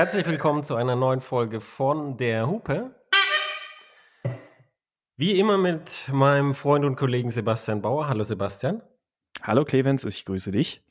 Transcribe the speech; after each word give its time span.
Herzlich 0.00 0.26
willkommen 0.26 0.64
zu 0.64 0.76
einer 0.76 0.96
neuen 0.96 1.20
Folge 1.20 1.60
von 1.60 2.16
Der 2.16 2.48
Hupe. 2.48 2.94
Wie 5.18 5.38
immer 5.38 5.58
mit 5.58 6.08
meinem 6.10 6.54
Freund 6.54 6.86
und 6.86 6.96
Kollegen 6.96 7.28
Sebastian 7.28 7.82
Bauer. 7.82 8.08
Hallo 8.08 8.24
Sebastian. 8.24 8.80
Hallo 9.42 9.66
Clemens, 9.66 10.06
ich 10.06 10.24
grüße 10.24 10.52
dich. 10.52 10.82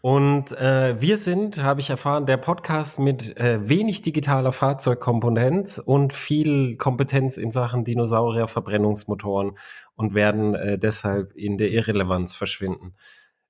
Und 0.00 0.50
äh, 0.58 1.00
wir 1.00 1.18
sind, 1.18 1.62
habe 1.62 1.78
ich 1.78 1.88
erfahren, 1.88 2.26
der 2.26 2.36
Podcast 2.36 2.98
mit 2.98 3.36
äh, 3.36 3.60
wenig 3.68 4.02
digitaler 4.02 4.50
Fahrzeugkomponenz 4.50 5.78
und 5.78 6.12
viel 6.12 6.76
Kompetenz 6.78 7.36
in 7.36 7.52
Sachen 7.52 7.84
Dinosaurier-Verbrennungsmotoren 7.84 9.56
und 9.94 10.14
werden 10.14 10.56
äh, 10.56 10.78
deshalb 10.80 11.32
in 11.34 11.58
der 11.58 11.70
Irrelevanz 11.70 12.34
verschwinden. 12.34 12.96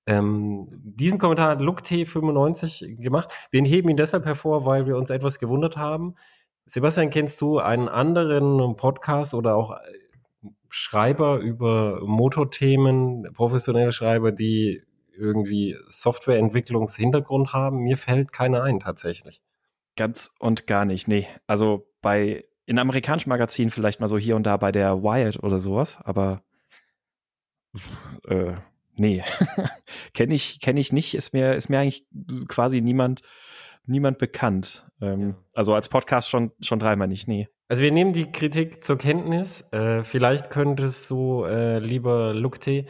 Ähm, 0.08 0.68
diesen 0.70 1.18
Kommentar 1.18 1.50
hat 1.50 1.60
LukeT95 1.60 2.96
gemacht. 2.96 3.30
Wir 3.50 3.62
heben 3.64 3.90
ihn 3.90 3.98
deshalb 3.98 4.24
hervor, 4.24 4.64
weil 4.64 4.86
wir 4.86 4.96
uns 4.96 5.10
etwas 5.10 5.38
gewundert 5.38 5.76
haben. 5.76 6.14
Sebastian, 6.64 7.10
kennst 7.10 7.38
du 7.42 7.58
einen 7.58 7.90
anderen 7.90 8.74
Podcast 8.76 9.34
oder 9.34 9.54
auch 9.54 9.72
äh, 9.72 10.48
Schreiber 10.70 11.40
über 11.40 12.00
Motorthemen, 12.06 13.30
professionelle 13.34 13.92
Schreiber, 13.92 14.32
die 14.32 14.82
irgendwie 15.14 15.76
Softwareentwicklungshintergrund 15.88 17.52
haben? 17.52 17.80
Mir 17.80 17.98
fällt 17.98 18.32
keiner 18.32 18.62
ein 18.62 18.80
tatsächlich. 18.80 19.42
Ganz 19.94 20.32
und 20.38 20.66
gar 20.66 20.86
nicht, 20.86 21.06
nee. 21.06 21.26
Also 21.46 21.86
bei 22.00 22.46
in 22.64 22.78
amerikanischen 22.78 23.28
Magazinen 23.28 23.70
vielleicht 23.70 24.00
mal 24.00 24.08
so 24.08 24.16
hier 24.16 24.36
und 24.36 24.44
da 24.44 24.56
bei 24.56 24.72
der 24.72 25.02
Wired 25.02 25.42
oder 25.42 25.58
sowas, 25.58 25.98
aber 26.02 26.42
äh, 28.26 28.54
Nee, 28.98 29.22
kenne 30.14 30.34
ich, 30.34 30.60
kenn 30.60 30.76
ich 30.76 30.92
nicht. 30.92 31.14
Ist 31.14 31.32
mir, 31.32 31.54
ist 31.54 31.68
mir 31.68 31.80
eigentlich 31.80 32.06
quasi 32.48 32.80
niemand, 32.80 33.22
niemand 33.86 34.18
bekannt. 34.18 34.86
Ähm, 35.00 35.20
ja. 35.20 35.34
Also 35.54 35.74
als 35.74 35.88
Podcast 35.88 36.28
schon, 36.30 36.52
schon 36.60 36.78
dreimal 36.78 37.08
nicht, 37.08 37.28
nee. 37.28 37.48
Also 37.68 37.82
wir 37.82 37.92
nehmen 37.92 38.12
die 38.12 38.32
Kritik 38.32 38.82
zur 38.82 38.98
Kenntnis. 38.98 39.72
Äh, 39.72 40.02
vielleicht 40.02 40.50
könntest 40.50 41.10
du, 41.10 41.44
äh, 41.44 41.78
lieber 41.78 42.32
Lukte, 42.34 42.86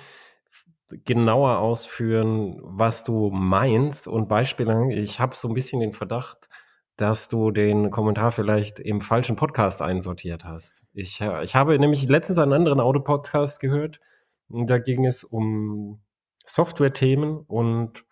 genauer 1.04 1.58
ausführen, 1.58 2.60
was 2.62 3.04
du 3.04 3.30
meinst 3.30 4.08
und 4.08 4.28
Beispiele. 4.28 4.92
Ich 4.94 5.20
habe 5.20 5.36
so 5.36 5.48
ein 5.48 5.54
bisschen 5.54 5.80
den 5.80 5.92
Verdacht, 5.92 6.48
dass 6.96 7.28
du 7.28 7.50
den 7.50 7.90
Kommentar 7.90 8.32
vielleicht 8.32 8.80
im 8.80 9.00
falschen 9.00 9.36
Podcast 9.36 9.82
einsortiert 9.82 10.44
hast. 10.44 10.84
Ich, 10.94 11.20
ich 11.42 11.54
habe 11.54 11.78
nämlich 11.78 12.08
letztens 12.08 12.38
einen 12.38 12.54
anderen 12.54 12.80
Auto-Podcast 12.80 13.60
gehört, 13.60 14.00
da 14.48 14.78
ging 14.78 15.04
es 15.06 15.24
um 15.24 16.00
Software-Themen 16.44 17.38
und 17.38 18.04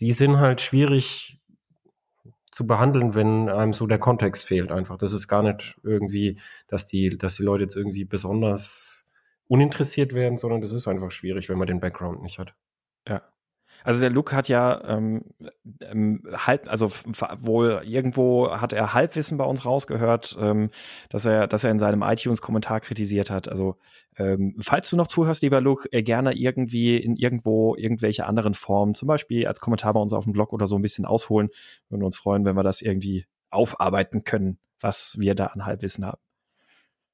die 0.00 0.12
sind 0.12 0.38
halt 0.38 0.60
schwierig 0.60 1.38
zu 2.50 2.66
behandeln, 2.66 3.14
wenn 3.14 3.48
einem 3.48 3.72
so 3.72 3.86
der 3.86 3.98
Kontext 3.98 4.46
fehlt 4.46 4.72
einfach. 4.72 4.98
Das 4.98 5.12
ist 5.12 5.26
gar 5.26 5.42
nicht 5.42 5.78
irgendwie, 5.82 6.38
dass 6.68 6.86
die, 6.86 7.16
dass 7.16 7.36
die 7.36 7.42
Leute 7.42 7.62
jetzt 7.64 7.76
irgendwie 7.76 8.04
besonders 8.04 9.10
uninteressiert 9.48 10.12
werden, 10.12 10.38
sondern 10.38 10.60
das 10.60 10.72
ist 10.72 10.86
einfach 10.86 11.10
schwierig, 11.10 11.48
wenn 11.48 11.58
man 11.58 11.66
den 11.66 11.80
Background 11.80 12.22
nicht 12.22 12.38
hat. 12.38 12.54
Ja. 13.08 13.22
Also 13.84 14.00
der 14.00 14.10
Luke 14.10 14.34
hat 14.34 14.48
ja 14.48 14.82
ähm, 14.88 15.24
halt, 16.32 16.68
also 16.68 16.90
wohl 17.38 17.82
irgendwo 17.84 18.50
hat 18.50 18.72
er 18.72 18.94
Halbwissen 18.94 19.38
bei 19.38 19.44
uns 19.44 19.64
rausgehört, 19.64 20.36
ähm, 20.40 20.70
dass 21.08 21.24
er, 21.24 21.46
dass 21.46 21.64
er 21.64 21.70
in 21.70 21.78
seinem 21.78 22.02
iTunes-Kommentar 22.02 22.80
kritisiert 22.80 23.30
hat. 23.30 23.48
Also 23.48 23.76
ähm, 24.16 24.56
falls 24.60 24.90
du 24.90 24.96
noch 24.96 25.06
zuhörst, 25.06 25.42
lieber 25.42 25.60
Luke, 25.60 25.88
äh, 25.90 26.02
gerne 26.02 26.34
irgendwie 26.34 26.96
in 26.96 27.16
irgendwo 27.16 27.74
irgendwelche 27.76 28.26
anderen 28.26 28.54
Formen, 28.54 28.94
zum 28.94 29.08
Beispiel 29.08 29.46
als 29.46 29.60
Kommentar 29.60 29.94
bei 29.94 30.00
uns 30.00 30.12
auf 30.12 30.24
dem 30.24 30.32
Blog 30.32 30.52
oder 30.52 30.66
so 30.66 30.76
ein 30.76 30.82
bisschen 30.82 31.06
ausholen. 31.06 31.48
Würden 31.88 32.04
uns 32.04 32.16
freuen, 32.16 32.44
wenn 32.44 32.56
wir 32.56 32.62
das 32.62 32.82
irgendwie 32.82 33.26
aufarbeiten 33.50 34.24
können, 34.24 34.58
was 34.80 35.16
wir 35.18 35.34
da 35.34 35.46
an 35.46 35.64
Halbwissen 35.64 36.06
haben. 36.06 36.21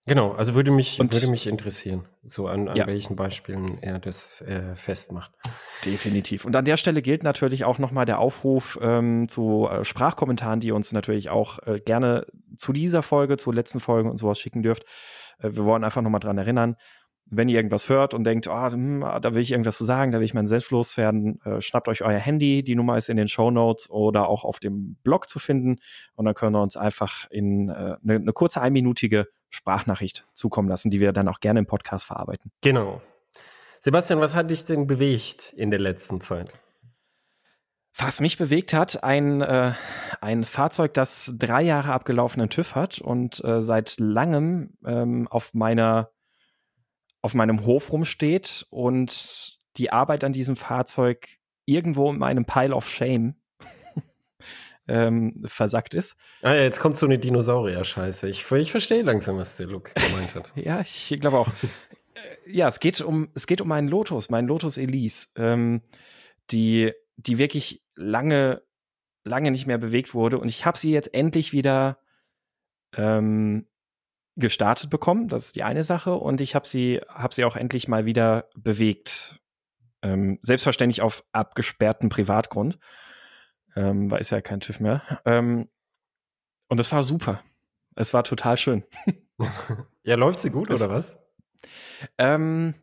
Genau, 0.08 0.32
also 0.32 0.54
würde 0.54 0.70
mich, 0.70 0.98
und, 1.00 1.12
würde 1.12 1.28
mich 1.28 1.46
interessieren, 1.46 2.06
so 2.24 2.46
an, 2.46 2.68
an 2.68 2.76
ja. 2.76 2.86
welchen 2.86 3.14
Beispielen 3.14 3.76
er 3.82 3.98
das 3.98 4.40
äh, 4.40 4.74
festmacht. 4.74 5.30
Definitiv. 5.84 6.46
Und 6.46 6.56
an 6.56 6.64
der 6.64 6.78
Stelle 6.78 7.02
gilt 7.02 7.22
natürlich 7.22 7.64
auch 7.64 7.78
nochmal 7.78 8.06
der 8.06 8.18
Aufruf 8.18 8.78
ähm, 8.80 9.28
zu 9.28 9.68
äh, 9.70 9.84
Sprachkommentaren, 9.84 10.60
die 10.60 10.72
uns 10.72 10.92
natürlich 10.92 11.28
auch 11.28 11.58
äh, 11.66 11.78
gerne 11.80 12.26
zu 12.56 12.72
dieser 12.72 13.02
Folge, 13.02 13.36
zur 13.36 13.54
letzten 13.54 13.80
Folge 13.80 14.10
und 14.10 14.16
sowas 14.16 14.38
schicken 14.38 14.62
dürft. 14.62 14.84
Äh, 15.40 15.50
wir 15.52 15.66
wollen 15.66 15.84
einfach 15.84 16.00
nochmal 16.00 16.20
dran 16.20 16.38
erinnern, 16.38 16.76
wenn 17.30 17.50
ihr 17.50 17.56
irgendwas 17.56 17.90
hört 17.90 18.14
und 18.14 18.24
denkt, 18.24 18.48
oh, 18.48 18.70
hm, 18.70 19.00
da 19.00 19.34
will 19.34 19.42
ich 19.42 19.52
irgendwas 19.52 19.76
zu 19.76 19.84
sagen, 19.84 20.12
da 20.12 20.18
will 20.18 20.24
ich 20.24 20.32
meinen 20.32 20.46
Selbst 20.46 20.70
loswerden, 20.70 21.38
äh, 21.42 21.60
schnappt 21.60 21.88
euch 21.88 22.02
euer 22.02 22.18
Handy, 22.18 22.62
die 22.62 22.74
Nummer 22.74 22.96
ist 22.96 23.10
in 23.10 23.18
den 23.18 23.28
Show 23.28 23.50
Notes 23.50 23.90
oder 23.90 24.28
auch 24.28 24.44
auf 24.44 24.58
dem 24.58 24.96
Blog 25.02 25.28
zu 25.28 25.38
finden 25.38 25.80
und 26.14 26.24
dann 26.24 26.34
können 26.34 26.54
wir 26.54 26.62
uns 26.62 26.78
einfach 26.78 27.30
in 27.30 27.70
eine 27.70 27.98
äh, 28.14 28.18
ne 28.18 28.32
kurze 28.32 28.62
einminütige 28.62 29.26
Sprachnachricht 29.50 30.26
zukommen 30.34 30.68
lassen, 30.68 30.90
die 30.90 31.00
wir 31.00 31.12
dann 31.12 31.28
auch 31.28 31.40
gerne 31.40 31.60
im 31.60 31.66
Podcast 31.66 32.06
verarbeiten. 32.06 32.50
Genau. 32.60 33.00
Sebastian, 33.80 34.20
was 34.20 34.34
hat 34.34 34.50
dich 34.50 34.64
denn 34.64 34.86
bewegt 34.86 35.52
in 35.56 35.70
der 35.70 35.80
letzten 35.80 36.20
Zeit? 36.20 36.52
Was 37.96 38.20
mich 38.20 38.38
bewegt 38.38 38.74
hat, 38.74 39.02
ein, 39.02 39.40
äh, 39.40 39.72
ein 40.20 40.44
Fahrzeug, 40.44 40.94
das 40.94 41.34
drei 41.36 41.62
Jahre 41.62 41.92
abgelaufenen 41.92 42.48
TÜV 42.48 42.74
hat 42.76 43.00
und 43.00 43.42
äh, 43.44 43.60
seit 43.60 43.98
langem 43.98 44.76
ähm, 44.84 45.26
auf 45.28 45.52
meiner 45.54 46.10
auf 47.20 47.34
meinem 47.34 47.66
Hof 47.66 47.92
rumsteht 47.92 48.66
und 48.70 49.58
die 49.76 49.90
Arbeit 49.90 50.22
an 50.22 50.32
diesem 50.32 50.54
Fahrzeug 50.54 51.26
irgendwo 51.64 52.10
in 52.10 52.18
meinem 52.18 52.44
Pile 52.44 52.74
of 52.74 52.88
Shame 52.88 53.34
ähm, 54.88 55.42
versackt 55.44 55.94
ist. 55.94 56.16
Ah 56.42 56.54
ja, 56.54 56.62
jetzt 56.62 56.80
kommt 56.80 56.96
so 56.96 57.06
eine 57.06 57.18
Dinosaurier-Scheiße. 57.18 58.28
Ich, 58.28 58.50
ich 58.50 58.70
verstehe 58.70 59.02
langsam, 59.02 59.36
was 59.36 59.56
der 59.56 59.66
Luke 59.66 59.92
gemeint 59.94 60.34
hat. 60.34 60.50
ja, 60.56 60.80
ich 60.80 61.16
glaube 61.20 61.38
auch. 61.38 61.48
Äh, 61.48 62.50
ja, 62.50 62.66
es 62.66 62.80
geht 62.80 63.00
um, 63.00 63.28
es 63.34 63.46
geht 63.46 63.60
um 63.60 63.68
meinen 63.68 63.88
Lotus, 63.88 64.30
meinen 64.30 64.48
Lotus 64.48 64.78
Elise, 64.78 65.28
ähm, 65.36 65.82
die, 66.50 66.92
die 67.16 67.38
wirklich 67.38 67.82
lange, 67.94 68.62
lange 69.24 69.50
nicht 69.50 69.66
mehr 69.66 69.78
bewegt 69.78 70.14
wurde. 70.14 70.38
Und 70.38 70.48
ich 70.48 70.64
habe 70.64 70.78
sie 70.78 70.92
jetzt 70.92 71.14
endlich 71.14 71.52
wieder 71.52 71.98
ähm, 72.96 73.66
gestartet 74.36 74.88
bekommen. 74.88 75.28
Das 75.28 75.46
ist 75.46 75.56
die 75.56 75.64
eine 75.64 75.82
Sache. 75.82 76.14
Und 76.14 76.40
ich 76.40 76.54
habe 76.54 76.66
sie, 76.66 77.00
habe 77.08 77.34
sie 77.34 77.44
auch 77.44 77.56
endlich 77.56 77.88
mal 77.88 78.06
wieder 78.06 78.48
bewegt. 78.56 79.40
Ähm, 80.00 80.38
selbstverständlich 80.42 81.02
auf 81.02 81.24
abgesperrtem 81.32 82.08
Privatgrund. 82.08 82.78
Ähm, 83.78 84.10
weil 84.10 84.20
ist 84.20 84.30
ja 84.30 84.40
kein 84.40 84.60
TÜV 84.60 84.80
mehr. 84.80 85.20
Ähm, 85.24 85.68
und 86.68 86.80
es 86.80 86.90
war 86.90 87.04
super. 87.04 87.42
Es 87.94 88.12
war 88.12 88.24
total 88.24 88.56
schön. 88.56 88.84
ja, 90.02 90.16
läuft 90.16 90.40
sie 90.40 90.50
gut, 90.50 90.68
es, 90.68 90.82
oder 90.82 90.92
was? 90.92 91.16
Ähm, 92.18 92.74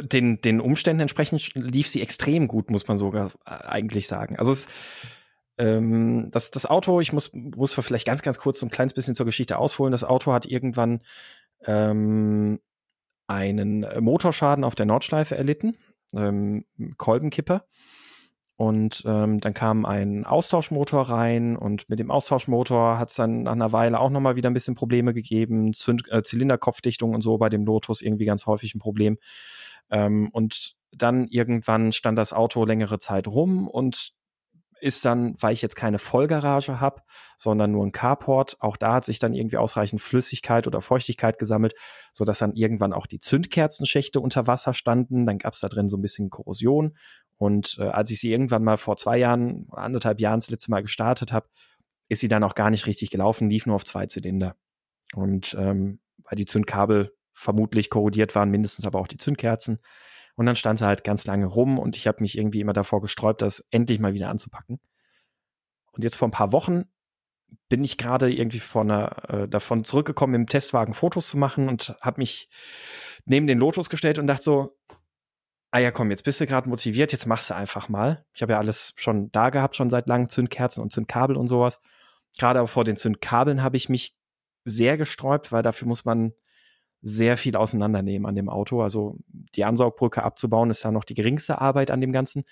den, 0.00 0.40
den 0.40 0.60
Umständen 0.60 1.02
entsprechend 1.02 1.52
lief 1.54 1.88
sie 1.88 2.00
extrem 2.00 2.48
gut, 2.48 2.70
muss 2.70 2.88
man 2.88 2.96
sogar 2.96 3.32
äh, 3.44 3.50
eigentlich 3.50 4.06
sagen. 4.08 4.36
Also 4.36 4.52
es 4.52 4.68
ähm, 5.58 6.30
das, 6.30 6.50
das 6.50 6.64
Auto, 6.64 7.00
ich 7.00 7.12
muss, 7.12 7.32
muss 7.34 7.74
vielleicht 7.74 8.06
ganz, 8.06 8.22
ganz 8.22 8.38
kurz 8.38 8.58
so 8.58 8.66
ein 8.66 8.70
kleines 8.70 8.94
bisschen 8.94 9.14
zur 9.14 9.26
Geschichte 9.26 9.58
ausholen. 9.58 9.92
Das 9.92 10.04
Auto 10.04 10.32
hat 10.32 10.46
irgendwann 10.46 11.02
ähm, 11.66 12.60
einen 13.26 13.86
Motorschaden 14.02 14.64
auf 14.64 14.74
der 14.74 14.86
Nordschleife 14.86 15.36
erlitten, 15.36 15.76
ähm, 16.14 16.64
Kolbenkipper. 16.96 17.66
Und 18.60 19.04
ähm, 19.06 19.40
dann 19.40 19.54
kam 19.54 19.86
ein 19.86 20.26
Austauschmotor 20.26 21.08
rein 21.08 21.56
und 21.56 21.88
mit 21.88 21.98
dem 21.98 22.10
Austauschmotor 22.10 22.98
hat 22.98 23.08
es 23.08 23.16
dann 23.16 23.44
nach 23.44 23.52
einer 23.52 23.72
Weile 23.72 23.98
auch 23.98 24.10
nochmal 24.10 24.36
wieder 24.36 24.50
ein 24.50 24.52
bisschen 24.52 24.74
Probleme 24.74 25.14
gegeben. 25.14 25.72
Zünd 25.72 26.02
äh, 26.12 26.22
Zylinderkopfdichtung 26.22 27.14
und 27.14 27.22
so 27.22 27.38
bei 27.38 27.48
dem 27.48 27.64
Lotus 27.64 28.02
irgendwie 28.02 28.26
ganz 28.26 28.44
häufig 28.44 28.74
ein 28.74 28.78
Problem. 28.78 29.16
Ähm, 29.90 30.28
und 30.32 30.74
dann 30.92 31.26
irgendwann 31.28 31.92
stand 31.92 32.18
das 32.18 32.34
Auto 32.34 32.66
längere 32.66 32.98
Zeit 32.98 33.28
rum 33.28 33.66
und 33.66 34.12
ist 34.78 35.06
dann, 35.06 35.36
weil 35.38 35.54
ich 35.54 35.62
jetzt 35.62 35.76
keine 35.76 35.98
Vollgarage 35.98 36.80
habe, 36.80 37.00
sondern 37.38 37.72
nur 37.72 37.86
ein 37.86 37.92
Carport, 37.92 38.56
auch 38.60 38.76
da 38.76 38.94
hat 38.94 39.04
sich 39.04 39.18
dann 39.18 39.32
irgendwie 39.32 39.56
ausreichend 39.56 40.02
Flüssigkeit 40.02 40.66
oder 40.66 40.82
Feuchtigkeit 40.82 41.38
gesammelt, 41.38 41.72
so 42.12 42.26
dass 42.26 42.40
dann 42.40 42.52
irgendwann 42.52 42.92
auch 42.92 43.06
die 43.06 43.18
Zündkerzenschächte 43.20 44.20
unter 44.20 44.46
Wasser 44.46 44.74
standen. 44.74 45.24
Dann 45.24 45.38
gab 45.38 45.54
es 45.54 45.60
da 45.60 45.68
drin 45.68 45.88
so 45.88 45.96
ein 45.96 46.02
bisschen 46.02 46.28
Korrosion. 46.28 46.94
Und 47.40 47.78
äh, 47.78 47.84
als 47.84 48.10
ich 48.10 48.20
sie 48.20 48.30
irgendwann 48.30 48.62
mal 48.62 48.76
vor 48.76 48.98
zwei 48.98 49.16
Jahren, 49.16 49.66
anderthalb 49.70 50.20
Jahren 50.20 50.40
das 50.40 50.50
letzte 50.50 50.70
Mal 50.70 50.82
gestartet 50.82 51.32
habe, 51.32 51.48
ist 52.06 52.20
sie 52.20 52.28
dann 52.28 52.44
auch 52.44 52.54
gar 52.54 52.68
nicht 52.68 52.86
richtig 52.86 53.10
gelaufen, 53.10 53.48
lief 53.48 53.64
nur 53.64 53.76
auf 53.76 53.84
zwei 53.86 54.04
Zylinder. 54.04 54.56
Und 55.14 55.56
ähm, 55.58 56.00
weil 56.24 56.36
die 56.36 56.44
Zündkabel 56.44 57.16
vermutlich 57.32 57.88
korrodiert 57.88 58.34
waren, 58.34 58.50
mindestens 58.50 58.84
aber 58.84 58.98
auch 58.98 59.06
die 59.06 59.16
Zündkerzen. 59.16 59.78
Und 60.36 60.44
dann 60.44 60.54
stand 60.54 60.80
sie 60.80 60.86
halt 60.86 61.02
ganz 61.02 61.26
lange 61.26 61.46
rum 61.46 61.78
und 61.78 61.96
ich 61.96 62.06
habe 62.06 62.20
mich 62.20 62.36
irgendwie 62.36 62.60
immer 62.60 62.74
davor 62.74 63.00
gesträubt, 63.00 63.40
das 63.40 63.66
endlich 63.70 64.00
mal 64.00 64.12
wieder 64.12 64.28
anzupacken. 64.28 64.78
Und 65.92 66.04
jetzt 66.04 66.16
vor 66.16 66.28
ein 66.28 66.32
paar 66.32 66.52
Wochen 66.52 66.84
bin 67.70 67.82
ich 67.82 67.96
gerade 67.96 68.30
irgendwie 68.30 68.60
von 68.60 68.90
einer, 68.90 69.30
äh, 69.30 69.48
davon 69.48 69.84
zurückgekommen, 69.84 70.34
im 70.34 70.46
Testwagen 70.46 70.92
Fotos 70.92 71.28
zu 71.28 71.38
machen 71.38 71.70
und 71.70 71.96
habe 72.02 72.20
mich 72.20 72.50
neben 73.24 73.46
den 73.46 73.58
Lotus 73.58 73.88
gestellt 73.88 74.18
und 74.18 74.26
dachte 74.26 74.42
so, 74.42 74.76
ah 75.70 75.78
ja, 75.78 75.90
komm, 75.90 76.10
jetzt 76.10 76.24
bist 76.24 76.40
du 76.40 76.46
gerade 76.46 76.68
motiviert, 76.68 77.12
jetzt 77.12 77.26
machst 77.26 77.50
du 77.50 77.54
einfach 77.54 77.88
mal. 77.88 78.24
Ich 78.34 78.42
habe 78.42 78.52
ja 78.52 78.58
alles 78.58 78.92
schon 78.96 79.30
da 79.32 79.50
gehabt, 79.50 79.76
schon 79.76 79.90
seit 79.90 80.08
langem, 80.08 80.28
Zündkerzen 80.28 80.82
und 80.82 80.90
Zündkabel 80.90 81.36
und 81.36 81.48
sowas. 81.48 81.80
Gerade 82.38 82.62
auch 82.62 82.68
vor 82.68 82.84
den 82.84 82.96
Zündkabeln 82.96 83.62
habe 83.62 83.76
ich 83.76 83.88
mich 83.88 84.16
sehr 84.64 84.96
gesträubt, 84.96 85.52
weil 85.52 85.62
dafür 85.62 85.88
muss 85.88 86.04
man 86.04 86.32
sehr 87.02 87.36
viel 87.36 87.56
auseinandernehmen 87.56 88.26
an 88.26 88.34
dem 88.34 88.48
Auto. 88.48 88.82
Also 88.82 89.16
die 89.28 89.64
Ansaugbrücke 89.64 90.22
abzubauen 90.22 90.70
ist 90.70 90.82
ja 90.82 90.90
noch 90.90 91.04
die 91.04 91.14
geringste 91.14 91.60
Arbeit 91.60 91.90
an 91.90 92.00
dem 92.00 92.12
Ganzen. 92.12 92.44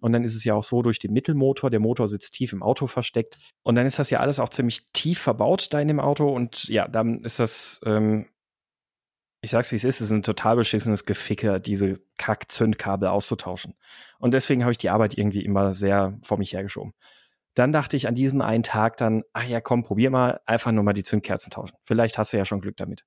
Und 0.00 0.12
dann 0.12 0.22
ist 0.22 0.36
es 0.36 0.44
ja 0.44 0.54
auch 0.54 0.62
so 0.62 0.82
durch 0.82 1.00
den 1.00 1.12
Mittelmotor, 1.12 1.70
der 1.70 1.80
Motor 1.80 2.06
sitzt 2.06 2.34
tief 2.34 2.52
im 2.52 2.62
Auto 2.62 2.86
versteckt. 2.86 3.38
Und 3.64 3.74
dann 3.74 3.86
ist 3.86 3.98
das 3.98 4.10
ja 4.10 4.20
alles 4.20 4.38
auch 4.38 4.48
ziemlich 4.48 4.88
tief 4.92 5.18
verbaut 5.18 5.68
da 5.72 5.80
in 5.80 5.88
dem 5.88 5.98
Auto. 5.98 6.28
Und 6.28 6.68
ja, 6.68 6.86
dann 6.86 7.24
ist 7.24 7.40
das, 7.40 7.80
ähm, 7.84 8.26
ich 9.40 9.50
sag's 9.50 9.70
wie 9.70 9.76
es 9.76 9.84
ist, 9.84 9.96
es 9.96 10.06
ist 10.06 10.10
ein 10.10 10.22
total 10.22 10.56
beschissenes 10.56 11.04
Geficke, 11.04 11.60
diese 11.60 12.00
Kack-Zündkabel 12.16 13.08
auszutauschen. 13.08 13.74
Und 14.18 14.34
deswegen 14.34 14.62
habe 14.62 14.72
ich 14.72 14.78
die 14.78 14.90
Arbeit 14.90 15.16
irgendwie 15.16 15.44
immer 15.44 15.72
sehr 15.72 16.18
vor 16.22 16.38
mich 16.38 16.52
hergeschoben. 16.52 16.92
Dann 17.54 17.72
dachte 17.72 17.96
ich 17.96 18.08
an 18.08 18.14
diesem 18.14 18.40
einen 18.40 18.62
Tag 18.62 18.96
dann, 18.96 19.22
ach 19.32 19.44
ja, 19.44 19.60
komm, 19.60 19.84
probier 19.84 20.10
mal, 20.10 20.40
einfach 20.46 20.72
nur 20.72 20.84
mal 20.84 20.92
die 20.92 21.02
Zündkerzen 21.02 21.50
tauschen. 21.50 21.76
Vielleicht 21.84 22.18
hast 22.18 22.32
du 22.32 22.36
ja 22.36 22.44
schon 22.44 22.60
Glück 22.60 22.76
damit. 22.76 23.04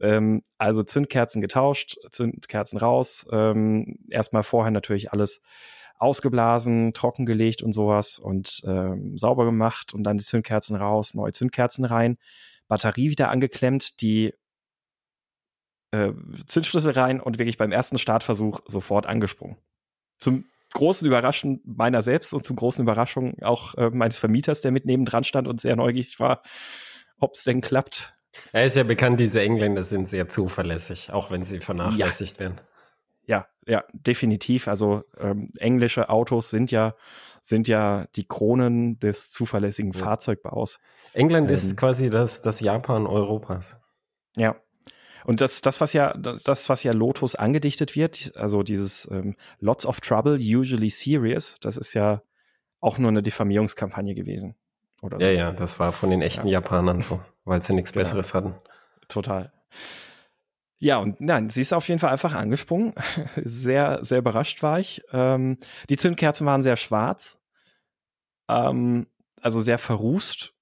Ähm, 0.00 0.42
also 0.58 0.82
Zündkerzen 0.82 1.40
getauscht, 1.40 1.96
Zündkerzen 2.10 2.78
raus. 2.78 3.26
Ähm, 3.32 3.98
erstmal 4.10 4.42
vorher 4.42 4.70
natürlich 4.70 5.12
alles 5.12 5.42
ausgeblasen, 5.98 6.92
trockengelegt 6.92 7.62
und 7.62 7.72
sowas 7.72 8.18
und 8.18 8.62
ähm, 8.66 9.16
sauber 9.16 9.44
gemacht 9.44 9.94
und 9.94 10.04
dann 10.04 10.18
die 10.18 10.24
Zündkerzen 10.24 10.76
raus, 10.76 11.14
neue 11.14 11.32
Zündkerzen 11.32 11.84
rein, 11.84 12.18
Batterie 12.68 13.10
wieder 13.10 13.30
angeklemmt, 13.30 14.00
die 14.02 14.34
äh, 15.90 16.12
Zündschlüssel 16.46 16.92
rein 16.92 17.20
und 17.20 17.38
wirklich 17.38 17.58
beim 17.58 17.72
ersten 17.72 17.98
Startversuch 17.98 18.60
sofort 18.66 19.06
angesprungen. 19.06 19.56
Zum 20.18 20.46
großen 20.74 21.06
Überraschen 21.06 21.60
meiner 21.64 22.02
selbst 22.02 22.34
und 22.34 22.44
zum 22.44 22.56
großen 22.56 22.82
Überraschung 22.82 23.42
auch 23.42 23.74
äh, 23.74 23.90
meines 23.90 24.18
Vermieters, 24.18 24.60
der 24.60 24.72
mit 24.72 24.84
nebendran 24.84 25.24
stand 25.24 25.48
und 25.48 25.60
sehr 25.60 25.76
neugierig 25.76 26.18
war, 26.20 26.42
ob 27.18 27.34
es 27.34 27.44
denn 27.44 27.60
klappt. 27.60 28.14
Er 28.52 28.64
ist 28.64 28.76
ja 28.76 28.82
bekannt, 28.82 29.18
diese 29.18 29.40
Engländer 29.40 29.84
sind 29.84 30.06
sehr 30.06 30.28
zuverlässig, 30.28 31.12
auch 31.12 31.30
wenn 31.30 31.42
sie 31.42 31.60
vernachlässigt 31.60 32.36
ja. 32.36 32.40
werden. 32.40 32.60
Ja, 33.26 33.46
ja, 33.66 33.84
definitiv. 33.92 34.68
Also 34.68 35.04
ähm, 35.18 35.48
englische 35.58 36.08
Autos 36.10 36.50
sind 36.50 36.70
ja, 36.70 36.94
sind 37.42 37.66
ja 37.68 38.06
die 38.14 38.26
Kronen 38.26 38.98
des 38.98 39.30
zuverlässigen 39.30 39.92
ja. 39.92 39.98
Fahrzeugbaus. 39.98 40.80
England 41.12 41.48
ähm, 41.48 41.54
ist 41.54 41.76
quasi 41.76 42.10
das, 42.10 42.42
das 42.42 42.60
Japan 42.60 43.06
Europas. 43.06 43.80
Ja. 44.36 44.56
Und 45.26 45.40
das, 45.40 45.60
das, 45.60 45.80
was 45.80 45.92
ja, 45.92 46.14
das, 46.14 46.68
was 46.68 46.84
ja 46.84 46.92
Lotus 46.92 47.34
angedichtet 47.34 47.96
wird, 47.96 48.32
also 48.36 48.62
dieses 48.62 49.10
ähm, 49.10 49.34
Lots 49.58 49.84
of 49.84 50.00
Trouble, 50.00 50.34
usually 50.34 50.88
serious, 50.88 51.56
das 51.60 51.76
ist 51.76 51.94
ja 51.94 52.22
auch 52.80 52.98
nur 52.98 53.08
eine 53.08 53.22
Diffamierungskampagne 53.22 54.14
gewesen. 54.14 54.54
Oder 55.02 55.20
ja, 55.20 55.26
so. 55.26 55.32
ja, 55.32 55.50
das 55.50 55.80
war 55.80 55.90
von 55.90 56.10
den 56.10 56.22
echten 56.22 56.46
ja. 56.46 56.54
Japanern 56.54 57.00
so, 57.00 57.20
weil 57.44 57.60
sie 57.60 57.74
nichts 57.74 57.92
genau. 57.92 58.02
Besseres 58.02 58.34
hatten. 58.34 58.54
Total. 59.08 59.52
Ja, 60.78 60.98
und 60.98 61.20
nein, 61.20 61.48
sie 61.48 61.62
ist 61.62 61.72
auf 61.72 61.88
jeden 61.88 61.98
Fall 61.98 62.10
einfach 62.10 62.34
angesprungen. 62.34 62.94
sehr, 63.36 63.98
sehr 64.02 64.18
überrascht 64.18 64.62
war 64.62 64.78
ich. 64.78 65.02
Ähm, 65.12 65.58
die 65.90 65.96
Zündkerzen 65.96 66.46
waren 66.46 66.62
sehr 66.62 66.76
schwarz, 66.76 67.40
ähm, 68.48 69.08
also 69.40 69.60
sehr 69.60 69.78
verrußt. 69.78 70.55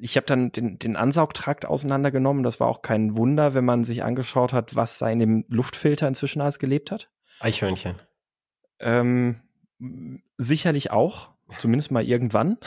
Ich 0.00 0.16
habe 0.16 0.26
dann 0.26 0.50
den, 0.52 0.78
den 0.78 0.96
Ansaugtrakt 0.96 1.66
auseinandergenommen. 1.66 2.42
Das 2.42 2.60
war 2.60 2.68
auch 2.68 2.82
kein 2.82 3.16
Wunder, 3.16 3.54
wenn 3.54 3.64
man 3.64 3.84
sich 3.84 4.02
angeschaut 4.02 4.52
hat, 4.52 4.76
was 4.76 4.98
da 4.98 5.08
in 5.10 5.18
dem 5.18 5.44
Luftfilter 5.48 6.08
inzwischen 6.08 6.40
alles 6.40 6.58
gelebt 6.58 6.90
hat. 6.90 7.10
Eichhörnchen. 7.40 8.00
Ähm, 8.78 9.42
sicherlich 10.38 10.90
auch, 10.90 11.30
zumindest 11.58 11.90
mal 11.90 12.04
irgendwann. 12.04 12.58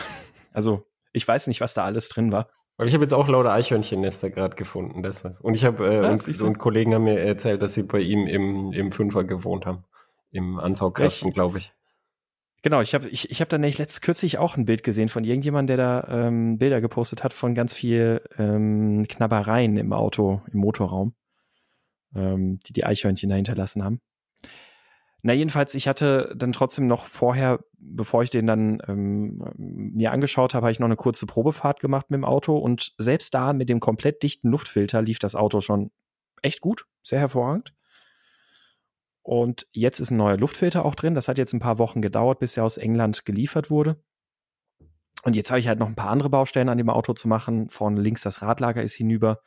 Also 0.54 0.86
ich 1.12 1.28
weiß 1.28 1.48
nicht, 1.48 1.62
was 1.62 1.74
da 1.74 1.84
alles 1.84 2.10
drin 2.10 2.32
war. 2.32 2.50
Weil 2.78 2.88
ich 2.88 2.94
habe 2.94 3.04
jetzt 3.04 3.14
auch 3.14 3.28
lauter 3.28 3.54
Eichhörnchennester 3.54 4.30
gerade 4.30 4.56
gefunden, 4.56 5.02
deshalb. 5.02 5.40
Und 5.40 5.54
ich 5.54 5.64
habe 5.64 5.88
äh, 5.88 6.04
ja, 6.04 6.10
und, 6.12 6.42
und, 6.42 6.58
Kollegen 6.58 6.94
haben 6.94 7.06
mir 7.06 7.20
erzählt, 7.20 7.62
dass 7.62 7.74
sie 7.74 7.84
bei 7.84 8.00
ihm 8.00 8.28
im, 8.28 8.74
im 8.74 8.92
Fünfer 8.92 9.24
gewohnt 9.24 9.66
haben. 9.66 9.86
Im 10.32 10.60
Ansaugkasten, 10.60 11.32
glaube 11.32 11.60
ich. 11.60 11.72
Genau, 12.66 12.82
ich 12.82 12.96
habe 12.96 13.08
ich, 13.10 13.30
ich 13.30 13.42
hab 13.42 13.50
da 13.50 13.60
nämlich 13.60 13.78
letzt 13.78 14.02
kürzlich 14.02 14.40
auch 14.40 14.58
ein 14.58 14.66
Bild 14.66 14.84
gesehen 14.84 15.08
von 15.08 15.24
irgendjemandem, 15.24 15.78
der 15.78 15.86
da 15.86 16.08
ähm, 16.10 16.58
Bilder 16.58 16.82
gepostet 16.82 17.24
hat 17.24 17.32
von 17.32 17.54
ganz 17.54 17.76
viel 17.76 18.22
ähm, 18.40 19.06
Knabbereien 19.08 19.78
im 19.78 19.94
Auto, 19.94 20.42
im 20.52 20.62
Motorraum, 20.62 21.14
ähm, 22.16 22.58
die 22.66 22.74
die 22.74 22.84
Eichhörnchen 22.84 23.30
da 23.30 23.36
hinterlassen 23.36 23.84
haben. 23.84 24.02
Na, 25.22 25.34
jedenfalls, 25.34 25.76
ich 25.76 25.88
hatte 25.88 26.34
dann 26.36 26.54
trotzdem 26.54 26.88
noch 26.88 27.06
vorher, 27.06 27.60
bevor 27.78 28.24
ich 28.24 28.32
den 28.32 28.48
dann 28.48 28.82
ähm, 28.88 29.44
mir 29.58 30.12
angeschaut 30.12 30.56
habe, 30.56 30.66
habe 30.66 30.72
ich 30.72 30.80
noch 30.80 30.88
eine 30.88 30.96
kurze 30.96 31.28
Probefahrt 31.28 31.82
gemacht 31.82 32.10
mit 32.10 32.18
dem 32.18 32.26
Auto 32.26 32.58
und 32.58 32.94
selbst 32.98 33.36
da 33.36 33.54
mit 33.54 33.70
dem 33.70 33.80
komplett 33.80 34.24
dichten 34.24 34.50
Luftfilter 34.50 35.04
lief 35.04 35.20
das 35.20 35.36
Auto 35.36 35.62
schon 35.62 35.92
echt 36.42 36.62
gut, 36.62 36.88
sehr 37.04 37.20
hervorragend. 37.20 37.76
Und 39.26 39.68
jetzt 39.72 40.00
ist 40.00 40.12
ein 40.12 40.18
neuer 40.18 40.38
Luftfilter 40.38 40.86
auch 40.86 40.94
drin. 40.94 41.16
Das 41.16 41.28
hat 41.28 41.40
jetzt 41.40 41.52
ein 41.52 41.60
paar 41.60 41.80
Wochen 41.80 42.00
gedauert, 42.00 42.38
bis 42.38 42.58
er 42.58 42.64
aus 42.64 42.78
England 42.78 43.26
geliefert 43.26 43.72
wurde. 43.72 44.00
Und 45.24 45.36
jetzt 45.36 45.50
habe 45.50 45.60
ich 45.60 45.68
halt 45.68 45.80
noch 45.80 45.88
ein 45.88 45.96
paar 45.96 46.12
andere 46.12 46.30
Baustellen 46.30 46.70
an 46.70 46.78
dem 46.78 46.92
Auto 46.92 47.14
zu 47.14 47.28
machen. 47.28 47.72
Vorne 47.72 48.00
links 48.00 48.22
das 48.22 48.44
Radlager 48.44 48.84
ist 48.84 48.94
hinüber. 48.94 49.42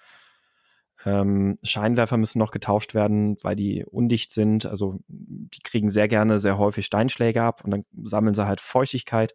Ähm, 1.05 1.61
Scheinwerfer 1.63 2.17
müssen 2.17 2.41
noch 2.41 2.51
getauscht 2.51 2.93
werden, 2.93 3.37
weil 3.45 3.55
die 3.55 3.85
undicht 3.85 4.33
sind. 4.33 4.67
Also 4.67 4.99
die 5.07 5.63
kriegen 5.63 5.89
sehr 5.89 6.09
gerne 6.09 6.41
sehr 6.41 6.59
häufig 6.59 6.85
Steinschläge 6.85 7.41
ab 7.41 7.63
und 7.65 7.71
dann 7.71 7.85
sammeln 8.03 8.35
sie 8.35 8.49
halt 8.49 8.61
Feuchtigkeit. 8.61 9.33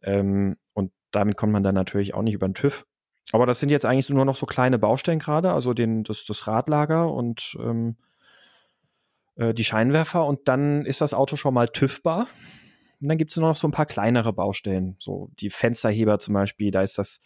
Ähm, 0.00 0.56
und 0.72 0.92
damit 1.10 1.36
kommt 1.36 1.52
man 1.52 1.62
dann 1.62 1.74
natürlich 1.74 2.14
auch 2.14 2.22
nicht 2.22 2.32
über 2.32 2.48
den 2.48 2.54
TÜV. 2.54 2.86
Aber 3.32 3.44
das 3.44 3.60
sind 3.60 3.70
jetzt 3.70 3.84
eigentlich 3.84 4.08
nur 4.08 4.24
noch 4.24 4.36
so 4.36 4.46
kleine 4.46 4.78
Baustellen 4.78 5.18
gerade, 5.18 5.52
also 5.52 5.74
den, 5.74 6.04
das, 6.04 6.24
das 6.24 6.46
Radlager 6.46 7.12
und 7.12 7.54
ähm, 7.60 7.98
äh, 9.38 9.54
die 9.54 9.64
Scheinwerfer 9.64 10.26
und 10.26 10.46
dann 10.48 10.84
ist 10.84 11.00
das 11.00 11.14
Auto 11.14 11.36
schon 11.36 11.54
mal 11.54 11.68
TÜVbar. 11.68 12.26
Und 13.00 13.08
dann 13.08 13.16
gibt 13.16 13.30
es 13.30 13.36
nur 13.36 13.48
noch 13.48 13.56
so 13.56 13.68
ein 13.68 13.72
paar 13.72 13.86
kleinere 13.86 14.32
Baustellen, 14.32 14.96
so 14.98 15.30
die 15.38 15.50
Fensterheber 15.50 16.18
zum 16.18 16.34
Beispiel, 16.34 16.70
da 16.70 16.82
ist 16.82 16.98
das 16.98 17.22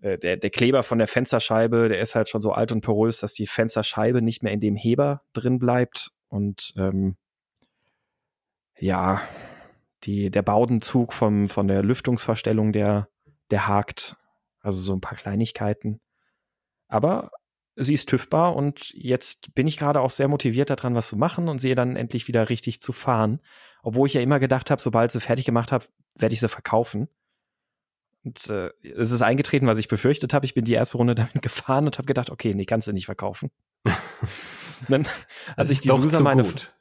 äh, 0.00 0.18
der, 0.18 0.36
der 0.36 0.50
Kleber 0.50 0.82
von 0.82 0.98
der 0.98 1.08
Fensterscheibe, 1.08 1.88
der 1.88 2.00
ist 2.00 2.14
halt 2.14 2.28
schon 2.28 2.42
so 2.42 2.52
alt 2.52 2.72
und 2.72 2.82
porös, 2.82 3.20
dass 3.20 3.32
die 3.32 3.46
Fensterscheibe 3.46 4.22
nicht 4.22 4.42
mehr 4.42 4.52
in 4.52 4.60
dem 4.60 4.76
Heber 4.76 5.22
drin 5.32 5.58
bleibt. 5.58 6.12
Und 6.28 6.74
ähm, 6.76 7.16
ja, 8.78 9.20
die, 10.04 10.30
der 10.30 10.42
Baudenzug 10.42 11.12
vom, 11.12 11.48
von 11.48 11.66
der 11.66 11.82
Lüftungsverstellung, 11.82 12.72
der, 12.72 13.08
der 13.50 13.66
hakt. 13.66 14.16
Also 14.60 14.80
so 14.80 14.92
ein 14.92 15.00
paar 15.00 15.16
Kleinigkeiten. 15.16 16.00
Aber 16.88 17.30
sie 17.78 17.94
ist 17.94 18.08
tüffbar 18.08 18.56
und 18.56 18.90
jetzt 18.94 19.54
bin 19.54 19.66
ich 19.66 19.76
gerade 19.76 20.00
auch 20.00 20.10
sehr 20.10 20.28
motiviert 20.28 20.70
daran, 20.70 20.94
was 20.94 21.08
zu 21.08 21.16
machen 21.16 21.48
und 21.48 21.60
sehe 21.60 21.74
dann 21.74 21.96
endlich 21.96 22.28
wieder 22.28 22.48
richtig 22.48 22.80
zu 22.80 22.92
fahren. 22.92 23.40
Obwohl 23.82 24.08
ich 24.08 24.14
ja 24.14 24.20
immer 24.20 24.40
gedacht 24.40 24.70
habe, 24.70 24.80
sobald 24.80 25.12
sie 25.12 25.20
fertig 25.20 25.44
gemacht 25.44 25.72
habe, 25.72 25.86
werde 26.16 26.34
ich 26.34 26.40
sie 26.40 26.48
verkaufen. 26.48 27.08
Und 28.24 28.50
äh, 28.50 28.70
es 28.82 29.12
ist 29.12 29.22
eingetreten, 29.22 29.66
was 29.66 29.78
ich 29.78 29.88
befürchtet 29.88 30.34
habe. 30.34 30.44
Ich 30.44 30.54
bin 30.54 30.64
die 30.64 30.74
erste 30.74 30.98
Runde 30.98 31.14
damit 31.16 31.40
gefahren 31.40 31.86
und 31.86 31.98
habe 31.98 32.06
gedacht, 32.06 32.30
okay, 32.30 32.52
nee, 32.54 32.64
kannst 32.64 32.88
du 32.88 32.92
nicht 32.92 33.06
verkaufen. 33.06 33.50
dann 34.88 35.06
hat 35.56 35.68
sich 35.68 35.80
die 35.80 35.88
Susa 35.88 36.20
meine 36.20 36.42
gut. 36.42 36.74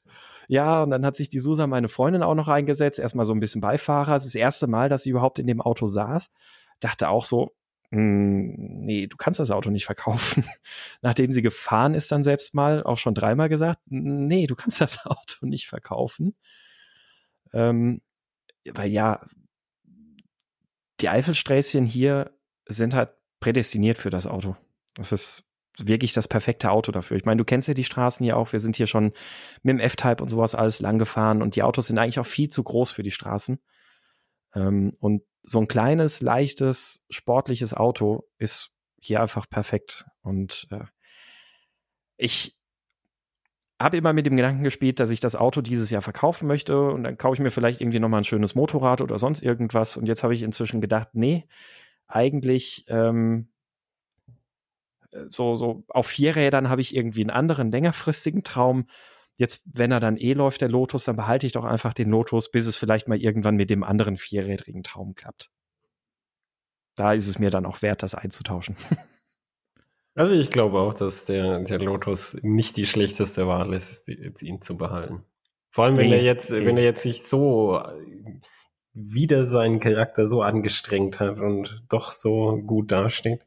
Ja, 0.49 0.83
und 0.83 0.91
dann 0.91 1.05
hat 1.05 1.15
sich 1.15 1.29
die 1.29 1.39
Susa 1.39 1.67
meine 1.67 1.89
Freundin 1.89 2.23
auch 2.23 2.35
noch 2.35 2.47
eingesetzt, 2.47 2.99
erstmal 2.99 3.25
so 3.25 3.33
ein 3.33 3.39
bisschen 3.41 3.61
Beifahrer. 3.61 4.13
Das 4.13 4.25
ist 4.25 4.33
das 4.33 4.39
erste 4.39 4.67
Mal, 4.67 4.87
dass 4.87 5.03
sie 5.03 5.09
überhaupt 5.09 5.39
in 5.39 5.47
dem 5.47 5.61
Auto 5.61 5.87
saß. 5.87 6.31
Dachte 6.79 7.09
auch 7.09 7.25
so, 7.25 7.51
nee, 7.89 9.07
du 9.07 9.15
kannst 9.17 9.39
das 9.39 9.51
Auto 9.51 9.69
nicht 9.69 9.85
verkaufen. 9.85 10.43
Nachdem 11.01 11.31
sie 11.31 11.41
gefahren 11.41 11.93
ist 11.93 12.11
dann 12.11 12.23
selbst 12.23 12.53
mal, 12.53 12.83
auch 12.83 12.97
schon 12.97 13.13
dreimal 13.13 13.49
gesagt, 13.49 13.79
nee, 13.85 14.47
du 14.47 14.55
kannst 14.55 14.81
das 14.81 15.05
Auto 15.05 15.45
nicht 15.45 15.67
verkaufen. 15.67 16.35
Ähm, 17.53 18.01
weil 18.65 18.91
ja, 18.91 19.25
die 20.99 21.09
Eifelsträßchen 21.09 21.85
hier 21.85 22.31
sind 22.67 22.93
halt 22.93 23.11
prädestiniert 23.39 23.97
für 23.97 24.09
das 24.09 24.27
Auto. 24.27 24.57
Das 24.95 25.11
ist 25.11 25.43
wirklich 25.79 26.11
das 26.13 26.27
perfekte 26.27 26.71
Auto 26.71 26.91
dafür. 26.91 27.17
Ich 27.17 27.25
meine, 27.25 27.37
du 27.37 27.45
kennst 27.45 27.67
ja 27.67 27.73
die 27.73 27.83
Straßen 27.83 28.23
hier 28.23 28.35
auch. 28.35 28.51
Wir 28.51 28.59
sind 28.59 28.75
hier 28.75 28.87
schon 28.87 29.13
mit 29.61 29.73
dem 29.73 29.79
F-Type 29.79 30.21
und 30.21 30.29
sowas 30.29 30.55
alles 30.55 30.79
lang 30.79 30.97
gefahren 30.97 31.41
und 31.41 31.55
die 31.55 31.63
Autos 31.63 31.87
sind 31.87 31.99
eigentlich 31.99 32.19
auch 32.19 32.25
viel 32.25 32.49
zu 32.49 32.63
groß 32.63 32.91
für 32.91 33.03
die 33.03 33.11
Straßen. 33.11 33.59
Ähm, 34.55 34.91
und 34.99 35.21
so 35.49 35.59
ein 35.59 35.67
kleines, 35.67 36.21
leichtes, 36.21 37.05
sportliches 37.09 37.73
Auto 37.73 38.27
ist 38.37 38.73
hier 38.99 39.21
einfach 39.21 39.49
perfekt. 39.49 40.05
Und 40.21 40.67
äh, 40.71 40.83
ich 42.17 42.57
habe 43.79 43.95
immer 43.95 44.11
mit 44.11 44.25
dem 44.25 44.35
Gedanken 44.35 44.63
gespielt, 44.63 44.99
dass 44.99 45.09
ich 45.09 45.21
das 45.21 45.35
Auto 45.35 45.61
dieses 45.61 45.89
Jahr 45.89 46.01
verkaufen 46.01 46.47
möchte 46.47 46.81
und 46.81 47.03
dann 47.03 47.17
kaufe 47.17 47.35
ich 47.35 47.39
mir 47.39 47.51
vielleicht 47.51 47.79
irgendwie 47.79 47.99
nochmal 47.99 48.21
ein 48.21 48.25
schönes 48.25 48.55
Motorrad 48.55 49.01
oder 49.01 49.19
sonst 49.19 49.41
irgendwas. 49.41 49.95
Und 49.95 50.07
jetzt 50.07 50.23
habe 50.23 50.33
ich 50.33 50.43
inzwischen 50.43 50.81
gedacht, 50.81 51.09
nee, 51.13 51.47
eigentlich 52.07 52.85
ähm, 52.89 53.47
so, 55.27 55.55
so 55.55 55.83
auf 55.87 56.07
vier 56.07 56.35
Rädern 56.35 56.69
habe 56.69 56.81
ich 56.81 56.93
irgendwie 56.93 57.21
einen 57.21 57.29
anderen 57.29 57.71
längerfristigen 57.71 58.43
Traum. 58.43 58.87
Jetzt, 59.37 59.61
wenn 59.65 59.91
er 59.91 59.99
dann 59.99 60.17
eh 60.17 60.33
läuft, 60.33 60.61
der 60.61 60.69
Lotus, 60.69 61.05
dann 61.05 61.15
behalte 61.15 61.45
ich 61.45 61.53
doch 61.53 61.63
einfach 61.63 61.93
den 61.93 62.09
Lotus, 62.09 62.49
bis 62.51 62.65
es 62.65 62.75
vielleicht 62.75 63.07
mal 63.07 63.21
irgendwann 63.21 63.55
mit 63.55 63.69
dem 63.69 63.83
anderen 63.83 64.17
vierrädrigen 64.17 64.83
Traum 64.83 65.15
klappt. 65.15 65.51
da 66.95 67.13
ist 67.13 67.27
es 67.27 67.37
mir 67.37 67.51
dann 67.51 67.65
auch 67.67 67.81
wert, 67.81 68.03
das 68.03 68.15
einzutauschen. 68.15 68.75
Also 70.15 70.33
ich 70.33 70.49
glaube 70.49 70.79
auch, 70.79 70.95
dass 70.95 71.25
der, 71.25 71.59
der 71.59 71.77
Lotus 71.77 72.39
nicht 72.41 72.75
die 72.75 72.87
schlechteste 72.87 73.45
Wahl 73.45 73.71
ist, 73.71 74.07
ihn 74.41 74.63
zu 74.63 74.75
behalten. 74.75 75.23
Vor 75.69 75.85
allem, 75.85 75.95
wenn 75.95 76.09
nee, 76.09 76.15
er 76.15 76.23
jetzt, 76.23 76.49
nee. 76.49 76.65
wenn 76.65 76.75
er 76.75 76.83
jetzt 76.83 77.03
sich 77.03 77.21
so 77.21 77.79
wieder 78.95 79.45
seinen 79.45 79.79
Charakter 79.79 80.25
so 80.25 80.41
angestrengt 80.41 81.19
hat 81.19 81.39
und 81.39 81.83
doch 81.87 82.11
so 82.11 82.57
gut 82.57 82.91
dasteht. 82.91 83.45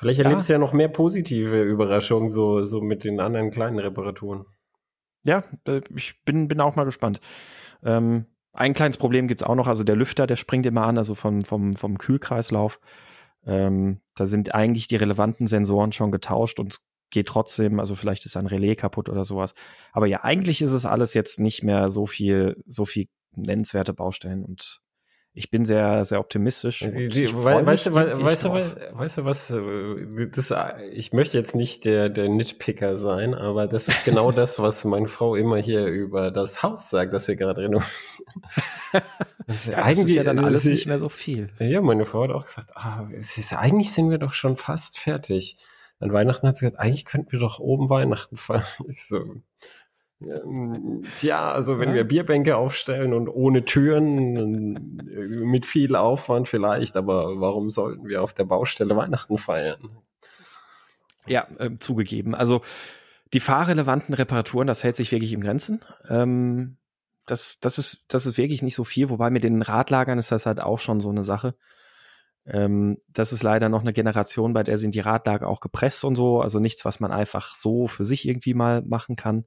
Vielleicht 0.00 0.20
ja. 0.20 0.24
erlebst 0.24 0.48
du 0.48 0.54
ja 0.54 0.58
noch 0.58 0.72
mehr 0.72 0.88
positive 0.88 1.60
Überraschungen, 1.60 2.30
so, 2.30 2.64
so 2.64 2.80
mit 2.80 3.04
den 3.04 3.20
anderen 3.20 3.50
kleinen 3.50 3.78
Reparaturen. 3.78 4.46
Ja, 5.24 5.44
ich 5.94 6.24
bin, 6.24 6.48
bin 6.48 6.60
auch 6.62 6.74
mal 6.74 6.84
gespannt. 6.84 7.20
Ähm, 7.84 8.24
ein 8.54 8.72
kleines 8.72 8.96
Problem 8.96 9.28
gibt 9.28 9.42
es 9.42 9.46
auch 9.46 9.54
noch, 9.54 9.66
also 9.66 9.84
der 9.84 9.96
Lüfter, 9.96 10.26
der 10.26 10.36
springt 10.36 10.64
immer 10.64 10.86
an, 10.86 10.96
also 10.96 11.14
vom, 11.14 11.42
vom, 11.42 11.74
vom 11.74 11.98
Kühlkreislauf. 11.98 12.80
Ähm, 13.44 14.00
da 14.14 14.26
sind 14.26 14.54
eigentlich 14.54 14.88
die 14.88 14.96
relevanten 14.96 15.46
Sensoren 15.46 15.92
schon 15.92 16.10
getauscht 16.10 16.58
und 16.60 16.80
geht 17.10 17.28
trotzdem, 17.28 17.78
also 17.78 17.94
vielleicht 17.94 18.24
ist 18.24 18.38
ein 18.38 18.46
Relais 18.46 18.76
kaputt 18.76 19.10
oder 19.10 19.24
sowas. 19.24 19.54
Aber 19.92 20.06
ja, 20.06 20.24
eigentlich 20.24 20.62
ist 20.62 20.72
es 20.72 20.86
alles 20.86 21.12
jetzt 21.12 21.40
nicht 21.40 21.62
mehr 21.62 21.90
so 21.90 22.06
viel, 22.06 22.56
so 22.66 22.86
viel 22.86 23.06
nennenswerte 23.36 23.92
Baustellen 23.92 24.46
und 24.46 24.80
ich 25.32 25.50
bin 25.50 25.64
sehr, 25.64 26.04
sehr 26.04 26.18
optimistisch. 26.18 26.80
Sie, 26.80 27.06
Sie, 27.06 27.32
we 27.32 27.64
weißt, 27.64 27.86
du, 27.86 27.94
weißt, 27.94 28.44
du, 28.44 28.50
weißt 28.52 29.18
du 29.18 29.24
was, 29.24 29.50
äh, 29.50 30.28
das, 30.28 30.52
ich 30.92 31.12
möchte 31.12 31.38
jetzt 31.38 31.54
nicht 31.54 31.84
der, 31.84 32.08
der 32.08 32.28
Nitpicker 32.28 32.98
sein, 32.98 33.34
aber 33.34 33.68
das 33.68 33.86
ist 33.86 34.04
genau 34.04 34.32
das, 34.32 34.58
was 34.58 34.84
meine 34.84 35.06
Frau 35.06 35.36
immer 35.36 35.58
hier 35.58 35.86
über 35.86 36.32
das 36.32 36.64
Haus 36.64 36.90
sagt, 36.90 37.14
das 37.14 37.28
wir 37.28 37.36
gerade 37.36 37.62
renovieren. 37.62 37.90
ja, 39.66 39.76
eigentlich 39.76 40.06
ist 40.06 40.14
ja 40.14 40.24
dann 40.24 40.40
alles 40.40 40.62
sie, 40.62 40.72
nicht 40.72 40.86
mehr 40.86 40.98
so 40.98 41.08
viel. 41.08 41.50
Ja, 41.60 41.80
meine 41.80 42.06
Frau 42.06 42.24
hat 42.24 42.30
auch 42.30 42.46
gesagt, 42.46 42.76
ah, 42.76 43.08
ist, 43.12 43.52
eigentlich 43.52 43.92
sind 43.92 44.10
wir 44.10 44.18
doch 44.18 44.32
schon 44.32 44.56
fast 44.56 44.98
fertig. 44.98 45.56
An 46.00 46.12
Weihnachten 46.12 46.46
hat 46.48 46.56
sie 46.56 46.64
gesagt, 46.64 46.82
eigentlich 46.82 47.04
könnten 47.04 47.30
wir 47.30 47.38
doch 47.38 47.60
oben 47.60 47.88
Weihnachten 47.88 48.36
feiern. 48.36 48.64
Ich 48.88 49.04
so, 49.04 49.22
Tja, 51.14 51.50
also 51.50 51.78
wenn 51.78 51.90
ja. 51.90 51.94
wir 51.94 52.04
Bierbänke 52.04 52.56
aufstellen 52.56 53.14
und 53.14 53.28
ohne 53.28 53.64
Türen, 53.64 54.74
mit 55.02 55.64
viel 55.64 55.96
Aufwand 55.96 56.46
vielleicht, 56.46 56.96
aber 56.96 57.40
warum 57.40 57.70
sollten 57.70 58.06
wir 58.06 58.22
auf 58.22 58.34
der 58.34 58.44
Baustelle 58.44 58.94
Weihnachten 58.96 59.38
feiern? 59.38 59.88
Ja, 61.26 61.46
äh, 61.58 61.70
zugegeben. 61.78 62.34
Also 62.34 62.60
die 63.32 63.40
fahrrelevanten 63.40 64.14
Reparaturen, 64.14 64.66
das 64.66 64.84
hält 64.84 64.96
sich 64.96 65.10
wirklich 65.10 65.32
im 65.32 65.40
Grenzen. 65.40 65.80
Ähm, 66.08 66.76
das, 67.24 67.60
das, 67.60 67.78
ist, 67.78 68.04
das 68.08 68.26
ist 68.26 68.36
wirklich 68.36 68.62
nicht 68.62 68.74
so 68.74 68.84
viel, 68.84 69.08
wobei 69.08 69.30
mit 69.30 69.44
den 69.44 69.62
Radlagern 69.62 70.18
ist 70.18 70.32
das 70.32 70.44
halt 70.46 70.60
auch 70.60 70.80
schon 70.80 71.00
so 71.00 71.08
eine 71.08 71.22
Sache. 71.22 71.54
Ähm, 72.44 72.98
das 73.08 73.32
ist 73.32 73.42
leider 73.42 73.68
noch 73.68 73.82
eine 73.82 73.92
Generation, 73.92 74.52
bei 74.52 74.64
der 74.64 74.76
sind 74.76 74.94
die 74.94 75.00
Radlager 75.00 75.48
auch 75.48 75.60
gepresst 75.60 76.04
und 76.04 76.16
so, 76.16 76.40
also 76.40 76.58
nichts, 76.58 76.84
was 76.84 77.00
man 77.00 77.12
einfach 77.12 77.54
so 77.54 77.86
für 77.86 78.04
sich 78.04 78.28
irgendwie 78.28 78.54
mal 78.54 78.82
machen 78.82 79.16
kann. 79.16 79.44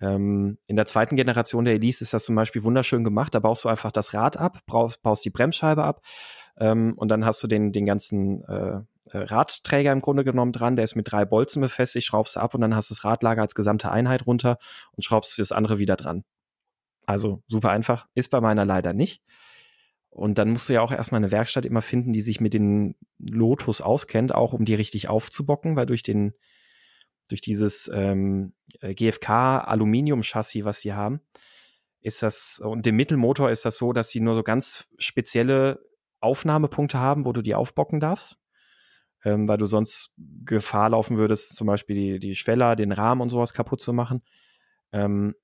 Ähm, 0.00 0.58
in 0.66 0.76
der 0.76 0.86
zweiten 0.86 1.16
Generation 1.16 1.64
der 1.64 1.74
Elise 1.74 2.04
ist 2.04 2.14
das 2.14 2.24
zum 2.24 2.34
Beispiel 2.34 2.62
wunderschön 2.62 3.04
gemacht. 3.04 3.34
Da 3.34 3.40
baust 3.40 3.64
du 3.64 3.68
einfach 3.68 3.90
das 3.90 4.14
Rad 4.14 4.36
ab, 4.36 4.60
baust, 4.66 5.02
baust 5.02 5.24
die 5.24 5.30
Bremsscheibe 5.30 5.82
ab 5.82 6.02
ähm, 6.58 6.94
und 6.96 7.08
dann 7.08 7.24
hast 7.24 7.42
du 7.42 7.46
den, 7.46 7.72
den 7.72 7.86
ganzen 7.86 8.44
äh, 8.44 8.80
äh, 9.10 9.18
Radträger 9.18 9.92
im 9.92 10.00
Grunde 10.00 10.24
genommen 10.24 10.52
dran. 10.52 10.76
Der 10.76 10.84
ist 10.84 10.96
mit 10.96 11.10
drei 11.10 11.24
Bolzen 11.24 11.62
befestigt, 11.62 12.06
schraubst 12.06 12.36
du 12.36 12.40
ab 12.40 12.54
und 12.54 12.60
dann 12.60 12.74
hast 12.74 12.90
du 12.90 12.94
das 12.94 13.04
Radlager 13.04 13.42
als 13.42 13.54
gesamte 13.54 13.90
Einheit 13.90 14.26
runter 14.26 14.58
und 14.92 15.02
schraubst 15.02 15.38
das 15.38 15.52
andere 15.52 15.78
wieder 15.78 15.96
dran. 15.96 16.24
Also 17.06 17.42
super 17.48 17.70
einfach. 17.70 18.06
Ist 18.14 18.30
bei 18.30 18.40
meiner 18.40 18.64
leider 18.64 18.92
nicht. 18.92 19.22
Und 20.10 20.38
dann 20.38 20.50
musst 20.50 20.68
du 20.68 20.74
ja 20.74 20.82
auch 20.82 20.92
erstmal 20.92 21.20
eine 21.20 21.30
Werkstatt 21.30 21.64
immer 21.64 21.82
finden, 21.82 22.12
die 22.12 22.20
sich 22.20 22.40
mit 22.40 22.54
den 22.54 22.96
Lotus 23.18 23.80
auskennt, 23.80 24.34
auch 24.34 24.52
um 24.52 24.64
die 24.64 24.74
richtig 24.74 25.08
aufzubocken, 25.08 25.76
weil 25.76 25.86
durch 25.86 26.02
den 26.02 26.34
durch 27.28 27.40
dieses 27.40 27.90
ähm, 27.92 28.54
äh, 28.80 28.94
GFK-Aluminium-Chassis, 28.94 30.64
was 30.64 30.80
sie 30.80 30.94
haben, 30.94 31.20
ist 32.00 32.22
das, 32.22 32.60
und 32.64 32.86
dem 32.86 32.96
Mittelmotor 32.96 33.50
ist 33.50 33.64
das 33.64 33.76
so, 33.76 33.92
dass 33.92 34.10
sie 34.10 34.20
nur 34.20 34.34
so 34.34 34.42
ganz 34.42 34.88
spezielle 34.98 35.80
Aufnahmepunkte 36.20 36.98
haben, 36.98 37.24
wo 37.24 37.32
du 37.32 37.42
die 37.42 37.54
aufbocken 37.54 38.00
darfst. 38.00 38.38
Ähm, 39.24 39.48
weil 39.48 39.58
du 39.58 39.66
sonst 39.66 40.14
Gefahr 40.44 40.90
laufen 40.90 41.16
würdest, 41.16 41.56
zum 41.56 41.66
Beispiel 41.66 41.96
die, 41.96 42.18
die 42.20 42.34
Schweller, 42.36 42.76
den 42.76 42.92
Rahmen 42.92 43.20
und 43.20 43.28
sowas 43.28 43.52
kaputt 43.52 43.80
zu 43.80 43.92
machen. 43.92 44.22
Ähm, 44.92 45.34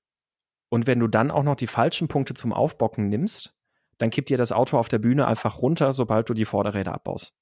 und 0.69 0.87
wenn 0.87 0.99
du 0.99 1.07
dann 1.07 1.29
auch 1.29 1.43
noch 1.43 1.55
die 1.55 1.67
falschen 1.67 2.07
Punkte 2.07 2.33
zum 2.33 2.53
Aufbocken 2.53 3.09
nimmst, 3.09 3.53
dann 3.97 4.09
kippt 4.09 4.29
dir 4.29 4.37
das 4.37 4.51
Auto 4.51 4.77
auf 4.77 4.87
der 4.87 4.99
Bühne 4.99 5.27
einfach 5.27 5.61
runter, 5.61 5.91
sobald 5.93 6.29
du 6.29 6.33
die 6.33 6.45
Vorderräder 6.45 6.93
abbaust. 6.93 7.33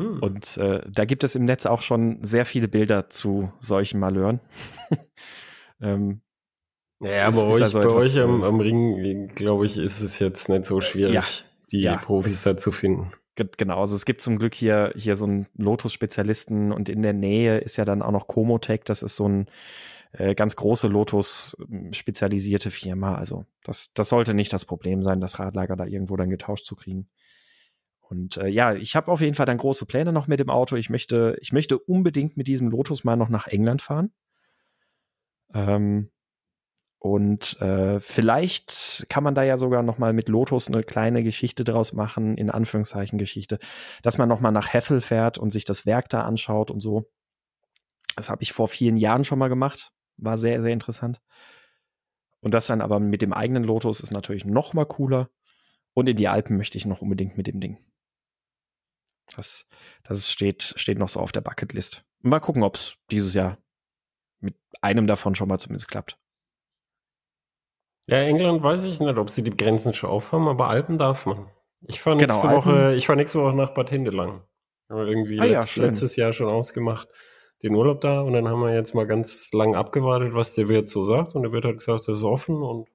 Hm. 0.00 0.18
Und 0.20 0.56
äh, 0.56 0.80
da 0.90 1.04
gibt 1.04 1.24
es 1.24 1.34
im 1.34 1.44
Netz 1.44 1.66
auch 1.66 1.82
schon 1.82 2.24
sehr 2.24 2.46
viele 2.46 2.68
Bilder 2.68 3.10
zu 3.10 3.52
solchen 3.60 4.00
Malören. 4.00 4.40
ähm, 5.82 6.22
ja, 7.00 7.26
aber 7.26 7.44
euch, 7.44 7.62
also 7.62 7.78
bei 7.78 7.84
etwas, 7.84 8.04
euch 8.04 8.20
am, 8.20 8.42
äh, 8.42 8.46
am 8.46 8.60
Ring, 8.60 9.28
glaube 9.34 9.66
ich, 9.66 9.76
ist 9.76 10.00
es 10.00 10.18
jetzt 10.18 10.48
nicht 10.48 10.64
so 10.64 10.80
schwierig, 10.80 11.14
ja, 11.14 11.24
die 11.70 11.80
ja, 11.80 11.96
Profis 11.98 12.42
da 12.44 12.56
zu 12.56 12.72
finden. 12.72 13.10
Genau, 13.58 13.80
also 13.80 13.94
es 13.94 14.06
gibt 14.06 14.22
zum 14.22 14.38
Glück 14.38 14.54
hier, 14.54 14.92
hier 14.96 15.16
so 15.16 15.24
einen 15.26 15.46
Lotus-Spezialisten 15.56 16.72
und 16.72 16.88
in 16.88 17.02
der 17.02 17.14
Nähe 17.14 17.58
ist 17.58 17.76
ja 17.76 17.84
dann 17.84 18.02
auch 18.02 18.10
noch 18.10 18.26
Comotech, 18.26 18.80
das 18.84 19.02
ist 19.02 19.16
so 19.16 19.28
ein 19.28 19.46
äh, 20.12 20.34
ganz 20.34 20.56
große 20.56 20.88
Lotus-spezialisierte 20.88 22.70
Firma. 22.70 23.16
Also 23.16 23.44
das, 23.64 23.92
das 23.94 24.08
sollte 24.08 24.34
nicht 24.34 24.52
das 24.52 24.64
Problem 24.64 25.02
sein, 25.02 25.20
das 25.20 25.38
Radlager 25.38 25.76
da 25.76 25.84
irgendwo 25.84 26.16
dann 26.16 26.30
getauscht 26.30 26.64
zu 26.64 26.74
kriegen. 26.74 27.08
Und 28.10 28.38
äh, 28.38 28.48
ja, 28.48 28.74
ich 28.74 28.96
habe 28.96 29.10
auf 29.10 29.20
jeden 29.20 29.34
Fall 29.34 29.46
dann 29.46 29.56
große 29.56 29.86
Pläne 29.86 30.12
noch 30.12 30.26
mit 30.26 30.40
dem 30.40 30.50
Auto. 30.50 30.74
Ich 30.74 30.90
möchte, 30.90 31.36
ich 31.40 31.52
möchte 31.52 31.78
unbedingt 31.78 32.36
mit 32.36 32.48
diesem 32.48 32.68
Lotus 32.68 33.04
mal 33.04 33.14
noch 33.14 33.28
nach 33.28 33.46
England 33.46 33.82
fahren. 33.82 34.12
Ähm, 35.54 36.10
und 36.98 37.58
äh, 37.60 38.00
vielleicht 38.00 39.06
kann 39.08 39.22
man 39.22 39.36
da 39.36 39.44
ja 39.44 39.56
sogar 39.56 39.84
noch 39.84 39.98
mal 39.98 40.12
mit 40.12 40.28
Lotus 40.28 40.66
eine 40.66 40.82
kleine 40.82 41.22
Geschichte 41.22 41.62
draus 41.62 41.92
machen, 41.92 42.36
in 42.36 42.50
Anführungszeichen 42.50 43.16
Geschichte, 43.16 43.60
dass 44.02 44.18
man 44.18 44.28
noch 44.28 44.40
mal 44.40 44.50
nach 44.50 44.72
Heffel 44.72 45.00
fährt 45.00 45.38
und 45.38 45.50
sich 45.50 45.64
das 45.64 45.86
Werk 45.86 46.08
da 46.08 46.24
anschaut 46.24 46.72
und 46.72 46.80
so. 46.80 47.08
Das 48.16 48.28
habe 48.28 48.42
ich 48.42 48.52
vor 48.52 48.66
vielen 48.66 48.96
Jahren 48.96 49.22
schon 49.22 49.38
mal 49.38 49.48
gemacht. 49.48 49.92
War 50.16 50.36
sehr, 50.36 50.60
sehr 50.62 50.72
interessant. 50.72 51.20
Und 52.40 52.54
das 52.54 52.66
dann 52.66 52.82
aber 52.82 52.98
mit 52.98 53.22
dem 53.22 53.32
eigenen 53.32 53.62
Lotus 53.62 54.00
ist 54.00 54.10
natürlich 54.10 54.44
noch 54.44 54.74
mal 54.74 54.84
cooler. 54.84 55.30
Und 55.94 56.08
in 56.08 56.16
die 56.16 56.28
Alpen 56.28 56.56
möchte 56.56 56.76
ich 56.76 56.86
noch 56.86 57.02
unbedingt 57.02 57.36
mit 57.36 57.46
dem 57.46 57.60
Ding. 57.60 57.78
Das, 59.36 59.66
das 60.04 60.30
steht, 60.30 60.74
steht 60.76 60.98
noch 60.98 61.08
so 61.08 61.20
auf 61.20 61.32
der 61.32 61.40
Bucketlist. 61.40 62.04
Mal 62.22 62.40
gucken, 62.40 62.62
ob 62.62 62.76
es 62.76 62.96
dieses 63.10 63.34
Jahr 63.34 63.58
mit 64.40 64.56
einem 64.82 65.06
davon 65.06 65.34
schon 65.34 65.48
mal 65.48 65.58
zumindest 65.58 65.88
klappt. 65.88 66.18
Ja, 68.06 68.18
England 68.18 68.62
weiß 68.62 68.84
ich 68.84 69.00
nicht, 69.00 69.16
ob 69.16 69.30
sie 69.30 69.42
die 69.42 69.56
Grenzen 69.56 69.94
schon 69.94 70.10
aufhaben, 70.10 70.48
aber 70.48 70.68
Alpen 70.68 70.98
darf 70.98 71.26
man. 71.26 71.46
Ich 71.86 72.00
fahre 72.00 72.16
nächste, 72.16 72.48
genau, 72.48 72.56
Woche, 72.56 72.94
ich 72.94 73.06
fahr 73.06 73.16
nächste 73.16 73.40
Woche 73.40 73.54
nach 73.54 73.72
Bad 73.72 73.90
Hindelang. 73.90 74.42
Haben 74.88 75.06
irgendwie 75.06 75.40
ah, 75.40 75.44
letzt, 75.44 75.76
ja, 75.76 75.84
letztes 75.84 76.16
Jahr 76.16 76.32
schon 76.32 76.48
ausgemacht, 76.48 77.08
den 77.62 77.74
Urlaub 77.74 78.00
da 78.00 78.20
und 78.20 78.32
dann 78.32 78.48
haben 78.48 78.60
wir 78.60 78.74
jetzt 78.74 78.94
mal 78.94 79.06
ganz 79.06 79.52
lang 79.52 79.76
abgewartet, 79.76 80.34
was 80.34 80.54
der 80.54 80.68
Wirt 80.68 80.88
so 80.88 81.04
sagt 81.04 81.34
und 81.34 81.42
der 81.42 81.52
Wirt 81.52 81.64
hat 81.64 81.78
gesagt, 81.78 82.08
das 82.08 82.18
ist 82.18 82.24
offen 82.24 82.56
und 82.56 82.88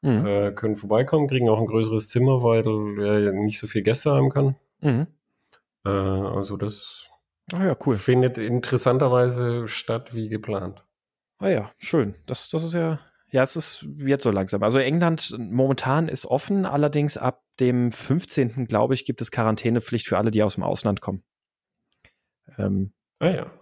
mhm. 0.00 0.26
äh, 0.26 0.52
können 0.52 0.76
vorbeikommen, 0.76 1.28
kriegen 1.28 1.48
auch 1.48 1.58
ein 1.58 1.66
größeres 1.66 2.08
Zimmer, 2.08 2.42
weil 2.42 2.64
er 3.04 3.32
nicht 3.32 3.58
so 3.58 3.66
viel 3.66 3.82
Gäste 3.82 4.10
haben 4.12 4.30
kann. 4.30 4.56
Mhm. 4.80 5.06
Äh, 5.84 5.90
also 5.90 6.56
das 6.56 7.06
ah 7.52 7.64
ja, 7.64 7.76
cool. 7.86 7.96
findet 7.96 8.38
interessanterweise 8.38 9.68
statt 9.68 10.14
wie 10.14 10.28
geplant. 10.28 10.84
Ah 11.38 11.48
ja, 11.48 11.72
schön. 11.78 12.14
Das, 12.26 12.48
das 12.48 12.64
ist 12.64 12.74
ja, 12.74 13.00
ja, 13.30 13.42
es 13.42 13.56
ist 13.56 13.86
jetzt 13.98 14.24
so 14.24 14.30
langsam. 14.30 14.62
Also 14.62 14.78
England 14.78 15.36
momentan 15.38 16.08
ist 16.08 16.26
offen, 16.26 16.66
allerdings 16.66 17.16
ab 17.16 17.44
dem 17.60 17.92
15. 17.92 18.66
glaube 18.66 18.94
ich, 18.94 19.04
gibt 19.04 19.20
es 19.20 19.30
Quarantänepflicht 19.30 20.06
für 20.06 20.18
alle, 20.18 20.30
die 20.30 20.42
aus 20.42 20.54
dem 20.54 20.64
Ausland 20.64 21.00
kommen. 21.00 21.22
Ähm, 22.56 22.92
ah 23.20 23.28
ja 23.28 23.57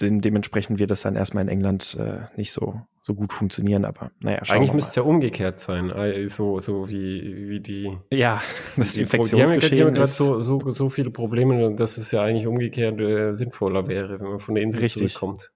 de 0.00 0.20
dementsprechend 0.20 0.78
wird 0.78 0.90
das 0.90 1.02
dann 1.02 1.16
erstmal 1.16 1.44
in 1.44 1.48
England 1.48 1.96
äh, 2.00 2.26
nicht 2.36 2.52
so, 2.52 2.80
so 3.00 3.14
gut 3.14 3.32
funktionieren, 3.32 3.84
aber 3.84 4.10
naja, 4.20 4.40
Eigentlich 4.48 4.72
müsste 4.72 4.88
es 4.90 4.94
ja 4.96 5.02
umgekehrt 5.02 5.60
sein, 5.60 5.90
äh, 5.90 6.26
so, 6.26 6.58
so 6.60 6.88
wie, 6.88 7.48
wie 7.48 7.60
die. 7.60 7.96
Ja, 8.10 8.42
das 8.76 8.94
die 8.94 9.02
Infektionsgeschehen 9.02 9.74
Die 9.74 9.82
haben 9.84 9.94
gerade 9.94 10.06
so, 10.06 10.40
so, 10.40 10.70
so 10.70 10.88
viele 10.88 11.10
Probleme, 11.10 11.74
dass 11.74 11.96
es 11.98 12.10
ja 12.10 12.22
eigentlich 12.22 12.46
umgekehrt 12.46 13.00
äh, 13.00 13.34
sinnvoller 13.34 13.86
wäre, 13.88 14.20
wenn 14.20 14.28
man 14.28 14.40
von 14.40 14.54
der 14.54 14.64
Insel 14.64 14.82
Richtig. 14.82 15.12
zurückkommt. 15.12 15.52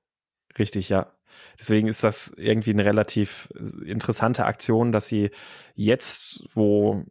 Richtig, 0.59 0.89
ja. 0.89 1.13
Deswegen 1.59 1.89
ist 1.89 2.05
das 2.05 2.33
irgendwie 2.37 2.71
eine 2.71 2.85
relativ 2.85 3.49
interessante 3.85 4.45
Aktion, 4.45 4.93
dass 4.93 5.09
sie 5.09 5.31
jetzt, 5.75 6.45
wo, 6.55 7.05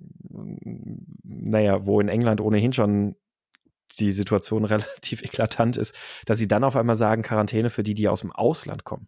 naja, 1.24 1.86
wo 1.86 2.00
in 2.00 2.07
England 2.07 2.41
ohnehin 2.41 2.74
schon 2.74 3.15
die 4.00 4.12
Situation 4.12 4.66
relativ 4.66 5.22
eklatant 5.22 5.77
ist, 5.77 5.96
dass 6.25 6.38
sie 6.38 6.48
dann 6.48 6.63
auf 6.63 6.75
einmal 6.75 6.96
sagen, 6.96 7.22
Quarantäne 7.22 7.70
für 7.70 7.84
die, 7.84 7.94
die 7.94 8.08
aus 8.08 8.22
dem 8.22 8.32
Ausland 8.32 8.84
kommen. 8.84 9.08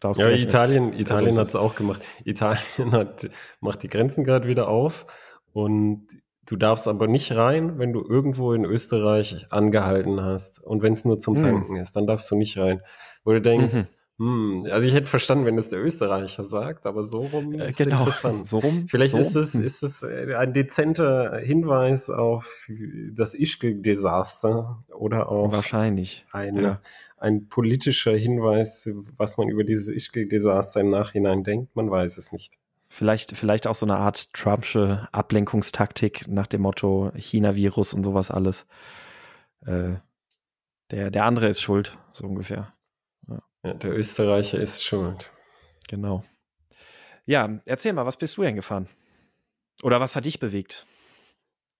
Daraus 0.00 0.18
ja, 0.18 0.28
Italien, 0.28 0.92
Italien 0.92 1.36
hat 1.36 1.46
es 1.46 1.56
auch 1.56 1.74
gemacht. 1.74 2.02
Italien 2.24 2.92
hat, 2.92 3.28
macht 3.60 3.82
die 3.82 3.88
Grenzen 3.88 4.24
gerade 4.24 4.46
wieder 4.46 4.68
auf 4.68 5.06
Und 5.52 6.06
du 6.46 6.56
darfst 6.56 6.86
aber 6.86 7.06
nicht 7.06 7.34
rein, 7.34 7.78
wenn 7.78 7.92
du 7.92 8.04
irgendwo 8.06 8.52
in 8.52 8.64
Österreich 8.64 9.46
angehalten 9.50 10.20
hast. 10.20 10.62
Und 10.62 10.82
wenn 10.82 10.92
es 10.92 11.04
nur 11.04 11.18
zum 11.18 11.36
Hm. 11.36 11.42
Tanken 11.42 11.76
ist, 11.76 11.96
dann 11.96 12.06
darfst 12.06 12.30
du 12.30 12.36
nicht 12.36 12.58
rein. 12.58 12.82
Wo 13.24 13.32
du 13.32 13.40
denkst, 13.40 13.74
Mhm. 13.74 13.86
Hm, 14.18 14.66
also 14.70 14.86
ich 14.86 14.94
hätte 14.94 15.06
verstanden, 15.06 15.44
wenn 15.44 15.56
das 15.56 15.68
der 15.68 15.82
Österreicher 15.84 16.42
sagt, 16.44 16.86
aber 16.86 17.04
so 17.04 17.26
rum 17.26 17.52
Äh, 17.52 17.68
ist 17.68 17.78
genau. 17.78 17.98
interessant. 17.98 18.46
So 18.46 18.58
rum. 18.60 18.86
Vielleicht 18.88 19.12
so. 19.12 19.18
ist 19.18 19.34
es, 19.36 19.54
Hm. 19.54 19.64
ist 19.64 19.82
es 19.82 20.02
äh, 20.02 20.34
ein 20.36 20.52
dezenter 20.54 21.38
Hinweis 21.38 22.08
auf 22.10 22.68
das 23.12 23.34
Ischgl-Desaster 23.34 24.82
oder 24.94 25.28
auch 25.30 25.52
Wahrscheinlich. 25.52 26.24
ein, 26.32 26.56
Ja. 26.56 26.80
ein 27.18 27.48
politischer 27.48 28.16
Hinweis, 28.16 28.88
was 29.16 29.36
man 29.36 29.48
über 29.48 29.64
dieses 29.64 29.88
Ischgl-Desaster 29.88 30.80
im 30.80 30.88
Nachhinein 30.88 31.44
denkt. 31.44 31.76
Man 31.76 31.90
weiß 31.90 32.16
es 32.18 32.32
nicht. 32.32 32.54
Vielleicht, 32.88 33.36
vielleicht 33.36 33.66
auch 33.66 33.74
so 33.74 33.84
eine 33.84 33.96
Art 33.96 34.32
Trumpsche 34.32 35.08
Ablenkungstaktik 35.12 36.28
nach 36.28 36.46
dem 36.46 36.62
Motto 36.62 37.10
China-Virus 37.16 37.92
und 37.94 38.04
sowas 38.04 38.30
alles. 38.30 38.66
Äh, 39.66 39.94
der, 40.92 41.10
der 41.10 41.24
andere 41.24 41.48
ist 41.48 41.60
schuld, 41.60 41.98
so 42.12 42.26
ungefähr. 42.26 42.70
Ja, 43.66 43.74
der 43.74 43.96
Österreicher 43.96 44.60
ist 44.60 44.84
schuld. 44.84 45.32
Genau. 45.88 46.22
Ja, 47.24 47.60
erzähl 47.64 47.92
mal, 47.92 48.06
was 48.06 48.16
bist 48.16 48.36
du 48.36 48.42
denn 48.42 48.54
gefahren? 48.54 48.88
Oder 49.82 50.00
was 50.00 50.14
hat 50.14 50.24
dich 50.24 50.38
bewegt? 50.38 50.86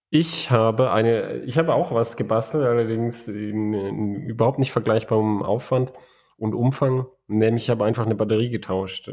Ich 0.09 0.51
habe 0.51 0.91
eine, 0.91 1.43
ich 1.43 1.57
habe 1.57 1.73
auch 1.73 1.93
was 1.93 2.17
gebastelt, 2.17 2.65
allerdings 2.65 3.29
in, 3.29 3.73
in 3.73 4.15
überhaupt 4.23 4.59
nicht 4.59 4.73
vergleichbarem 4.73 5.43
Aufwand 5.43 5.93
und 6.35 6.53
Umfang, 6.53 7.07
nämlich 7.27 7.65
ich 7.65 7.69
habe 7.69 7.85
einfach 7.85 8.05
eine 8.05 8.15
Batterie 8.15 8.49
getauscht. 8.49 9.09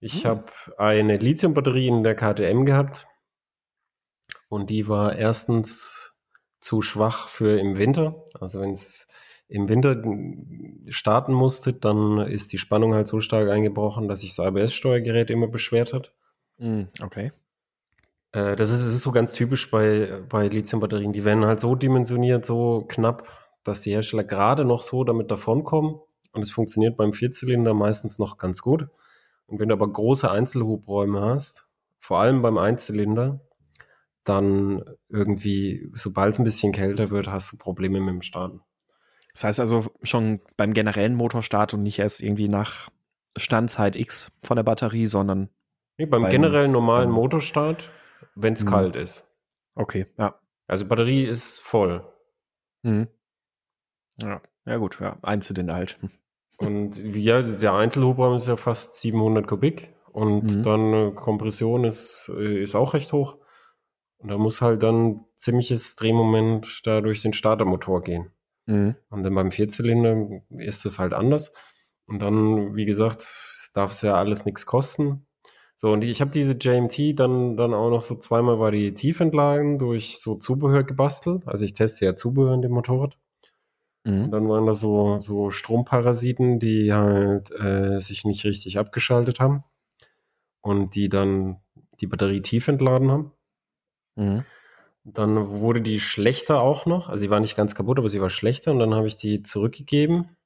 Ich 0.00 0.22
Hm. 0.22 0.30
habe 0.30 0.44
eine 0.78 1.16
Lithium-Batterie 1.16 1.88
in 1.88 2.04
der 2.04 2.14
KTM 2.14 2.64
gehabt 2.64 3.08
und 4.48 4.70
die 4.70 4.86
war 4.86 5.16
erstens 5.16 6.14
zu 6.60 6.82
schwach 6.82 7.26
für 7.26 7.58
im 7.58 7.78
Winter. 7.78 8.24
Also 8.40 8.60
wenn 8.60 8.70
es 8.70 9.08
im 9.52 9.68
Winter 9.68 10.02
starten 10.88 11.34
musste, 11.34 11.74
dann 11.74 12.18
ist 12.18 12.52
die 12.54 12.58
Spannung 12.58 12.94
halt 12.94 13.06
so 13.06 13.20
stark 13.20 13.50
eingebrochen, 13.50 14.08
dass 14.08 14.22
sich 14.22 14.34
das 14.34 14.46
ABS-Steuergerät 14.46 15.30
immer 15.30 15.46
beschwert 15.46 15.92
hat. 15.92 16.14
Hm, 16.58 16.88
okay. 17.02 17.32
Äh, 18.32 18.56
das, 18.56 18.70
ist, 18.70 18.80
das 18.80 18.94
ist 18.94 19.02
so 19.02 19.12
ganz 19.12 19.34
typisch 19.34 19.70
bei, 19.70 20.22
bei 20.30 20.48
Lithium-Batterien. 20.48 21.12
Die 21.12 21.26
werden 21.26 21.44
halt 21.44 21.60
so 21.60 21.74
dimensioniert, 21.74 22.46
so 22.46 22.86
knapp, 22.88 23.28
dass 23.62 23.82
die 23.82 23.90
Hersteller 23.90 24.24
gerade 24.24 24.64
noch 24.64 24.80
so 24.80 25.04
damit 25.04 25.30
davonkommen. 25.30 25.96
Und 26.32 26.40
es 26.40 26.50
funktioniert 26.50 26.96
beim 26.96 27.12
Vierzylinder 27.12 27.74
meistens 27.74 28.18
noch 28.18 28.38
ganz 28.38 28.62
gut. 28.62 28.88
Und 29.46 29.60
wenn 29.60 29.68
du 29.68 29.74
aber 29.74 29.92
große 29.92 30.30
Einzelhubräume 30.30 31.20
hast, 31.20 31.68
vor 31.98 32.20
allem 32.20 32.40
beim 32.40 32.56
Einzylinder, 32.56 33.40
dann 34.24 34.82
irgendwie, 35.10 35.90
sobald 35.94 36.32
es 36.32 36.38
ein 36.38 36.44
bisschen 36.44 36.72
kälter 36.72 37.10
wird, 37.10 37.28
hast 37.28 37.52
du 37.52 37.58
Probleme 37.58 38.00
mit 38.00 38.14
dem 38.14 38.22
Starten. 38.22 38.62
Das 39.34 39.44
heißt 39.44 39.60
also 39.60 39.86
schon 40.02 40.40
beim 40.56 40.74
generellen 40.74 41.14
Motorstart 41.14 41.74
und 41.74 41.82
nicht 41.82 41.98
erst 41.98 42.20
irgendwie 42.22 42.48
nach 42.48 42.90
Standzeit 43.36 43.96
X 43.96 44.30
von 44.42 44.56
der 44.56 44.62
Batterie, 44.64 45.06
sondern 45.06 45.48
Nee, 45.98 46.06
beim, 46.06 46.22
Beim- 46.22 46.30
generell 46.30 46.68
normalen 46.68 47.08
beim- 47.08 47.14
Motorstart, 47.14 47.90
wenn 48.34 48.54
es 48.54 48.64
Mhm. 48.64 48.68
kalt 48.68 48.96
ist. 48.96 49.24
okay, 49.74 50.06
ja. 50.18 50.38
Also 50.66 50.86
Batterie 50.86 51.24
ist 51.24 51.60
voll. 51.60 52.04
Mhm. 52.82 53.08
Ja, 54.20 54.40
ja 54.66 54.76
gut, 54.76 55.00
ja, 55.00 55.16
Einzylinder 55.22 55.74
halt. 55.74 55.98
Und 56.58 56.96
ja, 56.96 57.42
der 57.42 57.72
Einzelhubraum 57.74 58.36
ist 58.36 58.46
ja 58.46 58.56
fast 58.56 58.96
700 58.96 59.46
Kubik 59.46 59.94
und 60.12 60.44
Mhm. 60.58 60.62
dann 60.62 60.92
äh, 60.94 61.12
Kompression 61.12 61.84
ist, 61.84 62.30
äh, 62.36 62.62
ist 62.62 62.74
auch 62.74 62.94
recht 62.94 63.12
hoch. 63.12 63.36
Und 64.18 64.28
da 64.30 64.38
muss 64.38 64.60
halt 64.60 64.82
dann 64.82 65.24
ziemliches 65.36 65.96
Drehmoment 65.96 66.86
da 66.86 67.00
durch 67.00 67.22
den 67.22 67.32
Startermotor 67.32 68.02
gehen. 68.02 68.30
Mhm. 68.66 68.96
Und 69.10 69.22
dann 69.22 69.34
beim 69.34 69.50
Vierzylinder 69.50 70.42
ist 70.50 70.86
es 70.86 70.98
halt 70.98 71.12
anders. 71.12 71.52
Und 72.06 72.20
dann, 72.20 72.74
wie 72.76 72.84
gesagt, 72.84 73.26
darf 73.74 73.92
es 73.92 74.02
ja 74.02 74.14
alles 74.16 74.44
nichts 74.44 74.66
kosten. 74.66 75.26
So, 75.76 75.92
und 75.92 76.02
ich 76.02 76.20
habe 76.20 76.30
diese 76.30 76.56
JMT 76.58 77.18
dann, 77.18 77.56
dann 77.56 77.74
auch 77.74 77.90
noch 77.90 78.02
so 78.02 78.16
zweimal 78.16 78.60
Variativentlagen 78.60 79.78
durch 79.78 80.20
so 80.20 80.36
Zubehör 80.36 80.84
gebastelt. 80.84 81.46
Also 81.46 81.64
ich 81.64 81.74
teste 81.74 82.04
ja 82.04 82.14
Zubehör 82.14 82.54
in 82.54 82.62
dem 82.62 82.72
Motorrad. 82.72 83.16
Und 84.04 84.12
Mhm. 84.12 84.30
dann 84.30 84.48
waren 84.48 84.66
da 84.66 84.74
so, 84.74 85.18
so 85.18 85.50
Stromparasiten, 85.50 86.58
die 86.58 86.92
halt 86.92 87.50
äh, 87.52 87.98
sich 88.00 88.24
nicht 88.24 88.44
richtig 88.44 88.78
abgeschaltet 88.78 89.38
haben 89.38 89.64
und 90.60 90.94
die 90.94 91.08
dann 91.08 91.60
die 92.00 92.06
Batterie 92.06 92.42
tief 92.42 92.68
entladen 92.68 93.10
haben. 93.10 93.32
Mhm. 94.16 94.44
Dann 95.04 95.48
wurde 95.60 95.80
die 95.82 95.98
schlechter 95.98 96.60
auch 96.60 96.86
noch. 96.86 97.08
Also 97.08 97.22
sie 97.22 97.30
war 97.30 97.40
nicht 97.40 97.56
ganz 97.56 97.74
kaputt, 97.74 97.98
aber 97.98 98.08
sie 98.08 98.20
war 98.20 98.30
schlechter. 98.30 98.70
Und 98.72 98.78
dann 98.78 98.94
habe 98.94 99.06
ich 99.08 99.16
die 99.16 99.42
zurückgegeben 99.42 100.36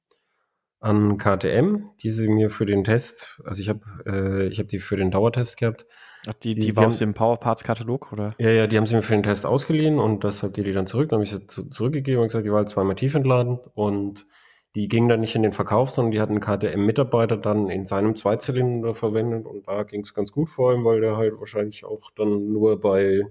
an 0.79 1.17
KTM, 1.17 1.89
die 2.01 2.09
sie 2.09 2.27
mir 2.27 2.49
für 2.49 2.65
den 2.65 2.83
Test, 2.83 3.41
also 3.45 3.61
ich 3.61 3.69
habe 3.69 3.81
äh, 4.05 4.47
ich 4.47 4.59
habe 4.59 4.67
die 4.67 4.77
für 4.77 4.95
den 4.95 5.09
Dauertest 5.09 5.57
gehabt. 5.57 5.85
Ach, 6.27 6.33
die, 6.33 6.53
Die- 6.53 6.59
die, 6.61 6.67
die 6.67 6.75
war 6.75 6.83
haben- 6.83 6.87
aus 6.87 6.97
dem 6.99 7.13
Power 7.13 7.39
Parts 7.39 7.63
Katalog, 7.63 8.11
oder? 8.11 8.35
Ja, 8.37 8.49
ja, 8.49 8.67
die 8.67 8.77
haben 8.77 8.85
sie 8.85 8.95
mir 8.95 9.01
für 9.01 9.13
den 9.15 9.23
Test 9.23 9.45
ausgeliehen 9.45 9.97
und 9.99 10.23
deshalb 10.23 10.53
geht 10.53 10.67
die 10.67 10.73
dann 10.73 10.85
zurück. 10.87 11.09
Dann 11.09 11.17
habe 11.17 11.23
ich 11.23 11.31
sie 11.31 11.47
zu, 11.47 11.69
zurückgegeben 11.69 12.21
und 12.21 12.27
gesagt, 12.27 12.45
die 12.45 12.51
war 12.51 12.57
halt 12.59 12.69
zweimal 12.69 12.95
tief 12.95 13.15
entladen 13.15 13.59
und 13.73 14.27
die 14.75 14.87
ging 14.87 15.07
dann 15.09 15.19
nicht 15.21 15.35
in 15.35 15.41
den 15.41 15.53
Verkauf, 15.53 15.89
sondern 15.89 16.11
die 16.11 16.21
hat 16.21 16.29
einen 16.29 16.39
KTM-Mitarbeiter 16.41 17.37
dann 17.37 17.69
in 17.69 17.85
seinem 17.87 18.15
Zweizylinder 18.15 18.93
verwendet 18.93 19.47
und 19.47 19.67
da 19.67 19.81
ging 19.83 20.01
es 20.01 20.13
ganz 20.13 20.31
gut 20.31 20.49
vor 20.49 20.69
allem, 20.69 20.85
weil 20.85 21.01
der 21.01 21.17
halt 21.17 21.33
wahrscheinlich 21.39 21.85
auch 21.85 22.11
dann 22.15 22.51
nur 22.51 22.79
bei, 22.79 23.21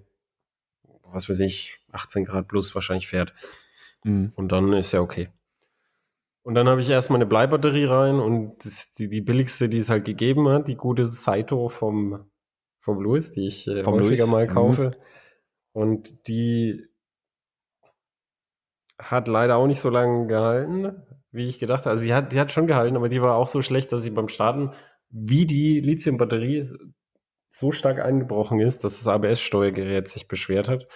was 1.10 1.28
weiß 1.28 1.40
ich, 1.40 1.78
18 1.92 2.24
Grad 2.24 2.48
plus 2.48 2.74
wahrscheinlich 2.74 3.08
fährt. 3.08 3.34
Mhm. 4.04 4.32
Und 4.34 4.52
dann 4.52 4.72
ist 4.72 4.92
ja 4.92 5.00
okay. 5.00 5.28
Und 6.42 6.54
dann 6.54 6.68
habe 6.68 6.80
ich 6.80 6.88
erstmal 6.88 7.18
eine 7.18 7.26
Bleibatterie 7.26 7.86
rein 7.86 8.20
und 8.20 8.56
die, 8.98 9.08
die 9.08 9.20
billigste, 9.20 9.68
die 9.68 9.78
es 9.78 9.90
halt 9.90 10.04
gegeben 10.04 10.48
hat, 10.48 10.68
die 10.68 10.76
gute 10.76 11.04
Saito 11.04 11.68
vom, 11.68 12.30
vom 12.80 13.00
Louis, 13.00 13.32
die 13.32 13.48
ich 13.48 13.66
äh, 13.66 13.82
Vom 13.82 13.94
häufiger 13.94 14.26
Louis, 14.26 14.30
mal 14.30 14.46
mhm. 14.46 14.50
kaufe. 14.50 14.90
Und 15.72 16.28
die 16.28 16.86
hat 18.98 19.26
leider 19.26 19.56
auch 19.56 19.66
nicht 19.66 19.80
so 19.80 19.90
lange 19.90 20.28
gehalten, 20.28 21.02
wie 21.32 21.48
ich 21.48 21.58
gedacht 21.58 21.80
habe. 21.80 21.90
Also 21.90 22.02
sie 22.02 22.14
hat, 22.14 22.32
die 22.32 22.40
hat 22.40 22.52
schon 22.52 22.68
gehalten, 22.68 22.96
aber 22.96 23.08
die 23.08 23.20
war 23.20 23.34
auch 23.34 23.48
so 23.48 23.60
schlecht, 23.60 23.90
dass 23.92 24.02
sie 24.02 24.10
beim 24.10 24.28
Starten, 24.28 24.70
wie 25.10 25.46
die 25.46 25.80
Lithium-Batterie, 25.80 26.70
so 27.58 27.72
stark 27.72 27.98
eingebrochen 28.00 28.60
ist, 28.60 28.84
dass 28.84 28.98
das 28.98 29.08
ABS-Steuergerät 29.08 30.08
sich 30.08 30.28
beschwert 30.28 30.68
hat. 30.68 30.86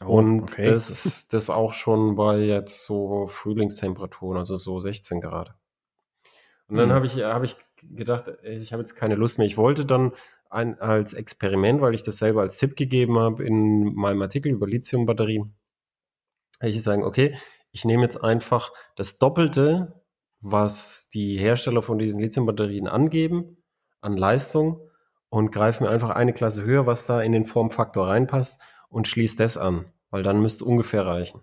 Oh, 0.00 0.18
Und 0.18 0.42
okay. 0.42 0.64
das 0.64 0.90
ist 0.90 1.32
das 1.32 1.50
auch 1.50 1.72
schon 1.72 2.16
bei 2.16 2.38
jetzt 2.38 2.84
so 2.84 3.26
Frühlingstemperaturen, 3.26 4.38
also 4.38 4.56
so 4.56 4.80
16 4.80 5.20
Grad. 5.20 5.54
Und 6.68 6.76
dann 6.76 6.88
Mhm. 6.88 6.92
habe 6.92 7.06
ich, 7.06 7.22
habe 7.22 7.44
ich 7.44 7.56
gedacht, 7.94 8.24
ich 8.42 8.72
habe 8.72 8.82
jetzt 8.82 8.94
keine 8.96 9.14
Lust 9.14 9.38
mehr. 9.38 9.46
Ich 9.46 9.56
wollte 9.56 9.84
dann 9.84 10.12
ein, 10.50 10.78
als 10.80 11.12
Experiment, 11.12 11.80
weil 11.80 11.94
ich 11.94 12.02
das 12.02 12.16
selber 12.16 12.40
als 12.42 12.58
Tipp 12.58 12.76
gegeben 12.76 13.18
habe 13.18 13.44
in 13.44 13.94
meinem 13.94 14.22
Artikel 14.22 14.50
über 14.52 14.66
Lithiumbatterien, 14.66 15.54
ich 16.60 16.82
sagen, 16.82 17.02
okay, 17.02 17.36
ich 17.72 17.84
nehme 17.84 18.02
jetzt 18.04 18.22
einfach 18.22 18.72
das 18.96 19.18
Doppelte, 19.18 20.02
was 20.40 21.08
die 21.08 21.36
Hersteller 21.36 21.82
von 21.82 21.98
diesen 21.98 22.20
Lithiumbatterien 22.20 22.86
angeben, 22.88 23.62
an 24.00 24.16
Leistung 24.16 24.80
und 25.34 25.50
greife 25.50 25.82
mir 25.82 25.90
einfach 25.90 26.10
eine 26.10 26.32
Klasse 26.32 26.62
höher, 26.62 26.86
was 26.86 27.06
da 27.06 27.20
in 27.20 27.32
den 27.32 27.44
Formfaktor 27.44 28.06
reinpasst 28.06 28.60
und 28.88 29.08
schließe 29.08 29.36
das 29.36 29.58
an, 29.58 29.86
weil 30.10 30.22
dann 30.22 30.40
müsste 30.40 30.62
es 30.62 30.62
ungefähr 30.62 31.04
reichen. 31.04 31.40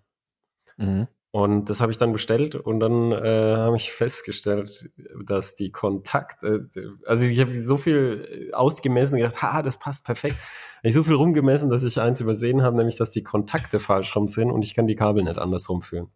Mhm. 0.77 1.09
Und 1.31 1.69
das 1.69 1.81
habe 1.81 1.91
ich 1.91 1.97
dann 1.97 2.13
bestellt 2.13 2.55
und 2.55 2.79
dann 2.79 3.11
äh, 3.11 3.55
habe 3.57 3.75
ich 3.75 3.91
festgestellt, 3.91 4.89
dass 5.25 5.55
die 5.55 5.73
Kontakte, 5.73 6.69
also 7.05 7.25
ich 7.25 7.41
habe 7.41 7.59
so 7.59 7.75
viel 7.75 8.49
ausgemessen, 8.53 9.17
gedacht, 9.17 9.41
ha, 9.41 9.61
das 9.61 9.77
passt 9.77 10.05
perfekt. 10.05 10.37
Hab 10.77 10.85
Ich 10.85 10.93
so 10.93 11.03
viel 11.03 11.15
rumgemessen, 11.15 11.69
dass 11.69 11.83
ich 11.83 11.99
eins 11.99 12.21
übersehen 12.21 12.61
habe, 12.61 12.77
nämlich 12.77 12.95
dass 12.95 13.11
die 13.11 13.23
Kontakte 13.23 13.79
falsch 13.79 14.15
rum 14.15 14.29
sind 14.29 14.51
und 14.51 14.63
ich 14.63 14.73
kann 14.73 14.87
die 14.87 14.95
Kabel 14.95 15.23
nicht 15.23 15.37
andersrum 15.37 15.81
führen. 15.81 16.11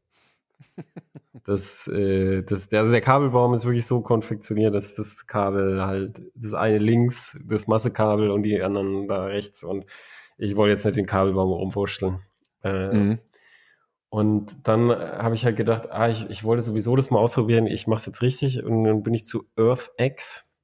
Das, 1.44 1.88
äh, 1.88 2.44
das, 2.44 2.70
der, 2.70 2.80
also 2.80 2.92
der 2.92 3.02
Kabelbaum 3.02 3.54
ist 3.54 3.66
wirklich 3.66 3.86
so 3.86 4.02
konfektioniert, 4.02 4.74
dass 4.74 4.96
das 4.96 5.28
Kabel 5.28 5.86
halt, 5.86 6.22
das 6.34 6.54
eine 6.54 6.80
links, 6.80 7.38
das 7.46 7.68
Massekabel 7.68 8.32
und 8.32 8.44
die 8.44 8.62
anderen 8.64 9.08
da 9.08 9.26
rechts 9.26 9.64
und 9.64 9.86
ich 10.38 10.56
wollte 10.56 10.72
jetzt 10.74 10.86
nicht 10.86 10.98
den 10.98 11.06
Kabelbaum 11.06 11.52
rumwurschteln. 11.52 12.20
Äh, 12.64 12.94
Mhm. 12.96 13.20
und 14.10 14.56
dann 14.68 14.90
habe 14.90 15.36
ich 15.36 15.46
halt 15.46 15.56
gedacht, 15.58 15.92
ah, 15.92 16.10
ich, 16.10 16.30
ich 16.30 16.44
wollte 16.44 16.62
sowieso 16.64 16.96
das 16.96 17.12
mal 17.12 17.20
ausprobieren, 17.20 17.68
ich 17.68 17.86
mache 17.86 17.98
es 18.00 18.06
jetzt 18.08 18.22
richtig. 18.22 18.64
Und 18.64 18.84
dann 18.86 19.04
bin 19.04 19.14
ich 19.14 19.26
zu 19.26 19.46
EarthX. 19.58 20.58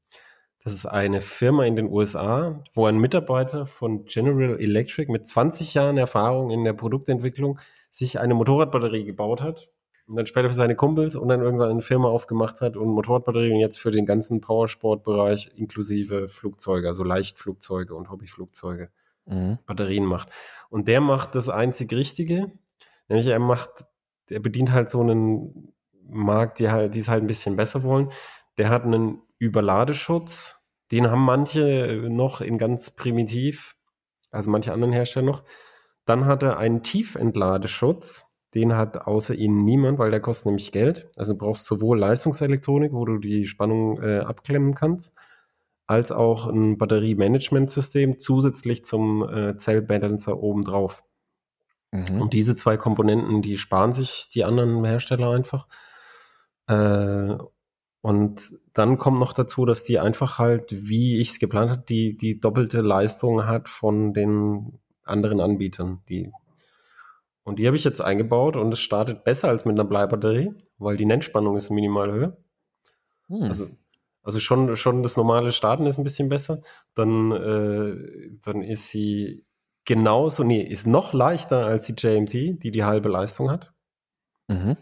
Das 0.64 0.74
ist 0.74 0.86
eine 0.86 1.22
Firma 1.22 1.66
in 1.66 1.76
den 1.76 1.90
USA, 1.90 2.64
wo 2.74 2.86
ein 2.86 2.98
Mitarbeiter 2.98 3.66
von 3.66 4.06
General 4.06 4.60
Electric 4.60 5.12
mit 5.12 5.28
20 5.28 5.74
Jahren 5.74 5.98
Erfahrung 5.98 6.50
in 6.52 6.64
der 6.64 6.74
Produktentwicklung 6.74 7.60
sich 7.90 8.20
eine 8.20 8.34
Motorradbatterie 8.36 9.04
gebaut 9.06 9.42
hat. 9.42 9.70
Und 10.12 10.18
dann 10.18 10.26
später 10.26 10.50
für 10.50 10.56
seine 10.56 10.76
Kumpels 10.76 11.16
und 11.16 11.30
dann 11.30 11.40
irgendwann 11.40 11.70
eine 11.70 11.80
Firma 11.80 12.10
aufgemacht 12.10 12.60
hat 12.60 12.76
und 12.76 12.90
Motorradbatterien 12.90 13.62
jetzt 13.62 13.80
für 13.80 13.92
den 13.92 14.06
ganzen 14.06 14.42
Powersportbereich 14.42 15.52
inklusive 15.56 16.28
Flugzeuge, 16.28 16.90
also 16.90 17.06
Leichtflugzeuge 17.06 17.96
und 17.96 18.12
Hobbyflugzeuge 18.12 18.90
mhm. 19.26 19.60
Batterien 19.66 20.04
macht. 20.04 20.28
Und 20.70 20.90
der 20.90 21.00
macht 21.00 21.34
das 21.36 21.48
einzig 21.48 21.94
Richtige, 21.94 22.52
nämlich 23.08 23.28
er 23.28 23.40
macht, 23.40 23.86
er 24.30 24.42
bedient 24.42 24.74
halt 24.74 24.90
so 24.90 25.00
einen 25.00 25.72
Markt, 26.10 26.60
die 26.60 26.70
halt, 26.70 26.96
die 26.96 27.00
es 27.00 27.08
halt 27.08 27.24
ein 27.24 27.28
bisschen 27.28 27.56
besser 27.56 27.84
wollen. 27.84 28.12
Der 28.58 28.68
hat 28.68 28.84
einen 28.84 29.22
Überladeschutz, 29.40 30.68
den 30.92 31.10
haben 31.10 31.24
manche 31.24 32.04
noch 32.10 32.42
in 32.42 32.58
ganz 32.58 32.98
primitiv, 32.98 33.78
also 34.30 34.52
manche 34.52 34.74
anderen 34.74 34.92
Hersteller 34.92 35.28
noch. 35.28 35.44
Dann 36.04 36.26
hat 36.26 36.44
er 36.44 36.58
einen 36.58 36.84
Tiefentladeschutz, 36.84 38.31
den 38.54 38.76
hat 38.76 39.08
außer 39.08 39.34
ihnen 39.34 39.64
niemand, 39.64 39.98
weil 39.98 40.12
der 40.12 40.20
kostet 40.20 40.48
nämlich 40.48 40.72
Geld. 40.72 41.10
Also 41.16 41.34
du 41.34 41.40
brauchst 41.40 41.66
sowohl 41.66 42.00
Leistungselektronik, 42.00 42.92
wo 42.92 43.06
du 43.06 43.18
die 43.18 43.46
Spannung 43.46 44.02
äh, 44.02 44.20
abklemmen 44.20 44.76
kannst, 44.76 45.16
als 45.88 46.12
auch 46.12 46.48
ein 46.48 46.78
Batteriemanagementsystem 46.78 48.20
zusätzlich 48.20 48.84
zum 48.84 49.28
äh, 49.28 49.58
Zellbalancer 49.58 50.38
obendrauf. 50.42 51.04
Mhm. 51.92 52.22
Und 52.22 52.34
diese 52.34 52.56
zwei 52.56 52.78
Komponenten, 52.78 53.42
die 53.42 53.58
sparen 53.58 53.94
sich 53.94 54.30
die 54.34 54.44
anderen 54.44 54.84
Hersteller 54.84 55.32
einfach. 55.32 55.68
Äh, 56.68 57.38
und 58.02 58.54
dann 58.74 58.98
kommt 58.98 59.20
noch 59.20 59.34
dazu, 59.34 59.66
dass 59.66 59.84
die 59.84 60.00
einfach 60.00 60.40
halt, 60.40 60.90
wie 60.90 61.20
ich 61.20 61.30
es 61.30 61.40
geplant 61.40 61.70
habe, 61.72 61.84
die, 61.88 62.18
die 62.18 62.40
doppelte 62.40 62.82
Leistung 62.82 63.46
hat 63.46 63.70
von 63.70 64.14
den 64.14 64.80
anderen 65.04 65.40
Anbietern. 65.40 66.02
Die 66.10 66.32
und 67.44 67.58
die 67.60 67.68
habe 67.68 67.76
ich 67.76 67.84
jetzt 67.84 68.02
eingebaut 68.02 68.56
und 68.56 68.72
es 68.72 68.80
startet 68.80 69.24
besser 69.24 69.48
als 69.50 69.66
mit 69.66 69.74
einer 69.74 69.88
Bleibatterie, 69.88 70.54
weil 70.78 70.98
die 70.98 71.06
Nennspannung 71.06 71.56
ist 71.56 71.70
minimal 71.70 72.12
höher. 72.12 72.38
Hm. 73.28 73.44
Also, 73.44 73.68
also 74.24 74.40
schon, 74.40 74.76
schon 74.76 75.02
das 75.02 75.18
normale 75.18 75.52
Starten 75.52 75.86
ist 75.88 75.98
ein 75.98 76.04
bisschen 76.04 76.30
besser. 76.30 76.62
Dann, 76.94 77.32
äh, 77.32 78.38
dann 78.44 78.62
ist 78.62 78.90
sie 78.90 79.46
genauso, 79.86 80.44
nee, 80.44 80.62
ist 80.62 80.86
noch 80.86 81.14
leichter 81.14 81.66
als 81.66 81.86
die 81.86 81.96
JMT, 81.98 82.34
die 82.34 82.72
die 82.72 82.84
halbe 82.84 83.10
Leistung 83.10 83.50
hat. 83.50 83.74
Mhm. 84.48 84.78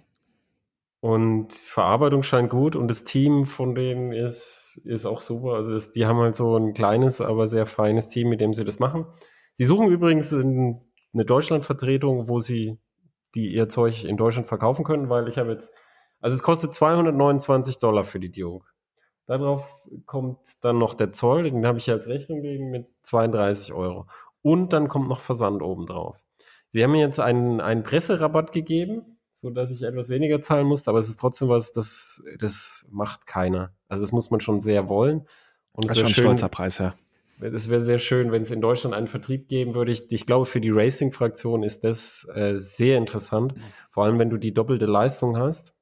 Und 1.02 1.54
Verarbeitung 1.54 2.24
scheint 2.24 2.50
gut 2.50 2.76
und 2.76 2.90
das 2.90 3.06
Team 3.06 3.46
von 3.46 3.74
denen 3.74 4.12
ist, 4.12 4.82
ist 4.84 5.06
auch 5.06 5.22
super. 5.22 5.54
Also 5.54 5.72
das, 5.72 5.92
die 5.92 6.06
haben 6.06 6.20
halt 6.20 6.36
so 6.36 6.58
ein 6.58 6.74
kleines, 6.74 7.22
aber 7.22 7.48
sehr 7.48 7.66
feines 7.66 8.10
Team, 8.10 8.28
mit 8.28 8.42
dem 8.42 8.54
sie 8.54 8.66
das 8.66 8.80
machen. 8.80 9.06
Sie 9.54 9.64
suchen 9.64 9.88
übrigens 9.88 10.34
in 10.34 10.82
eine 11.14 11.26
Deutschlandvertretung, 11.26 12.28
wo 12.28 12.40
sie 12.40 12.80
die 13.36 13.54
ihr 13.54 13.70
Zeug 13.70 14.04
in 14.04 14.18
Deutschland 14.18 14.48
verkaufen 14.48 14.84
können, 14.84 15.10
weil 15.10 15.28
ich 15.28 15.38
habe 15.38 15.52
jetzt, 15.52 15.72
also 16.20 16.34
es 16.34 16.44
kostet 16.44 16.74
229 16.74 17.80
Dollar 17.80 18.04
für 18.04 18.20
die 18.20 18.32
Duke. 18.32 18.66
Darauf 19.28 19.72
kommt 20.06 20.40
dann 20.62 20.80
noch 20.80 20.96
der 20.96 21.12
Zoll, 21.12 21.44
den 21.44 21.68
habe 21.68 21.78
ich 21.78 21.90
als 21.92 22.08
Rechnung 22.08 22.42
gegen 22.42 22.72
mit 22.72 22.88
32 23.04 23.74
Euro. 23.74 24.08
Und 24.42 24.74
dann 24.74 24.88
kommt 24.88 25.08
noch 25.08 25.20
Versand 25.20 25.62
oben 25.62 25.86
drauf. 25.86 26.18
Sie 26.72 26.84
haben 26.84 26.92
mir 26.92 27.02
jetzt 27.02 27.20
einen, 27.20 27.62
einen 27.62 27.84
Presserabatt 27.84 28.52
gegeben, 28.52 29.20
so 29.34 29.50
dass 29.50 29.72
ich 29.72 29.84
etwas 29.84 30.10
weniger 30.10 30.42
zahlen 30.42 30.68
muss, 30.68 30.88
aber 30.88 31.00
es 31.00 31.10
ist 31.10 31.20
trotzdem 31.20 31.50
was, 31.50 31.72
das, 31.72 32.24
das 32.40 32.88
macht 32.92 33.26
keiner. 33.26 33.74
Also 33.88 34.04
das 34.04 34.12
muss 34.12 34.32
man 34.32 34.40
schon 34.40 34.60
sehr 34.60 34.90
wollen. 34.90 35.28
Und 35.72 35.86
das 35.86 35.92
ist 35.92 36.00
schon 36.00 36.08
ein 36.08 36.14
stolzer 36.14 36.50
Preis, 36.50 36.80
ja. 36.80 36.96
Es 37.42 37.70
wäre 37.70 37.80
sehr 37.80 38.00
schön, 38.00 38.34
wenn 38.34 38.42
es 38.42 38.52
in 38.52 38.60
Deutschland 38.60 38.94
einen 38.94 39.08
Vertrieb 39.08 39.48
geben 39.48 39.74
würde. 39.74 39.94
Ich, 39.94 40.12
ich 40.12 40.26
glaube, 40.26 40.46
für 40.46 40.60
die 40.60 40.72
Racing-Fraktion 40.72 41.64
ist 41.64 41.86
das 41.86 42.28
äh, 42.36 42.60
sehr 42.60 42.98
interessant. 42.98 43.54
Vor 43.90 44.04
allem, 44.04 44.20
wenn 44.20 44.30
du 44.30 44.36
die 44.38 44.54
doppelte 44.54 44.86
Leistung 44.86 45.38
hast. 45.38 45.78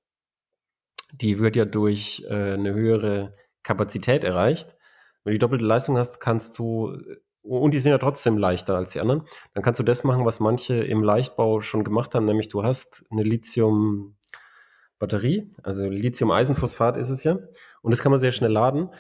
Die 1.14 1.40
wird 1.40 1.56
ja 1.56 1.66
durch 1.66 2.28
äh, 2.30 2.54
eine 2.54 2.74
höhere 2.74 3.34
Kapazität 3.64 4.24
erreicht. 4.24 4.76
Wenn 5.24 5.32
du 5.32 5.36
die 5.36 5.40
doppelte 5.40 5.66
Leistung 5.66 5.98
hast, 5.98 6.20
kannst 6.20 6.60
du, 6.60 6.96
und 7.42 7.74
die 7.74 7.80
sind 7.80 7.92
ja 7.92 7.98
trotzdem 7.98 8.38
leichter 8.38 8.76
als 8.76 8.92
die 8.92 9.00
anderen, 9.00 9.24
dann 9.54 9.64
kannst 9.64 9.80
du 9.80 9.84
das 9.84 10.04
machen, 10.04 10.26
was 10.26 10.40
manche 10.40 10.76
im 10.76 11.02
Leichtbau 11.02 11.62
schon 11.62 11.84
gemacht 11.84 12.14
haben, 12.14 12.26
nämlich 12.26 12.50
du 12.50 12.64
hast 12.64 13.04
eine 13.10 13.24
Lithium-Batterie, 13.24 15.52
also 15.64 15.90
Lithium-Eisenphosphat 15.90 16.98
ist 16.98 17.10
es 17.10 17.24
ja, 17.24 17.40
und 17.82 17.90
das 17.92 18.04
kann 18.04 18.12
man 18.12 18.20
sehr 18.20 18.32
schnell 18.32 18.52
laden 18.52 18.92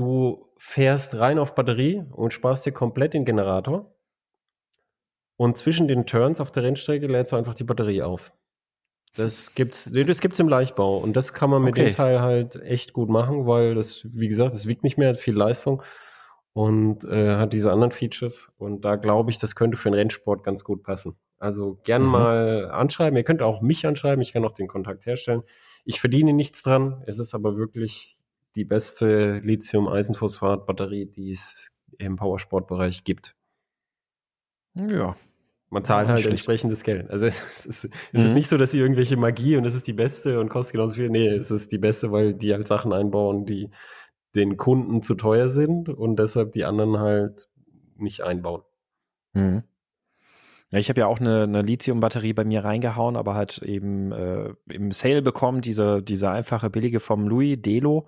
Du 0.00 0.46
fährst 0.56 1.18
rein 1.18 1.38
auf 1.38 1.54
Batterie 1.54 2.06
und 2.10 2.32
sparst 2.32 2.64
dir 2.64 2.72
komplett 2.72 3.12
den 3.12 3.26
Generator. 3.26 3.94
Und 5.36 5.58
zwischen 5.58 5.88
den 5.88 6.06
Turns 6.06 6.40
auf 6.40 6.50
der 6.50 6.62
Rennstrecke 6.62 7.06
lädst 7.06 7.32
du 7.32 7.36
einfach 7.36 7.54
die 7.54 7.64
Batterie 7.64 8.00
auf. 8.00 8.32
Das 9.14 9.54
gibt's, 9.54 9.90
das 9.92 10.20
gibt's 10.22 10.38
im 10.38 10.48
Leichtbau. 10.48 10.96
Und 10.96 11.16
das 11.16 11.34
kann 11.34 11.50
man 11.50 11.60
mit 11.62 11.74
okay. 11.74 11.90
dem 11.90 11.94
Teil 11.94 12.22
halt 12.22 12.56
echt 12.62 12.94
gut 12.94 13.10
machen, 13.10 13.46
weil 13.46 13.74
das, 13.74 14.00
wie 14.04 14.28
gesagt, 14.28 14.54
das 14.54 14.66
wiegt 14.66 14.84
nicht 14.84 14.96
mehr, 14.96 15.10
hat 15.10 15.18
viel 15.18 15.36
Leistung 15.36 15.82
und 16.54 17.04
äh, 17.04 17.36
hat 17.36 17.52
diese 17.52 17.70
anderen 17.70 17.90
Features. 17.90 18.54
Und 18.56 18.86
da 18.86 18.96
glaube 18.96 19.30
ich, 19.30 19.36
das 19.36 19.54
könnte 19.54 19.76
für 19.76 19.90
den 19.90 19.98
Rennsport 19.98 20.42
ganz 20.42 20.64
gut 20.64 20.82
passen. 20.82 21.18
Also 21.36 21.78
gern 21.84 22.04
mhm. 22.04 22.08
mal 22.08 22.70
anschreiben. 22.70 23.18
Ihr 23.18 23.24
könnt 23.24 23.42
auch 23.42 23.60
mich 23.60 23.86
anschreiben. 23.86 24.22
Ich 24.22 24.32
kann 24.32 24.46
auch 24.46 24.52
den 24.52 24.66
Kontakt 24.66 25.04
herstellen. 25.04 25.42
Ich 25.84 26.00
verdiene 26.00 26.32
nichts 26.32 26.62
dran. 26.62 27.02
Es 27.06 27.18
ist 27.18 27.34
aber 27.34 27.58
wirklich 27.58 28.19
die 28.56 28.64
beste 28.64 29.38
Lithium-Eisenphosphat-Batterie, 29.38 31.06
die 31.06 31.30
es 31.30 31.80
im 31.98 32.16
Powersport-Bereich 32.16 33.04
gibt. 33.04 33.36
Ja. 34.74 35.16
Man 35.72 35.84
zahlt 35.84 36.08
halt 36.08 36.20
schlecht. 36.20 36.32
entsprechendes 36.32 36.82
Geld. 36.82 37.08
Also 37.10 37.26
es 37.26 37.66
ist, 37.66 37.84
es 37.84 37.90
mhm. 38.12 38.20
ist 38.20 38.34
nicht 38.34 38.48
so, 38.48 38.58
dass 38.58 38.72
sie 38.72 38.80
irgendwelche 38.80 39.16
Magie 39.16 39.56
und 39.56 39.64
das 39.64 39.74
ist 39.74 39.86
die 39.86 39.92
beste 39.92 40.40
und 40.40 40.48
kostet 40.48 40.72
genauso 40.72 40.96
viel. 40.96 41.10
Nee, 41.10 41.28
es 41.28 41.50
ist 41.50 41.70
die 41.70 41.78
beste, 41.78 42.10
weil 42.10 42.34
die 42.34 42.52
halt 42.52 42.66
Sachen 42.66 42.92
einbauen, 42.92 43.46
die 43.46 43.70
den 44.34 44.56
Kunden 44.56 45.02
zu 45.02 45.14
teuer 45.14 45.48
sind 45.48 45.88
und 45.88 46.16
deshalb 46.18 46.52
die 46.52 46.64
anderen 46.64 46.98
halt 46.98 47.48
nicht 47.96 48.22
einbauen. 48.22 48.62
Mhm. 49.32 49.62
Ja, 50.72 50.78
ich 50.78 50.88
habe 50.88 51.00
ja 51.00 51.06
auch 51.08 51.18
eine, 51.18 51.42
eine 51.42 51.62
Lithium-Batterie 51.62 52.32
bei 52.32 52.44
mir 52.44 52.64
reingehauen, 52.64 53.16
aber 53.16 53.34
halt 53.34 53.58
eben 53.58 54.12
äh, 54.12 54.54
im 54.70 54.92
Sale 54.92 55.20
bekommen, 55.20 55.62
diese, 55.62 56.00
diese 56.00 56.30
einfache 56.30 56.70
billige 56.70 57.00
vom 57.00 57.26
Louis 57.26 57.60
Delo 57.60 58.06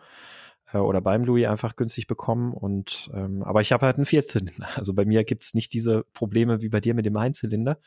äh, 0.72 0.78
oder 0.78 1.00
beim 1.00 1.24
Louis 1.24 1.46
einfach 1.46 1.76
günstig 1.76 2.06
bekommen. 2.06 2.52
Und 2.52 3.11
ähm, 3.14 3.42
aber 3.42 3.61
ich 3.61 3.72
habe 3.72 3.87
halt 3.87 3.96
einen 3.96 4.06
Vierzylinder. 4.06 4.68
Also 4.76 4.94
bei 4.94 5.04
mir 5.04 5.24
gibt's 5.24 5.54
nicht 5.54 5.72
diese 5.72 6.04
Probleme 6.12 6.62
wie 6.62 6.68
bei 6.68 6.80
dir 6.80 6.94
mit 6.94 7.06
dem 7.06 7.16
Einzylinder. 7.16 7.78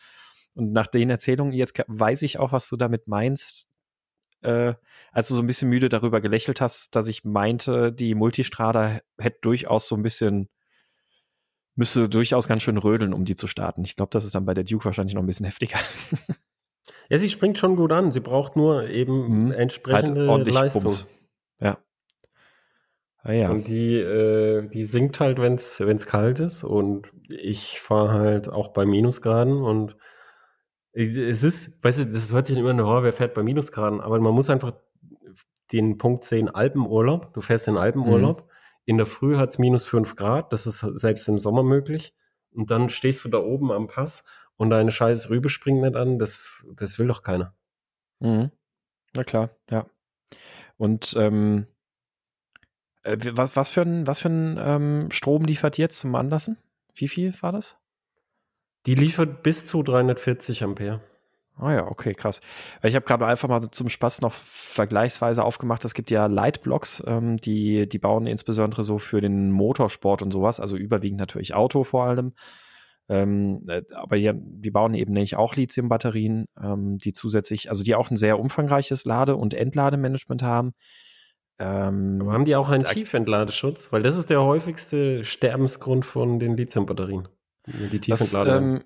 Und 0.54 0.72
nach 0.72 0.88
den 0.88 1.10
Erzählungen 1.10 1.54
jetzt 1.54 1.82
weiß 1.88 2.22
ich 2.22 2.40
auch, 2.40 2.52
was 2.52 2.70
du 2.70 2.78
damit 2.78 3.08
meinst. 3.08 3.70
Äh, 4.42 4.76
als 5.12 5.28
du 5.28 5.36
so 5.36 5.42
ein 5.42 5.48
bisschen 5.48 5.70
müde 5.70 5.90
darüber 5.90 6.22
gelächelt 6.22 6.62
hast, 6.62 6.96
dass 6.96 7.08
ich 7.08 7.26
meinte, 7.26 7.92
die 7.92 8.16
Multistrada 8.16 9.00
hätte 9.18 9.40
durchaus 9.42 9.88
so 9.88 9.96
ein 9.96 10.04
bisschen 10.04 10.50
müsste 11.78 12.08
durchaus 12.08 12.48
ganz 12.48 12.64
schön 12.64 12.78
rödeln, 12.78 13.14
um 13.14 13.26
die 13.26 13.36
zu 13.36 13.48
starten. 13.48 13.84
Ich 13.84 13.98
glaube, 13.98 14.12
das 14.12 14.24
ist 14.24 14.34
dann 14.36 14.46
bei 14.46 14.54
der 14.54 14.64
Duke 14.64 14.86
wahrscheinlich 14.86 15.14
noch 15.14 15.24
ein 15.24 15.28
bisschen 15.28 15.46
heftiger. 15.46 15.78
Ja, 17.10 17.18
sie 17.18 17.30
springt 17.30 17.58
schon 17.58 17.76
gut 17.76 17.92
an. 17.92 18.12
Sie 18.12 18.20
braucht 18.20 18.56
nur 18.56 18.90
eben 18.90 19.46
mhm. 19.46 19.52
entsprechende 19.52 20.28
halt 20.28 20.48
Leistung. 20.48 20.84
Bums. 20.84 21.08
Ah, 23.26 23.34
ja. 23.34 23.50
Und 23.50 23.68
die, 23.68 23.96
äh, 23.96 24.68
die 24.70 24.86
sinkt 24.86 25.20
halt, 25.20 25.40
wenn 25.40 25.56
es 25.56 26.06
kalt 26.06 26.40
ist. 26.40 26.64
Und 26.64 27.12
ich 27.28 27.80
fahre 27.80 28.14
halt 28.14 28.50
auch 28.50 28.68
bei 28.68 28.86
Minusgraden. 28.86 29.64
Und 29.64 29.98
es 30.92 31.42
ist, 31.42 31.84
weißt 31.84 32.02
du, 32.02 32.14
das 32.14 32.32
hört 32.32 32.46
sich 32.46 32.56
immer 32.56 32.74
nur, 32.74 32.88
oh, 32.88 33.02
wer 33.02 33.12
fährt 33.12 33.34
bei 33.34 33.42
Minusgraden? 33.42 34.00
Aber 34.00 34.20
man 34.20 34.34
muss 34.34 34.52
einfach 34.52 34.74
den 35.72 35.98
Punkt 35.98 36.24
sehen, 36.24 36.50
Alpenurlaub. 36.50 37.34
Du 37.34 37.42
fährst 37.42 37.68
in 37.68 37.78
Alpenurlaub. 37.78 38.44
Mhm. 38.44 38.50
In 38.86 38.98
der 38.98 39.08
Früh 39.08 39.38
hat 39.38 39.50
es 39.50 39.58
minus 39.58 39.86
fünf 39.86 40.16
Grad, 40.16 40.54
das 40.54 40.68
ist 40.68 40.78
selbst 40.78 41.28
im 41.28 41.40
Sommer 41.40 41.64
möglich. 41.64 42.14
Und 42.52 42.70
dann 42.70 42.90
stehst 42.90 43.26
du 43.26 43.30
da 43.30 43.40
oben 43.40 43.72
am 43.72 43.88
Pass 43.88 44.28
und 44.58 44.70
deine 44.70 44.92
scheiß 44.92 45.32
Rübe 45.32 45.50
springt 45.50 45.82
nicht 45.82 45.96
an, 45.96 46.20
das, 46.20 46.72
das 46.78 47.00
will 47.00 47.08
doch 47.08 47.24
keiner. 47.24 47.56
Mhm. 48.20 48.52
Na 49.16 49.24
klar, 49.24 49.50
ja. 49.72 49.88
Und 50.78 51.16
ähm, 51.18 51.66
äh, 53.06 53.18
was, 53.32 53.56
was 53.56 53.70
für 53.70 53.82
ein, 53.82 54.08
was 54.08 54.20
für 54.20 54.30
ein 54.30 54.60
ähm, 54.60 55.12
Strom 55.12 55.46
liefert 55.46 55.78
jetzt 55.78 56.00
zum 56.00 56.16
Anlassen? 56.16 56.58
Wie 56.94 57.08
viel 57.08 57.34
war 57.42 57.52
das? 57.52 57.78
Die 58.86 58.96
liefert 58.96 59.44
bis 59.44 59.66
zu 59.66 59.84
340 59.84 60.64
Ampere. 60.64 61.02
Ah 61.58 61.72
ja, 61.72 61.88
okay, 61.88 62.14
krass. 62.14 62.42
Ich 62.84 62.96
habe 62.96 63.06
gerade 63.06 63.26
einfach 63.26 63.48
mal 63.48 63.72
zum 63.72 63.88
Spaß 63.88 64.22
noch 64.22 64.34
vergleichsweise 64.34 65.44
aufgemacht. 65.44 65.86
Es 65.86 65.94
gibt 65.94 66.12
ja 66.12 66.26
Lightblocks, 66.26 67.02
ähm, 67.08 67.38
die, 67.38 67.88
die 67.88 67.98
bauen 67.98 68.28
insbesondere 68.28 68.84
so 68.84 68.98
für 68.98 69.22
den 69.22 69.52
Motorsport 69.52 70.22
und 70.22 70.32
sowas, 70.32 70.60
also 70.60 70.76
überwiegend 70.76 71.20
natürlich 71.20 71.54
Auto 71.54 71.86
vor 71.86 72.06
allem. 72.06 72.34
Ähm, 73.08 73.64
äh, 73.70 73.84
aber 73.94 74.18
hier, 74.18 74.34
die 74.36 74.72
bauen 74.72 74.96
eben 74.96 75.14
nämlich 75.14 75.38
auch 75.38 75.56
Lithium-Batterien, 75.56 76.46
ähm, 76.62 76.98
die 76.98 77.14
zusätzlich, 77.14 77.70
also 77.70 77.84
die 77.84 77.96
auch 77.96 78.12
ein 78.12 78.18
sehr 78.18 78.40
umfangreiches 78.40 79.06
Lade- 79.06 79.38
und 79.38 79.54
Entlademanagement 79.54 80.44
haben. 80.44 80.74
Ähm, 81.58 82.20
aber 82.22 82.34
haben 82.34 82.46
die 82.46 82.56
auch 82.56 82.70
einen 82.70 82.84
Tiefentladeschutz? 82.84 83.92
Weil 83.92 84.02
das 84.02 84.18
ist 84.18 84.30
der 84.30 84.44
häufigste 84.44 85.24
Sterbensgrund 85.24 86.06
von 86.06 86.40
den 86.40 86.58
Lithium-Batterien. 86.58 87.28
Die 87.68 88.00
Tiefentladeschutz 88.00 88.86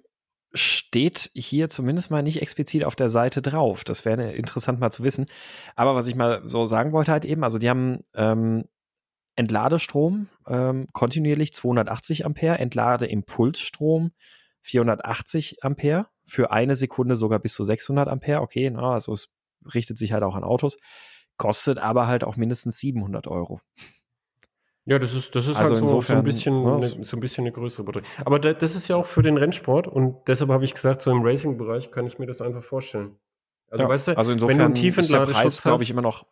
steht 0.53 1.29
hier 1.35 1.69
zumindest 1.69 2.09
mal 2.09 2.23
nicht 2.23 2.41
explizit 2.41 2.83
auf 2.83 2.95
der 2.95 3.09
Seite 3.09 3.41
drauf. 3.41 3.83
Das 3.83 4.05
wäre 4.05 4.33
interessant 4.33 4.79
mal 4.79 4.91
zu 4.91 5.03
wissen. 5.03 5.25
Aber 5.75 5.95
was 5.95 6.07
ich 6.07 6.15
mal 6.15 6.41
so 6.45 6.65
sagen 6.65 6.91
wollte 6.91 7.11
halt 7.11 7.25
eben, 7.25 7.43
also 7.43 7.57
die 7.57 7.69
haben 7.69 8.01
ähm, 8.15 8.65
Entladestrom 9.35 10.27
ähm, 10.47 10.87
kontinuierlich 10.91 11.53
280 11.53 12.25
Ampere, 12.25 12.57
Entladeimpulsstrom 12.57 14.11
480 14.61 15.63
Ampere, 15.63 16.07
für 16.25 16.51
eine 16.51 16.75
Sekunde 16.75 17.15
sogar 17.15 17.39
bis 17.39 17.53
zu 17.53 17.63
600 17.63 18.07
Ampere. 18.07 18.41
Okay, 18.41 18.69
na, 18.69 18.93
also 18.93 19.13
es 19.13 19.29
richtet 19.73 19.97
sich 19.97 20.13
halt 20.13 20.23
auch 20.23 20.35
an 20.35 20.43
Autos, 20.43 20.77
kostet 21.39 21.79
aber 21.79 22.05
halt 22.05 22.23
auch 22.23 22.37
mindestens 22.37 22.77
700 22.77 23.25
Euro. 23.27 23.61
Ja, 24.85 24.99
das 24.99 25.13
ist, 25.13 25.35
das 25.35 25.47
ist 25.47 25.57
Also 25.57 25.75
halt 25.75 25.77
so, 25.77 25.85
insofern, 25.85 26.17
so, 26.17 26.19
ein 26.19 26.23
bisschen, 26.23 26.63
ja, 26.65 26.77
ne, 26.77 27.03
so 27.03 27.17
ein 27.17 27.19
bisschen 27.19 27.43
eine 27.43 27.51
größere 27.51 27.83
Batterie. 27.83 28.05
Aber 28.25 28.39
da, 28.39 28.53
das 28.53 28.75
ist 28.75 28.87
ja 28.87 28.95
auch 28.95 29.05
für 29.05 29.23
den 29.23 29.37
Rennsport 29.37 29.87
und 29.87 30.15
deshalb 30.27 30.51
habe 30.51 30.65
ich 30.65 30.73
gesagt, 30.73 31.01
so 31.01 31.11
im 31.11 31.23
Racing-Bereich 31.23 31.91
kann 31.91 32.05
ich 32.07 32.19
mir 32.19 32.25
das 32.27 32.41
einfach 32.41 32.63
vorstellen. 32.63 33.15
Also 33.69 33.83
Ja, 33.83 33.89
weißt 33.89 34.09
du, 34.09 34.17
also 34.17 34.31
insofern 34.31 34.49
wenn 34.49 34.57
du 34.57 34.63
einen 34.65 34.73
ist 34.73 34.81
der 34.81 34.91
Tiefentladeschutz 34.91 35.41
Preis, 35.41 35.63
glaube 35.63 35.83
ich, 35.83 35.89
immer 35.91 36.01
noch 36.01 36.25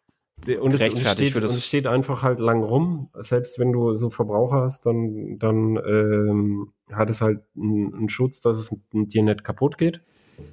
und 0.46 0.74
es, 0.74 0.82
und, 0.82 1.00
es 1.00 1.12
steht, 1.12 1.34
für 1.34 1.42
das- 1.42 1.52
und 1.52 1.58
es 1.58 1.66
steht 1.66 1.88
einfach 1.88 2.24
halt 2.24 2.40
lang 2.40 2.64
rum. 2.64 3.10
Selbst 3.16 3.60
wenn 3.60 3.72
du 3.74 3.96
so 3.96 4.10
Verbraucher 4.10 4.62
hast, 4.62 4.86
dann, 4.86 5.40
dann 5.40 5.78
ähm, 5.86 6.74
hat 6.92 7.10
es 7.10 7.22
halt 7.22 7.42
einen, 7.56 7.94
einen 7.94 8.10
Schutz, 8.10 8.40
dass 8.42 8.58
es 8.58 8.76
dir 8.92 9.24
nicht 9.24 9.44
kaputt 9.44 9.78
geht. 9.78 10.02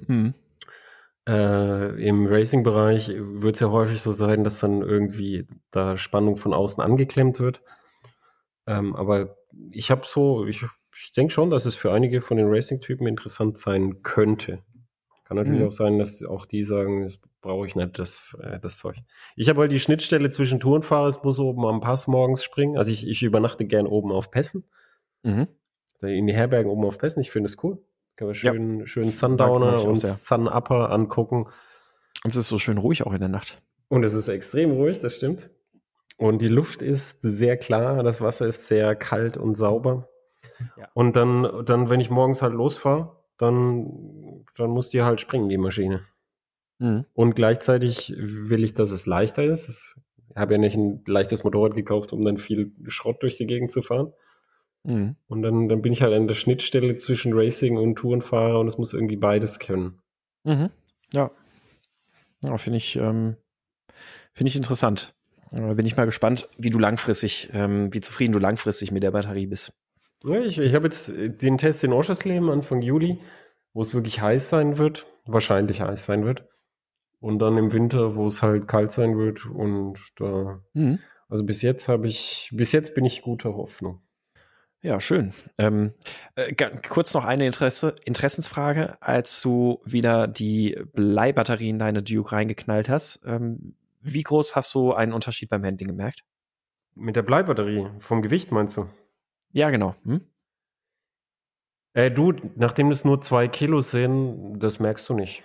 hm, 0.07 0.33
Äh, 1.27 2.07
Im 2.07 2.27
Racing-Bereich 2.27 3.11
wird 3.17 3.55
es 3.55 3.59
ja 3.59 3.71
häufig 3.71 4.01
so 4.01 4.11
sein, 4.11 4.43
dass 4.43 4.59
dann 4.59 4.81
irgendwie 4.81 5.47
da 5.71 5.97
Spannung 5.97 6.37
von 6.37 6.53
außen 6.53 6.83
angeklemmt 6.83 7.39
wird. 7.39 7.61
Ähm, 8.67 8.95
aber 8.95 9.37
ich 9.71 9.89
habe 9.91 10.03
so, 10.05 10.45
ich, 10.45 10.65
ich 10.97 11.13
denke 11.13 11.33
schon, 11.33 11.49
dass 11.49 11.65
es 11.65 11.75
für 11.75 11.91
einige 11.91 12.21
von 12.21 12.37
den 12.37 12.47
Racing-Typen 12.47 13.07
interessant 13.07 13.57
sein 13.57 14.01
könnte. 14.03 14.59
Kann 15.23 15.37
natürlich 15.37 15.61
Mhm. 15.61 15.67
auch 15.67 15.71
sein, 15.71 15.97
dass 15.97 16.23
auch 16.23 16.45
die 16.45 16.61
sagen, 16.63 17.01
das 17.03 17.17
brauche 17.41 17.65
ich 17.65 17.75
nicht, 17.75 17.97
das, 17.97 18.37
äh, 18.41 18.59
das 18.59 18.77
Zeug. 18.77 18.97
Ich 19.35 19.49
habe 19.49 19.61
halt 19.61 19.71
die 19.71 19.79
Schnittstelle 19.79 20.29
zwischen 20.29 20.59
Tourenfahrer, 20.59 21.07
es 21.07 21.23
muss 21.23 21.39
oben 21.39 21.65
am 21.65 21.81
Pass 21.81 22.05
morgens 22.07 22.43
springen. 22.43 22.77
Also 22.77 22.91
ich, 22.91 23.07
ich 23.07 23.23
übernachte 23.23 23.65
gern 23.65 23.87
oben 23.87 24.11
auf 24.11 24.29
Pässen. 24.29 24.65
mhm. 25.23 25.47
In 26.01 26.27
die 26.27 26.33
Herbergen 26.33 26.69
oben 26.69 26.85
auf 26.85 26.99
Pässen. 26.99 27.21
Ich 27.21 27.31
finde 27.31 27.47
es 27.47 27.63
cool. 27.63 27.79
Kann 28.15 28.27
man 28.27 28.35
Ja. 28.35 28.53
schön, 28.53 28.87
schön 28.87 29.03
Mag- 29.03 29.11
mag 29.13 29.19
Sundowner 29.19 29.85
und. 29.85 29.97
Sun-Upper 29.97 30.91
angucken. 30.91 31.45
Und 32.23 32.29
es 32.29 32.35
ist 32.35 32.47
so 32.47 32.57
schön 32.59 32.77
ruhig 32.77 33.05
auch 33.05 33.13
in 33.13 33.19
der 33.19 33.29
Nacht. 33.29 33.61
Und 33.87 34.03
es 34.03 34.13
ist 34.13 34.27
extrem 34.27 34.71
ruhig, 34.71 34.99
das 34.99 35.15
stimmt. 35.15 35.49
Und 36.17 36.41
die 36.41 36.47
Luft 36.47 36.81
ist 36.81 37.21
sehr 37.21 37.57
klar, 37.57 38.01
das 38.01 38.21
Wasser 38.21 38.47
ist 38.47 38.67
sehr 38.67 38.95
kalt 38.95 39.37
und 39.37 39.55
sauber. 39.55 40.07
Ja. 40.77 40.87
Und 40.93 41.15
dann, 41.15 41.65
dann, 41.65 41.89
wenn 41.89 41.99
ich 41.99 42.09
morgens 42.09 42.41
halt 42.41 42.53
losfahre, 42.53 43.17
dann, 43.37 44.43
dann 44.57 44.69
muss 44.69 44.89
die 44.89 45.03
halt 45.03 45.19
springen, 45.19 45.49
die 45.49 45.57
Maschine. 45.57 46.01
Mhm. 46.79 47.05
Und 47.13 47.35
gleichzeitig 47.35 48.13
will 48.17 48.63
ich, 48.63 48.73
dass 48.73 48.91
es 48.91 49.05
leichter 49.05 49.43
ist. 49.43 49.67
Ich 50.29 50.35
habe 50.37 50.53
ja 50.53 50.57
nicht 50.57 50.77
ein 50.77 51.03
leichtes 51.05 51.43
Motorrad 51.43 51.75
gekauft, 51.75 52.13
um 52.13 52.23
dann 52.23 52.37
viel 52.37 52.71
Schrott 52.87 53.21
durch 53.21 53.37
die 53.37 53.45
Gegend 53.47 53.71
zu 53.71 53.81
fahren. 53.81 54.13
Mhm. 54.85 55.15
Und 55.27 55.41
dann, 55.41 55.67
dann 55.67 55.81
bin 55.81 55.91
ich 55.93 56.01
halt 56.01 56.13
an 56.13 56.27
der 56.27 56.35
Schnittstelle 56.35 56.95
zwischen 56.95 57.33
Racing 57.33 57.77
und 57.77 57.95
Tourenfahrer 57.95 58.59
und 58.59 58.67
es 58.67 58.77
muss 58.77 58.93
irgendwie 58.93 59.17
beides 59.17 59.59
können. 59.59 60.01
Mhm. 60.43 60.69
Ja. 61.11 61.31
Ja, 62.43 62.57
finde 62.57 62.77
ich, 62.77 62.95
ähm, 62.95 63.35
finde 64.33 64.49
ich 64.49 64.55
interessant. 64.55 65.15
Äh, 65.51 65.73
bin 65.73 65.85
ich 65.85 65.97
mal 65.97 66.05
gespannt, 66.05 66.49
wie 66.57 66.69
du 66.69 66.79
langfristig, 66.79 67.49
ähm, 67.53 67.93
wie 67.93 68.01
zufrieden 68.01 68.33
du 68.33 68.39
langfristig 68.39 68.91
mit 68.91 69.03
der 69.03 69.11
Batterie 69.11 69.47
bist. 69.47 69.73
Ja, 70.23 70.39
ich 70.39 70.57
ich 70.59 70.73
habe 70.75 70.85
jetzt 70.85 71.09
äh, 71.09 71.29
den 71.35 71.57
Test 71.57 71.83
in 71.83 71.93
Oschersleben 71.93 72.49
Anfang 72.49 72.81
Juli, 72.81 73.19
wo 73.73 73.81
es 73.81 73.93
wirklich 73.93 74.21
heiß 74.21 74.49
sein 74.49 74.77
wird, 74.77 75.05
wahrscheinlich 75.25 75.81
heiß 75.81 76.05
sein 76.05 76.25
wird. 76.25 76.47
Und 77.19 77.39
dann 77.39 77.57
im 77.57 77.73
Winter, 77.73 78.15
wo 78.15 78.27
es 78.27 78.43
halt 78.43 78.67
kalt 78.67 78.91
sein 78.91 79.17
wird. 79.17 79.45
Und 79.47 79.97
da, 80.17 80.61
Mhm. 80.73 80.99
also 81.27 81.43
bis 81.43 81.61
jetzt 81.63 81.87
habe 81.87 82.07
ich, 82.07 82.51
bis 82.53 82.71
jetzt 82.71 82.93
bin 82.93 83.05
ich 83.05 83.23
guter 83.23 83.55
Hoffnung. 83.55 84.01
Ja, 84.85 84.99
schön. 84.99 85.33
Ähm, 85.57 85.93
äh, 86.35 86.53
kurz 86.87 87.15
noch 87.15 87.25
eine 87.25 87.47
Interesse, 87.47 87.95
Interessensfrage. 88.05 89.01
Als 89.01 89.41
du 89.41 89.81
wieder 89.83 90.27
die 90.27 90.79
Bleibatterie 90.93 91.69
in 91.69 91.79
deine 91.79 92.03
Duke 92.03 92.33
reingeknallt 92.33 92.87
hast, 92.87 93.23
ähm, 93.25 93.73
wie 94.01 94.21
groß 94.21 94.55
hast 94.55 94.75
du 94.75 94.93
einen 94.93 95.11
Unterschied 95.11 95.49
beim 95.49 95.65
Handling 95.65 95.87
gemerkt? 95.87 96.23
Mit 96.93 97.15
der 97.15 97.23
Bleibatterie, 97.23 97.89
vom 97.97 98.21
Gewicht 98.21 98.51
meinst 98.51 98.77
du? 98.77 98.87
Ja, 99.53 99.71
genau. 99.71 99.95
Hm? 100.03 100.21
Äh, 101.93 102.11
du, 102.11 102.33
nachdem 102.55 102.91
es 102.91 103.03
nur 103.03 103.19
zwei 103.21 103.47
Kilo 103.47 103.81
sind, 103.81 104.59
das 104.59 104.79
merkst 104.79 105.09
du 105.09 105.15
nicht. 105.15 105.41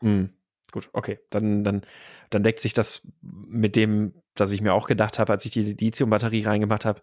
Hm. 0.00 0.34
Gut, 0.70 0.90
okay. 0.92 1.18
Dann, 1.30 1.64
dann, 1.64 1.80
dann 2.28 2.42
deckt 2.42 2.60
sich 2.60 2.74
das 2.74 3.08
mit 3.22 3.74
dem, 3.74 4.12
dass 4.34 4.52
ich 4.52 4.60
mir 4.60 4.74
auch 4.74 4.86
gedacht 4.86 5.18
habe, 5.18 5.32
als 5.32 5.46
ich 5.46 5.52
die 5.52 5.62
Lithium-Batterie 5.62 6.44
reingemacht 6.44 6.84
habe. 6.84 7.00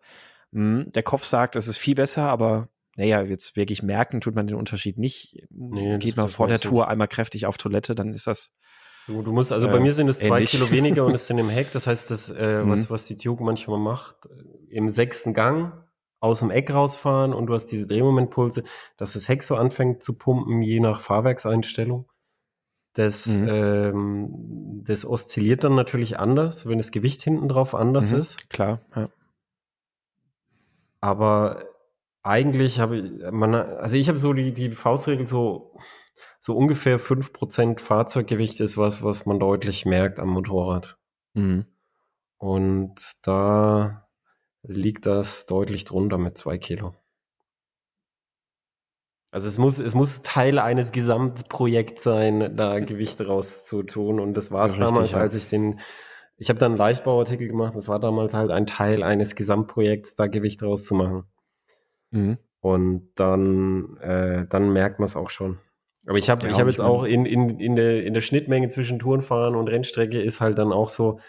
Hm, 0.53 0.91
der 0.93 1.03
Kopf 1.03 1.23
sagt, 1.23 1.55
es 1.55 1.67
ist 1.67 1.77
viel 1.77 1.95
besser, 1.95 2.23
aber 2.23 2.69
naja, 2.95 3.21
jetzt 3.21 3.55
wirklich 3.55 3.81
merken 3.83 4.19
tut 4.19 4.35
man 4.35 4.47
den 4.47 4.55
Unterschied 4.57 4.97
nicht. 4.97 5.37
Nee, 5.49 5.97
Geht 5.99 6.17
man 6.17 6.27
vor 6.29 6.47
der 6.47 6.59
Tour 6.59 6.81
nicht. 6.83 6.89
einmal 6.91 7.07
kräftig 7.07 7.45
auf 7.45 7.57
Toilette, 7.57 7.95
dann 7.95 8.13
ist 8.13 8.27
das. 8.27 8.51
Du, 9.07 9.21
du 9.21 9.31
musst, 9.31 9.51
also 9.51 9.67
Äh, 9.67 9.71
bei 9.71 9.79
mir 9.79 9.93
sind 9.93 10.07
es 10.07 10.19
zwei 10.19 10.37
ähnlich. 10.37 10.51
Kilo 10.51 10.69
weniger 10.71 11.05
und 11.05 11.13
es 11.15 11.27
sind 11.27 11.37
im 11.37 11.49
Heck. 11.49 11.71
Das 11.71 11.87
heißt, 11.87 12.11
das, 12.11 12.29
äh, 12.29 12.63
Mhm. 12.63 12.69
was, 12.69 12.89
was 12.89 13.05
die 13.05 13.17
Duke 13.17 13.43
manchmal 13.43 13.79
macht, 13.79 14.15
äh, 14.25 14.75
im 14.75 14.89
sechsten 14.89 15.33
Gang 15.33 15.73
aus 16.19 16.41
dem 16.41 16.51
Eck 16.51 16.71
rausfahren 16.71 17.33
und 17.33 17.47
du 17.47 17.53
hast 17.53 17.67
diese 17.67 17.87
Drehmomentpulse, 17.87 18.63
dass 18.97 19.13
das 19.13 19.29
Heck 19.29 19.41
so 19.43 19.55
anfängt 19.55 20.03
zu 20.03 20.17
pumpen, 20.17 20.61
je 20.61 20.79
nach 20.81 20.99
Fahrwerkseinstellung. 20.99 22.09
Das, 22.93 23.27
Mhm. 23.27 23.47
ähm, 23.49 24.81
das 24.83 25.05
oszilliert 25.05 25.63
dann 25.63 25.75
natürlich 25.75 26.19
anders, 26.19 26.67
wenn 26.67 26.77
das 26.79 26.91
Gewicht 26.91 27.21
hinten 27.21 27.47
drauf 27.47 27.73
anders 27.75 28.11
Mhm, 28.11 28.19
ist. 28.19 28.49
Klar, 28.49 28.81
ja. 28.95 29.09
Aber 31.01 31.63
eigentlich 32.23 32.79
habe 32.79 32.97
ich, 32.97 33.31
man, 33.31 33.55
also 33.55 33.95
ich 33.95 34.09
habe 34.09 34.19
so 34.19 34.33
die, 34.33 34.53
die 34.53 34.71
Faustregel 34.71 35.27
so, 35.27 35.75
so 36.41 36.55
ungefähr 36.55 36.99
5% 36.99 37.79
Fahrzeuggewicht 37.79 38.59
ist 38.59 38.77
was, 38.77 39.03
was 39.03 39.25
man 39.25 39.39
deutlich 39.39 39.85
merkt 39.85 40.19
am 40.19 40.29
Motorrad. 40.29 40.97
Mhm. 41.33 41.65
Und 42.37 42.95
da 43.23 44.07
liegt 44.63 45.05
das 45.05 45.45
deutlich 45.45 45.85
drunter 45.85 46.17
mit 46.17 46.37
zwei 46.37 46.57
Kilo. 46.57 46.95
Also 49.31 49.47
es 49.47 49.57
muss, 49.57 49.77
es 49.77 49.93
muss 49.93 50.23
Teil 50.23 50.57
eines 50.57 50.91
Gesamtprojekts 50.91 52.03
sein, 52.03 52.55
da 52.55 52.79
Gewichte 52.79 53.27
rauszutun. 53.27 54.19
Und 54.19 54.33
das 54.35 54.51
war 54.51 54.65
es 54.65 54.75
Ja, 54.75 54.85
damals, 54.85 55.11
ja. 55.11 55.19
als 55.19 55.35
ich 55.35 55.47
den, 55.47 55.79
ich 56.39 56.49
habe 56.49 56.57
dann 56.57 56.71
einen 56.71 56.77
Leichtbauartikel 56.77 57.47
gemacht, 57.47 57.75
das 57.75 57.89
war 57.89 57.99
damals 57.99 58.33
halt 58.33 58.49
ein 58.49 58.65
Teil 58.65 59.03
eines 59.03 59.35
Gesamtprojekts, 59.35 60.15
da 60.15 60.27
Gewicht 60.27 60.63
rauszumachen. 60.63 61.23
Mhm. 62.11 62.37
Und 62.61 63.11
dann, 63.15 63.97
äh, 63.97 64.45
dann 64.47 64.71
merkt 64.71 64.99
man 64.99 65.05
es 65.05 65.15
auch 65.15 65.29
schon. 65.29 65.59
Aber 66.07 66.17
ich 66.17 66.29
habe 66.29 66.45
Ja, 66.47 66.53
ich 66.53 66.59
hab 66.59 66.67
jetzt 66.67 66.81
auch 66.81 67.03
in, 67.03 67.25
in, 67.25 67.59
in, 67.59 67.75
der, 67.75 68.03
in 68.03 68.13
der 68.13 68.21
Schnittmenge 68.21 68.69
zwischen 68.69 68.99
Tourenfahren 68.99 69.55
und 69.55 69.67
Rennstrecke 69.67 70.19
ist 70.19 70.39
halt 70.39 70.57
dann 70.57 70.71
auch 70.71 70.89
so, 70.89 71.19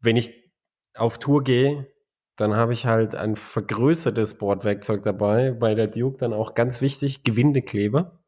wenn 0.00 0.16
ich 0.16 0.52
auf 0.94 1.18
Tour 1.18 1.42
gehe, 1.42 1.88
dann 2.36 2.54
habe 2.54 2.72
ich 2.72 2.86
halt 2.86 3.14
ein 3.16 3.36
vergrößertes 3.36 4.38
Bordwerkzeug 4.38 5.02
dabei. 5.02 5.50
Bei 5.50 5.74
der 5.74 5.88
Duke 5.88 6.18
dann 6.18 6.32
auch 6.32 6.54
ganz 6.54 6.80
wichtig, 6.80 7.24
Gewindekleber 7.24 8.22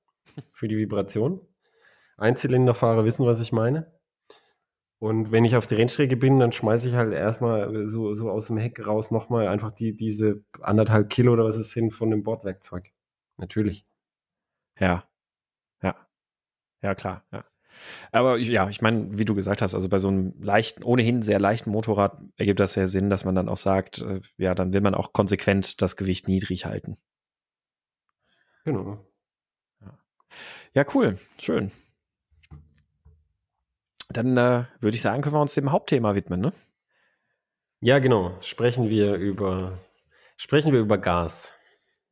für 0.53 0.69
die 0.69 0.77
Vibration. 0.77 1.41
Einzylinderfahrer 2.19 3.05
wissen, 3.05 3.25
was 3.25 3.41
ich 3.41 3.53
meine. 3.53 3.91
Und 5.03 5.33
wenn 5.33 5.45
ich 5.45 5.57
auf 5.57 5.67
die 5.67 5.75
Rennstrecke 5.75 6.17
bin, 6.17 6.39
dann 6.39 6.53
schmeiße 6.53 6.89
ich 6.89 6.95
halt 6.95 7.13
erstmal 7.13 7.89
so, 7.89 8.15
so 8.15 8.31
aus 8.31 8.47
dem 8.47 8.57
Heck 8.57 8.87
raus 8.87 9.11
nochmal 9.11 9.49
einfach 9.49 9.73
die, 9.73 9.97
diese 9.97 10.45
anderthalb 10.61 11.11
Kilo 11.11 11.33
oder 11.33 11.45
was 11.45 11.57
es 11.57 11.73
sind 11.73 11.93
von 11.93 12.09
dem 12.09 12.23
Bordwerkzeug. 12.23 12.93
Natürlich. 13.37 13.85
Ja. 14.79 15.03
Ja. 15.83 15.97
Ja, 16.83 16.95
klar, 16.95 17.25
ja. 17.33 17.45
Aber 18.13 18.39
ja, 18.39 18.69
ich 18.69 18.81
meine, 18.81 19.19
wie 19.19 19.25
du 19.25 19.35
gesagt 19.35 19.61
hast, 19.61 19.75
also 19.75 19.89
bei 19.89 19.99
so 19.99 20.07
einem 20.07 20.41
leichten, 20.41 20.85
ohnehin 20.85 21.23
sehr 21.23 21.41
leichten 21.41 21.71
Motorrad 21.71 22.23
ergibt 22.37 22.61
das 22.61 22.77
ja 22.77 22.87
Sinn, 22.87 23.11
dass 23.11 23.25
man 23.25 23.35
dann 23.35 23.49
auch 23.49 23.57
sagt, 23.57 24.03
äh, 24.03 24.21
ja, 24.37 24.55
dann 24.55 24.73
will 24.73 24.83
man 24.83 24.95
auch 24.95 25.13
konsequent 25.13 25.83
das 25.83 25.97
Gewicht 25.97 26.29
niedrig 26.29 26.65
halten. 26.65 26.97
Genau. 28.65 29.05
Ja, 30.75 30.85
cool, 30.95 31.19
schön. 31.39 31.73
Dann 34.13 34.37
äh, 34.37 34.65
würde 34.81 34.95
ich 34.95 35.03
sagen, 35.03 35.23
können 35.23 35.35
wir 35.35 35.41
uns 35.41 35.55
dem 35.55 35.73
Hauptthema 35.73 36.15
widmen, 36.15 36.41
ne? 36.41 36.53
Ja, 37.81 37.99
genau. 37.99 38.37
Sprechen 38.41 38.89
wir 38.89 39.17
über, 39.17 39.79
sprechen 40.37 40.73
wir 40.73 40.81
über 40.81 40.99
Gas. 40.99 41.55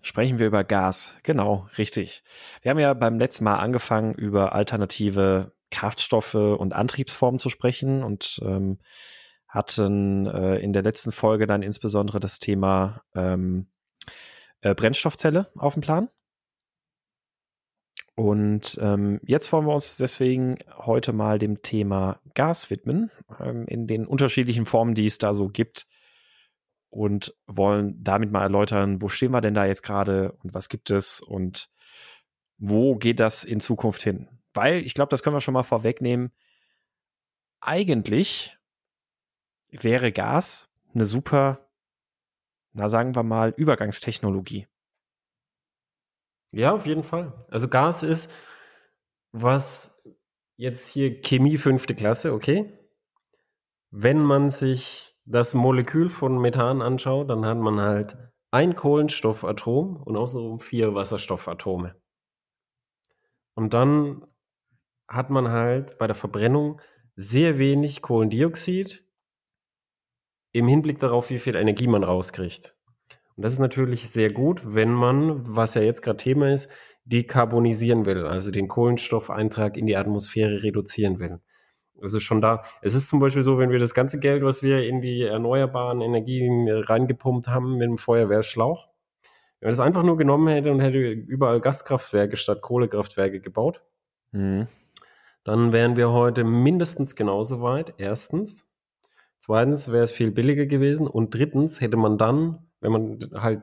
Sprechen 0.02 0.38
wir 0.38 0.46
über 0.46 0.64
Gas. 0.64 1.14
Genau, 1.22 1.68
richtig. 1.78 2.22
Wir 2.62 2.70
haben 2.70 2.78
ja 2.78 2.94
beim 2.94 3.18
letzten 3.18 3.44
Mal 3.44 3.58
angefangen, 3.58 4.14
über 4.14 4.52
alternative 4.52 5.52
Kraftstoffe 5.70 6.34
und 6.34 6.72
Antriebsformen 6.72 7.38
zu 7.38 7.50
sprechen 7.50 8.02
und 8.02 8.40
ähm, 8.42 8.78
hatten 9.46 10.26
äh, 10.26 10.58
in 10.58 10.72
der 10.72 10.82
letzten 10.82 11.12
Folge 11.12 11.46
dann 11.46 11.62
insbesondere 11.62 12.18
das 12.20 12.38
Thema 12.38 13.02
ähm, 13.14 13.68
äh, 14.62 14.74
Brennstoffzelle 14.74 15.50
auf 15.56 15.74
dem 15.74 15.82
Plan. 15.82 16.08
Und 18.20 18.78
ähm, 18.82 19.18
jetzt 19.24 19.50
wollen 19.50 19.64
wir 19.64 19.72
uns 19.72 19.96
deswegen 19.96 20.56
heute 20.76 21.14
mal 21.14 21.38
dem 21.38 21.62
Thema 21.62 22.20
Gas 22.34 22.68
widmen, 22.68 23.10
ähm, 23.38 23.64
in 23.66 23.86
den 23.86 24.06
unterschiedlichen 24.06 24.66
Formen, 24.66 24.92
die 24.92 25.06
es 25.06 25.16
da 25.16 25.32
so 25.32 25.46
gibt. 25.46 25.86
und 26.90 27.34
wollen 27.46 28.02
damit 28.04 28.30
mal 28.30 28.42
erläutern, 28.42 29.00
wo 29.00 29.08
stehen 29.08 29.32
wir 29.32 29.40
denn 29.40 29.54
da 29.54 29.64
jetzt 29.64 29.82
gerade 29.82 30.32
und 30.42 30.52
was 30.52 30.68
gibt 30.68 30.90
es 30.90 31.20
und 31.20 31.70
wo 32.58 32.96
geht 32.96 33.20
das 33.20 33.42
in 33.42 33.60
Zukunft 33.60 34.02
hin? 34.02 34.28
Weil 34.52 34.84
ich 34.84 34.92
glaube, 34.92 35.08
das 35.08 35.22
können 35.22 35.36
wir 35.36 35.40
schon 35.40 35.54
mal 35.54 35.62
vorwegnehmen. 35.62 36.30
Eigentlich 37.60 38.58
wäre 39.70 40.12
Gas 40.12 40.68
eine 40.92 41.06
super, 41.06 41.70
na 42.74 42.90
sagen 42.90 43.14
wir 43.14 43.22
mal, 43.22 43.54
Übergangstechnologie. 43.56 44.66
Ja, 46.52 46.72
auf 46.72 46.86
jeden 46.86 47.04
Fall. 47.04 47.46
Also 47.48 47.68
Gas 47.68 48.02
ist, 48.02 48.32
was 49.32 50.02
jetzt 50.56 50.88
hier 50.88 51.20
Chemie 51.20 51.58
fünfte 51.58 51.94
Klasse, 51.94 52.32
okay. 52.32 52.76
Wenn 53.90 54.20
man 54.20 54.50
sich 54.50 55.16
das 55.24 55.54
Molekül 55.54 56.08
von 56.08 56.40
Methan 56.40 56.82
anschaut, 56.82 57.30
dann 57.30 57.44
hat 57.44 57.58
man 57.58 57.80
halt 57.80 58.16
ein 58.50 58.74
Kohlenstoffatom 58.74 60.02
und 60.02 60.16
außerdem 60.16 60.58
vier 60.60 60.94
Wasserstoffatome. 60.94 61.94
Und 63.54 63.74
dann 63.74 64.24
hat 65.08 65.30
man 65.30 65.50
halt 65.50 65.98
bei 65.98 66.06
der 66.06 66.16
Verbrennung 66.16 66.80
sehr 67.16 67.58
wenig 67.58 68.02
Kohlendioxid 68.02 69.04
im 70.52 70.66
Hinblick 70.66 70.98
darauf, 70.98 71.30
wie 71.30 71.38
viel 71.38 71.54
Energie 71.54 71.86
man 71.86 72.02
rauskriegt. 72.02 72.76
Und 73.40 73.44
das 73.44 73.54
ist 73.54 73.58
natürlich 73.58 74.10
sehr 74.10 74.30
gut, 74.30 74.74
wenn 74.74 74.92
man, 74.92 75.56
was 75.56 75.72
ja 75.72 75.80
jetzt 75.80 76.02
gerade 76.02 76.18
Thema 76.18 76.52
ist, 76.52 76.68
dekarbonisieren 77.06 78.04
will, 78.04 78.26
also 78.26 78.50
den 78.50 78.68
Kohlenstoffeintrag 78.68 79.78
in 79.78 79.86
die 79.86 79.96
Atmosphäre 79.96 80.62
reduzieren 80.62 81.20
will. 81.20 81.40
Also 82.02 82.20
schon 82.20 82.42
da. 82.42 82.60
Es 82.82 82.94
ist 82.94 83.08
zum 83.08 83.18
Beispiel 83.18 83.40
so, 83.40 83.56
wenn 83.56 83.70
wir 83.70 83.78
das 83.78 83.94
ganze 83.94 84.20
Geld, 84.20 84.44
was 84.44 84.62
wir 84.62 84.86
in 84.86 85.00
die 85.00 85.22
erneuerbaren 85.22 86.02
Energien 86.02 86.68
reingepumpt 86.68 87.48
haben 87.48 87.78
mit 87.78 87.88
dem 87.88 87.96
Feuerwehrschlauch, 87.96 88.90
wenn 89.60 89.68
man 89.68 89.72
das 89.72 89.80
einfach 89.80 90.02
nur 90.02 90.18
genommen 90.18 90.48
hätte 90.48 90.70
und 90.70 90.80
hätte 90.80 90.98
überall 90.98 91.62
Gaskraftwerke 91.62 92.36
statt 92.36 92.60
Kohlekraftwerke 92.60 93.40
gebaut, 93.40 93.80
mhm. 94.32 94.68
dann 95.44 95.72
wären 95.72 95.96
wir 95.96 96.12
heute 96.12 96.44
mindestens 96.44 97.16
genauso 97.16 97.62
weit. 97.62 97.94
Erstens. 97.96 98.70
Zweitens 99.38 99.90
wäre 99.90 100.04
es 100.04 100.12
viel 100.12 100.30
billiger 100.30 100.66
gewesen. 100.66 101.06
Und 101.06 101.34
drittens 101.34 101.80
hätte 101.80 101.96
man 101.96 102.18
dann, 102.18 102.66
wenn 102.80 102.92
man 102.92 103.18
halt 103.34 103.62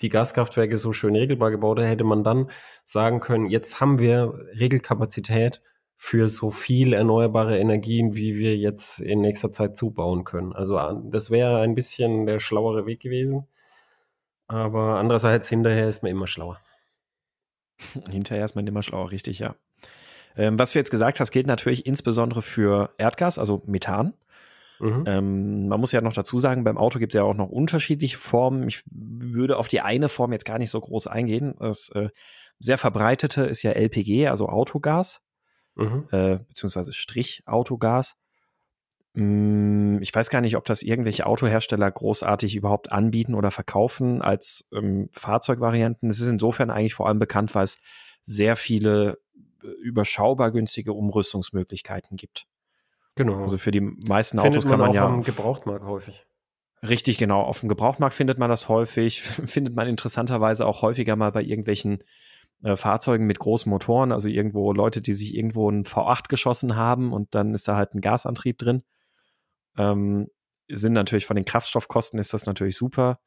die 0.00 0.08
Gaskraftwerke 0.08 0.78
so 0.78 0.92
schön 0.92 1.14
regelbar 1.14 1.50
gebaut 1.50 1.78
hätte, 1.78 1.88
hätte 1.88 2.04
man 2.04 2.24
dann 2.24 2.50
sagen 2.84 3.20
können, 3.20 3.46
jetzt 3.46 3.80
haben 3.80 3.98
wir 3.98 4.34
Regelkapazität 4.58 5.62
für 5.96 6.28
so 6.28 6.50
viel 6.50 6.92
erneuerbare 6.92 7.58
Energien, 7.58 8.14
wie 8.14 8.36
wir 8.36 8.56
jetzt 8.56 9.00
in 9.00 9.20
nächster 9.20 9.52
Zeit 9.52 9.76
zubauen 9.76 10.24
können. 10.24 10.52
Also 10.52 10.78
das 11.10 11.30
wäre 11.30 11.60
ein 11.60 11.74
bisschen 11.74 12.26
der 12.26 12.40
schlauere 12.40 12.86
Weg 12.86 13.00
gewesen. 13.00 13.46
Aber 14.46 14.98
andererseits, 14.98 15.48
hinterher 15.48 15.88
ist 15.88 16.02
man 16.02 16.12
immer 16.12 16.26
schlauer. 16.26 16.60
hinterher 18.10 18.44
ist 18.44 18.56
man 18.56 18.66
immer 18.66 18.82
schlauer, 18.82 19.10
richtig, 19.10 19.38
ja. 19.38 19.54
Ähm, 20.36 20.58
was 20.58 20.72
du 20.72 20.78
jetzt 20.78 20.90
gesagt 20.90 21.20
hast, 21.20 21.30
gilt 21.30 21.46
natürlich 21.46 21.86
insbesondere 21.86 22.42
für 22.42 22.90
Erdgas, 22.98 23.38
also 23.38 23.62
Methan. 23.66 24.14
Mhm. 24.80 25.04
Ähm, 25.06 25.68
man 25.68 25.80
muss 25.80 25.92
ja 25.92 26.00
noch 26.00 26.12
dazu 26.12 26.38
sagen, 26.38 26.64
beim 26.64 26.78
Auto 26.78 26.98
gibt 26.98 27.14
es 27.14 27.16
ja 27.16 27.22
auch 27.22 27.36
noch 27.36 27.48
unterschiedliche 27.48 28.18
Formen. 28.18 28.66
Ich 28.66 28.82
würde 28.90 29.56
auf 29.56 29.68
die 29.68 29.80
eine 29.80 30.08
Form 30.08 30.32
jetzt 30.32 30.44
gar 30.44 30.58
nicht 30.58 30.70
so 30.70 30.80
groß 30.80 31.06
eingehen. 31.06 31.54
Das 31.58 31.90
äh, 31.90 32.08
sehr 32.58 32.78
verbreitete 32.78 33.44
ist 33.44 33.62
ja 33.62 33.72
LPG, 33.72 34.28
also 34.28 34.48
Autogas 34.48 35.20
mhm. 35.74 36.08
äh, 36.10 36.38
beziehungsweise 36.48 36.92
Strich-Autogas. 36.92 38.16
Mm, 39.14 39.98
ich 40.00 40.14
weiß 40.14 40.30
gar 40.30 40.40
nicht, 40.40 40.56
ob 40.56 40.64
das 40.64 40.82
irgendwelche 40.82 41.26
Autohersteller 41.26 41.90
großartig 41.90 42.56
überhaupt 42.56 42.92
anbieten 42.92 43.34
oder 43.34 43.50
verkaufen 43.50 44.22
als 44.22 44.68
ähm, 44.72 45.08
Fahrzeugvarianten. 45.12 46.08
Es 46.08 46.20
ist 46.20 46.28
insofern 46.28 46.70
eigentlich 46.70 46.94
vor 46.94 47.08
allem 47.08 47.18
bekannt, 47.18 47.54
weil 47.54 47.64
es 47.64 47.80
sehr 48.20 48.56
viele 48.56 49.18
äh, 49.62 49.68
überschaubar 49.82 50.50
günstige 50.50 50.92
Umrüstungsmöglichkeiten 50.92 52.16
gibt. 52.16 52.46
Genau. 53.16 53.42
Also 53.42 53.58
für 53.58 53.70
die 53.70 53.80
meisten 53.80 54.38
findet 54.38 54.58
Autos 54.58 54.70
kann 54.70 54.80
man, 54.80 54.88
man 54.88 54.96
ja. 54.96 55.06
Auf 55.06 55.12
dem 55.12 55.22
Gebrauchtmarkt 55.22 55.84
häufig. 55.84 56.26
Richtig, 56.86 57.18
genau. 57.18 57.40
Auf 57.42 57.60
dem 57.60 57.68
Gebrauchtmarkt 57.68 58.14
findet 58.14 58.38
man 58.38 58.50
das 58.50 58.68
häufig. 58.68 59.22
findet 59.46 59.74
man 59.74 59.88
interessanterweise 59.88 60.66
auch 60.66 60.82
häufiger 60.82 61.16
mal 61.16 61.32
bei 61.32 61.42
irgendwelchen 61.42 62.02
äh, 62.62 62.76
Fahrzeugen 62.76 63.26
mit 63.26 63.38
großen 63.38 63.70
Motoren, 63.70 64.12
also 64.12 64.28
irgendwo 64.28 64.72
Leute, 64.72 65.00
die 65.00 65.14
sich 65.14 65.34
irgendwo 65.34 65.70
ein 65.70 65.84
V8 65.84 66.28
geschossen 66.28 66.76
haben 66.76 67.12
und 67.12 67.34
dann 67.34 67.54
ist 67.54 67.68
da 67.68 67.76
halt 67.76 67.94
ein 67.94 68.00
Gasantrieb 68.00 68.58
drin. 68.58 68.82
Ähm, 69.76 70.28
sind 70.68 70.92
natürlich 70.92 71.26
von 71.26 71.36
den 71.36 71.44
Kraftstoffkosten 71.44 72.18
ist 72.18 72.32
das 72.32 72.46
natürlich 72.46 72.76
super. 72.76 73.20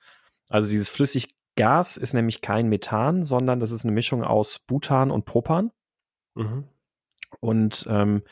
Also 0.50 0.70
dieses 0.70 0.90
Flüssiggas 0.90 1.98
ist 1.98 2.14
nämlich 2.14 2.42
kein 2.42 2.68
Methan, 2.68 3.24
sondern 3.24 3.60
das 3.60 3.72
ist 3.72 3.86
eine 3.86 3.94
Mischung 3.94 4.24
aus 4.24 4.60
Butan 4.60 5.12
und 5.12 5.26
Propan. 5.26 5.72
Mhm. 6.36 6.66
Und 7.40 7.86
ähm, 7.90 8.24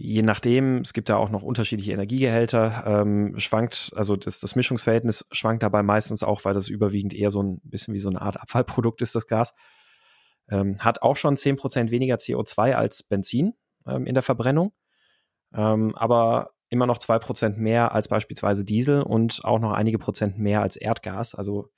je 0.00 0.22
nachdem, 0.22 0.78
es 0.82 0.92
gibt 0.92 1.08
da 1.08 1.16
auch 1.16 1.28
noch 1.28 1.42
unterschiedliche 1.42 1.92
Energiegehälter, 1.92 2.84
ähm, 2.86 3.36
schwankt, 3.38 3.92
also 3.96 4.14
das, 4.14 4.38
das 4.38 4.54
Mischungsverhältnis 4.54 5.26
schwankt 5.32 5.64
dabei 5.64 5.82
meistens 5.82 6.22
auch, 6.22 6.44
weil 6.44 6.54
das 6.54 6.68
überwiegend 6.68 7.14
eher 7.14 7.30
so 7.30 7.42
ein 7.42 7.60
bisschen 7.64 7.94
wie 7.94 7.98
so 7.98 8.08
eine 8.08 8.22
Art 8.22 8.40
Abfallprodukt 8.40 9.02
ist, 9.02 9.16
das 9.16 9.26
Gas. 9.26 9.54
Ähm, 10.48 10.78
hat 10.78 11.02
auch 11.02 11.16
schon 11.16 11.34
10% 11.34 11.90
weniger 11.90 12.14
CO2 12.14 12.74
als 12.74 13.02
Benzin 13.02 13.54
ähm, 13.86 14.06
in 14.06 14.14
der 14.14 14.22
Verbrennung, 14.22 14.72
ähm, 15.52 15.96
aber 15.96 16.52
immer 16.68 16.86
noch 16.86 16.98
2% 16.98 17.56
mehr 17.56 17.92
als 17.92 18.06
beispielsweise 18.06 18.64
Diesel 18.64 19.02
und 19.02 19.44
auch 19.44 19.58
noch 19.58 19.72
einige 19.72 19.98
Prozent 19.98 20.38
mehr 20.38 20.62
als 20.62 20.76
Erdgas. 20.76 21.34
Also 21.34 21.70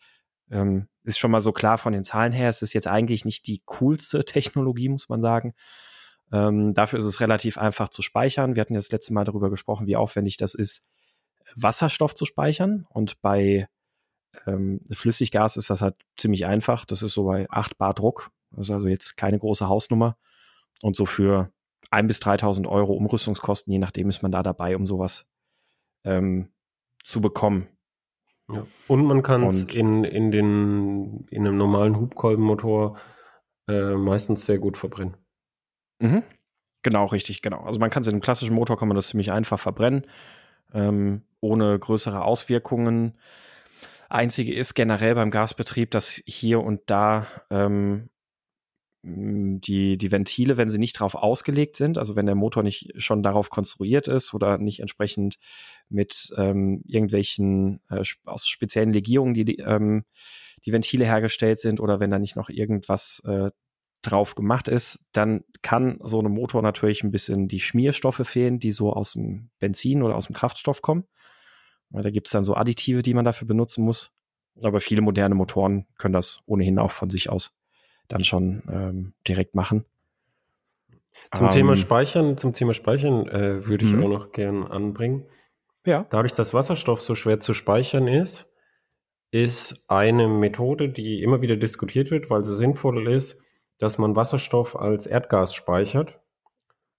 ähm, 0.51 0.89
ist 1.05 1.19
schon 1.19 1.31
mal 1.31 1.41
so 1.41 1.53
klar 1.53 1.79
von 1.79 1.95
den 1.95 2.05
Zahlen 2.05 2.33
her, 2.33 2.51
es 2.51 2.61
ist 2.61 2.75
jetzt 2.75 2.87
eigentlich 2.87 3.25
nicht 3.25 3.47
die 3.47 3.63
coolste 3.65 4.25
Technologie, 4.25 4.91
muss 4.91 5.09
man 5.09 5.23
sagen. 5.23 5.55
Ähm, 6.33 6.75
dafür 6.75 6.99
ist 6.99 7.05
es 7.05 7.21
relativ 7.21 7.59
einfach 7.59 7.89
zu 7.89 8.03
speichern. 8.03 8.55
Wir 8.55 8.61
hatten 8.61 8.75
ja 8.75 8.79
das 8.79 8.93
letzte 8.93 9.13
Mal 9.13 9.25
darüber 9.25 9.51
gesprochen, 9.51 9.87
wie 9.87 9.97
aufwendig 9.97 10.37
das 10.37 10.55
ist, 10.55 10.89
Wasserstoff 11.57 12.15
zu 12.15 12.25
speichern. 12.25 12.87
Und 12.91 13.21
bei 13.21 13.69
ähm, 14.47 14.81
Flüssiggas 14.91 15.57
ist 15.57 15.71
das 15.71 15.83
halt 15.83 15.97
ziemlich 16.17 16.47
einfach. 16.47 16.85
Das 16.85 17.03
ist 17.03 17.15
so 17.15 17.25
bei 17.25 17.49
8 17.51 17.79
Bar 17.79 17.95
Druck. 17.95 18.31
Das 18.53 18.69
ist 18.69 18.71
also 18.71 18.89
jetzt 18.89 19.17
keine 19.17 19.39
große 19.39 19.69
Hausnummer. 19.69 20.17
Und 20.83 20.97
so 20.97 21.05
für 21.05 21.53
1.000 21.91 22.07
bis 22.07 22.23
3.000 22.23 22.69
Euro 22.69 22.93
Umrüstungskosten, 22.95 23.73
je 23.73 23.79
nachdem 23.79 24.09
ist 24.09 24.23
man 24.23 24.33
da 24.33 24.43
dabei, 24.43 24.77
um 24.77 24.87
sowas 24.87 25.27
ähm, 26.05 26.51
zu 27.03 27.21
bekommen. 27.21 27.69
Ja. 28.49 28.67
Und 28.89 29.05
man 29.05 29.23
kann 29.23 29.45
es 29.45 29.65
in, 29.65 30.05
in, 30.05 30.33
in 30.33 31.47
einem 31.47 31.57
normalen 31.57 31.99
Hubkolbenmotor 31.99 32.99
äh, 33.69 33.95
meistens 33.95 34.47
sehr 34.47 34.59
gut 34.59 34.77
verbrennen. 34.77 35.17
Mhm. 36.01 36.23
Genau, 36.83 37.07
richtig, 37.07 37.43
genau. 37.43 37.61
Also 37.65 37.79
man 37.79 37.91
kann 37.91 38.03
es 38.03 38.09
in 38.09 38.15
einem 38.15 38.23
klassischen 38.23 38.55
Motor 38.55 38.79
kann 38.79 38.89
man 38.89 38.97
das 38.97 39.09
ziemlich 39.09 39.33
einfach 39.33 39.61
verbrennen, 39.61 40.07
ähm, 40.73 41.23
ohne 41.41 41.79
größere 41.79 42.25
Auswirkungen. 42.25 43.19
Einzige 44.09 44.55
ist 44.55 44.75
generell 44.75 45.15
beim 45.15 45.31
Gasbetrieb, 45.31 45.91
dass 45.91 46.23
hier 46.27 46.61
und 46.63 46.83
da 46.87 47.27
ähm, 47.51 48.11
die, 49.03 49.97
die 49.97 50.13
Ventile, 50.13 50.59
wenn 50.59 50.69
sie 50.69 50.79
nicht 50.79 50.97
darauf 50.97 51.15
ausgelegt 51.15 51.77
sind, 51.77 51.97
also 51.97 52.17
wenn 52.17 52.27
der 52.27 52.35
Motor 52.35 52.63
nicht 52.63 52.93
schon 52.99 53.23
darauf 53.23 53.49
konstruiert 53.49 54.09
ist 54.09 54.35
oder 54.35 54.59
nicht 54.59 54.81
entsprechend 54.81 55.39
mit 55.89 56.33
ähm, 56.37 56.83
irgendwelchen 56.87 57.81
äh, 57.89 58.03
aus 58.25 58.47
speziellen 58.47 58.93
Legierungen, 58.93 59.33
die, 59.33 59.57
ähm, 59.59 60.05
die 60.67 60.73
Ventile 60.73 61.07
hergestellt 61.07 61.59
sind 61.59 61.81
oder 61.81 61.99
wenn 62.01 62.11
da 62.11 62.19
nicht 62.19 62.37
noch 62.37 62.51
irgendwas 62.51 63.23
äh, 63.27 63.51
drauf 64.03 64.35
gemacht 64.35 64.69
ist, 64.69 65.07
dann 65.13 65.45
kann 65.63 65.99
so 66.03 66.19
einem 66.19 66.33
Motor 66.33 66.63
natürlich 66.63 67.03
ein 67.03 67.11
bisschen 67.11 67.49
die 67.49 67.61
Schmierstoffe 67.61 68.23
fehlen, 68.25 68.59
die 68.59 68.73
so 68.73 68.93
aus 68.93 69.13
dem 69.13 69.51
Benzin 69.59 70.03
oder 70.03 70.17
aus 70.17 70.27
dem 70.27 70.35
Kraftstoff 70.35 70.83
kommen. 70.83 71.05
Weil 71.91 72.03
da 72.03 72.11
gibt 72.11 72.29
es 72.29 72.33
dann 72.33 72.45
so 72.45 72.55
Additive, 72.55 73.03
die 73.03 73.15
man 73.15 73.25
dafür 73.25 73.47
benutzen 73.47 73.85
muss. 73.85 74.13
Aber 74.63 74.81
viele 74.81 75.01
moderne 75.03 75.35
Motoren 75.35 75.87
können 75.99 76.15
das 76.15 76.43
ohnehin 76.47 76.79
auch 76.79 76.93
von 76.93 77.11
sich 77.11 77.31
aus 77.31 77.57
dann 78.09 78.25
schon 78.25 78.63
ähm, 78.71 79.13
direkt 79.27 79.55
machen. 79.55 79.85
Zum 81.33 81.47
ähm, 81.47 81.53
Thema 81.53 81.77
Speichern, 81.77 82.37
zum 82.37 82.53
Thema 82.53 82.75
Speichern 82.75 83.29
äh, 83.29 83.67
würde 83.67 83.85
ich 83.85 83.93
mhm. 83.93 84.05
auch 84.05 84.09
noch 84.09 84.33
gern 84.33 84.65
anbringen. 84.65 85.27
Ja. 85.87 86.07
Dadurch, 86.11 86.35
dass 86.35 86.55
Wasserstoff 86.55 87.01
so 87.01 87.15
schwer 87.15 87.41
zu 87.41 87.55
speichern 87.55 88.07
ist, 88.07 88.53
ist 89.31 89.89
eine 89.89 90.29
Methode, 90.29 90.89
die 90.89 91.23
immer 91.23 91.41
wieder 91.41 91.57
diskutiert 91.57 92.11
wird, 92.11 92.31
weil 92.31 92.45
sie 92.45 92.57
sinnvoll 92.57 93.09
ist, 93.09 93.43
dass 93.81 93.99
man 93.99 94.15
Wasserstoff 94.15 94.77
als 94.77 95.07
Erdgas 95.07 95.55
speichert. 95.55 96.21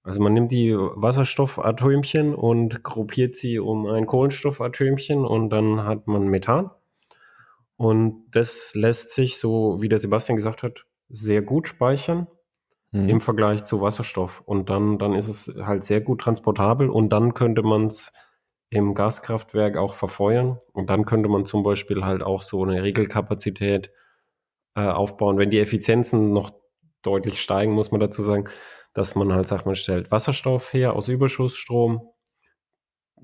Also 0.03 0.19
man 0.19 0.33
nimmt 0.33 0.51
die 0.51 0.73
Wasserstoffatömchen 0.75 2.33
und 2.33 2.83
gruppiert 2.83 3.35
sie 3.35 3.59
um 3.59 3.85
ein 3.85 4.07
Kohlenstoffatömchen 4.07 5.25
und 5.25 5.49
dann 5.51 5.85
hat 5.85 6.07
man 6.07 6.27
Methan. 6.27 6.71
Und 7.77 8.25
das 8.31 8.73
lässt 8.75 9.11
sich, 9.11 9.37
so 9.37 9.81
wie 9.81 9.89
der 9.89 9.99
Sebastian 9.99 10.35
gesagt 10.35 10.63
hat, 10.63 10.85
sehr 11.09 11.43
gut 11.43 11.67
speichern 11.67 12.27
mhm. 12.91 13.09
im 13.09 13.19
Vergleich 13.19 13.63
zu 13.63 13.81
Wasserstoff. 13.81 14.41
Und 14.41 14.69
dann, 14.69 14.97
dann 14.97 15.13
ist 15.13 15.27
es 15.27 15.55
halt 15.65 15.83
sehr 15.83 16.01
gut 16.01 16.21
transportabel 16.21 16.89
und 16.89 17.09
dann 17.09 17.35
könnte 17.35 17.61
man 17.61 17.87
es 17.87 18.11
im 18.71 18.93
Gaskraftwerk 18.95 19.77
auch 19.77 19.93
verfeuern. 19.93 20.57
Und 20.73 20.89
dann 20.89 21.05
könnte 21.05 21.29
man 21.29 21.45
zum 21.45 21.61
Beispiel 21.61 22.03
halt 22.05 22.23
auch 22.23 22.41
so 22.41 22.63
eine 22.63 22.81
Regelkapazität 22.81 23.91
äh, 24.75 24.87
aufbauen. 24.87 25.37
Wenn 25.37 25.49
die 25.49 25.59
Effizienzen 25.59 26.31
noch 26.31 26.60
deutlich 27.01 27.41
steigen, 27.41 27.73
muss 27.73 27.91
man 27.91 27.99
dazu 27.99 28.23
sagen, 28.23 28.49
dass 28.93 29.15
man 29.15 29.33
halt 29.33 29.47
sagt, 29.47 29.65
man 29.65 29.75
stellt 29.75 30.11
Wasserstoff 30.11 30.73
her 30.73 30.93
aus 30.93 31.07
Überschussstrom, 31.07 32.09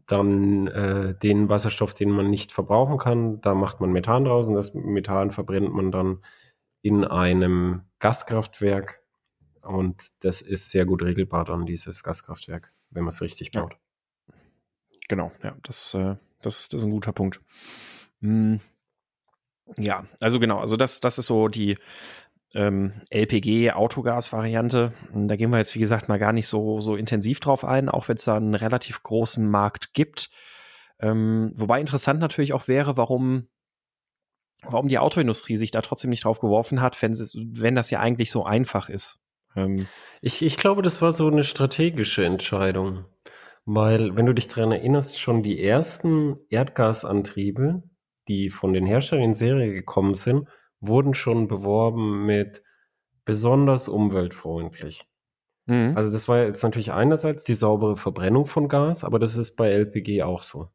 dann 0.05 0.67
äh, 0.67 1.17
den 1.17 1.49
Wasserstoff, 1.49 1.93
den 1.93 2.09
man 2.09 2.29
nicht 2.29 2.51
verbrauchen 2.51 2.97
kann, 2.97 3.41
da 3.41 3.53
macht 3.53 3.81
man 3.81 3.91
Methan 3.91 4.25
draus 4.25 4.47
und 4.47 4.55
das 4.55 4.73
Methan 4.73 5.31
verbrennt 5.31 5.73
man 5.73 5.91
dann 5.91 6.23
in 6.81 7.03
einem 7.03 7.81
Gaskraftwerk 7.99 9.01
und 9.61 10.23
das 10.23 10.41
ist 10.41 10.69
sehr 10.69 10.85
gut 10.85 11.03
regelbar 11.03 11.43
dann, 11.43 11.65
dieses 11.65 12.03
Gaskraftwerk, 12.03 12.71
wenn 12.89 13.03
man 13.03 13.09
es 13.09 13.21
richtig 13.21 13.51
baut. 13.51 13.73
Ja. 13.73 14.35
Genau, 15.09 15.31
ja, 15.43 15.55
das, 15.63 15.93
äh, 15.93 16.15
das, 16.41 16.69
das 16.69 16.81
ist 16.81 16.85
ein 16.85 16.91
guter 16.91 17.11
Punkt. 17.11 17.41
Hm. 18.21 18.59
Ja, 19.77 20.05
also 20.21 20.39
genau, 20.39 20.59
also 20.59 20.77
das, 20.77 21.01
das 21.01 21.17
ist 21.17 21.25
so 21.25 21.49
die 21.49 21.77
ähm, 22.53 23.01
LPG-Autogas-Variante. 23.09 24.93
Da 25.13 25.35
gehen 25.35 25.51
wir 25.51 25.57
jetzt, 25.57 25.75
wie 25.75 25.79
gesagt, 25.79 26.09
mal 26.09 26.19
gar 26.19 26.33
nicht 26.33 26.47
so, 26.47 26.79
so 26.79 26.95
intensiv 26.95 27.39
drauf 27.39 27.65
ein, 27.65 27.89
auch 27.89 28.07
wenn 28.07 28.17
es 28.17 28.25
da 28.25 28.37
einen 28.37 28.55
relativ 28.55 29.03
großen 29.03 29.47
Markt 29.49 29.93
gibt. 29.93 30.29
Ähm, 30.99 31.51
wobei 31.55 31.79
interessant 31.79 32.19
natürlich 32.19 32.53
auch 32.53 32.67
wäre, 32.67 32.97
warum 32.97 33.47
warum 34.63 34.87
die 34.87 34.99
Autoindustrie 34.99 35.57
sich 35.57 35.71
da 35.71 35.81
trotzdem 35.81 36.09
nicht 36.09 36.23
drauf 36.23 36.39
geworfen 36.39 36.81
hat, 36.81 37.01
wenn, 37.01 37.13
wenn 37.13 37.75
das 37.75 37.89
ja 37.89 37.99
eigentlich 37.99 38.31
so 38.31 38.43
einfach 38.43 38.89
ist. 38.89 39.19
Ähm 39.55 39.87
ich, 40.21 40.41
ich 40.41 40.57
glaube, 40.57 40.81
das 40.81 41.01
war 41.01 41.11
so 41.11 41.27
eine 41.27 41.43
strategische 41.43 42.25
Entscheidung. 42.25 43.05
Weil, 43.65 44.15
wenn 44.15 44.25
du 44.25 44.33
dich 44.33 44.47
daran 44.47 44.71
erinnerst, 44.71 45.19
schon 45.19 45.43
die 45.43 45.61
ersten 45.61 46.37
Erdgasantriebe, 46.49 47.83
die 48.29 48.49
von 48.49 48.71
den 48.71 48.85
Herstellern 48.85 49.25
in 49.25 49.33
Serie 49.33 49.73
gekommen 49.73 50.15
sind, 50.15 50.47
wurden 50.79 51.13
schon 51.13 51.47
beworben 51.47 52.25
mit 52.25 52.63
besonders 53.25 53.87
umweltfreundlich. 53.87 55.05
Mhm. 55.65 55.93
Also 55.95 56.11
das 56.11 56.27
war 56.27 56.43
jetzt 56.43 56.63
natürlich 56.63 56.93
einerseits 56.93 57.43
die 57.43 57.53
saubere 57.53 57.97
Verbrennung 57.97 58.45
von 58.45 58.67
Gas, 58.67 59.03
aber 59.03 59.19
das 59.19 59.37
ist 59.37 59.55
bei 59.55 59.69
LPG 59.69 60.23
auch 60.23 60.41
so. 60.41 60.69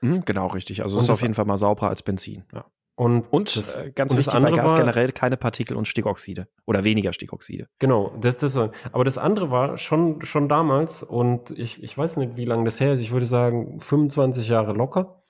Mhm, 0.00 0.24
genau, 0.24 0.48
richtig. 0.48 0.82
Also 0.82 0.96
es 0.98 1.04
ist 1.04 1.10
auf 1.10 1.22
jeden 1.22 1.34
Fall 1.34 1.44
mal 1.44 1.56
sauberer 1.56 1.88
als 1.88 2.02
Benzin. 2.02 2.44
Ja. 2.52 2.66
Und, 2.98 3.30
und 3.30 3.54
das, 3.54 3.76
äh, 3.76 3.92
ganz 3.94 4.12
und 4.12 4.18
wichtig 4.18 4.32
das 4.32 4.34
andere 4.34 4.56
bei 4.56 4.62
Gas 4.62 4.72
war, 4.72 4.78
generell 4.78 5.12
keine 5.12 5.36
Partikel 5.36 5.76
und 5.76 5.86
Stickoxide 5.86 6.48
oder 6.64 6.82
weniger 6.82 7.12
Stickoxide. 7.12 7.68
Genau, 7.78 8.14
das, 8.18 8.38
das, 8.38 8.56
aber 8.56 9.04
das 9.04 9.18
andere 9.18 9.50
war 9.50 9.76
schon, 9.76 10.22
schon 10.22 10.48
damals 10.48 11.02
und 11.02 11.50
ich, 11.50 11.82
ich 11.82 11.96
weiß 11.96 12.16
nicht, 12.16 12.36
wie 12.36 12.46
lange 12.46 12.64
das 12.64 12.80
her 12.80 12.94
ist, 12.94 13.00
ich 13.00 13.12
würde 13.12 13.26
sagen 13.26 13.80
25 13.80 14.48
Jahre 14.48 14.72
locker. 14.72 15.22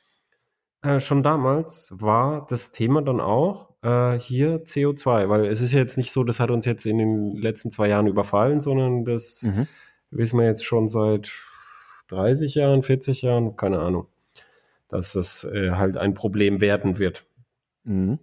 Äh, 0.82 1.00
schon 1.00 1.24
damals 1.24 1.92
war 1.98 2.46
das 2.46 2.70
Thema 2.70 3.02
dann 3.02 3.20
auch 3.20 3.74
äh, 3.86 4.18
hier 4.18 4.64
CO2, 4.64 5.28
weil 5.28 5.46
es 5.46 5.60
ist 5.60 5.72
ja 5.72 5.78
jetzt 5.78 5.96
nicht 5.96 6.10
so, 6.10 6.24
das 6.24 6.40
hat 6.40 6.50
uns 6.50 6.64
jetzt 6.64 6.86
in 6.86 6.98
den 6.98 7.36
letzten 7.36 7.70
zwei 7.70 7.88
Jahren 7.88 8.08
überfallen, 8.08 8.60
sondern 8.60 9.04
das 9.04 9.42
mhm. 9.42 9.68
wissen 10.10 10.40
wir 10.40 10.46
jetzt 10.46 10.64
schon 10.64 10.88
seit 10.88 11.30
30 12.08 12.56
Jahren, 12.56 12.82
40 12.82 13.22
Jahren, 13.22 13.56
keine 13.56 13.78
Ahnung, 13.78 14.08
dass 14.88 15.12
das 15.12 15.44
äh, 15.44 15.70
halt 15.72 15.96
ein 15.96 16.14
Problem 16.14 16.60
werden 16.60 16.98
wird. 16.98 17.24
Mhm. 17.84 18.18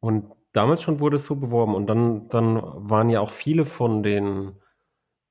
Und 0.00 0.32
damals 0.52 0.82
schon 0.82 1.00
wurde 1.00 1.16
es 1.16 1.26
so 1.26 1.36
beworben. 1.36 1.74
Und 1.74 1.86
dann, 1.88 2.28
dann 2.28 2.60
waren 2.62 3.10
ja 3.10 3.20
auch 3.20 3.30
viele 3.30 3.66
von 3.66 4.02
den 4.02 4.52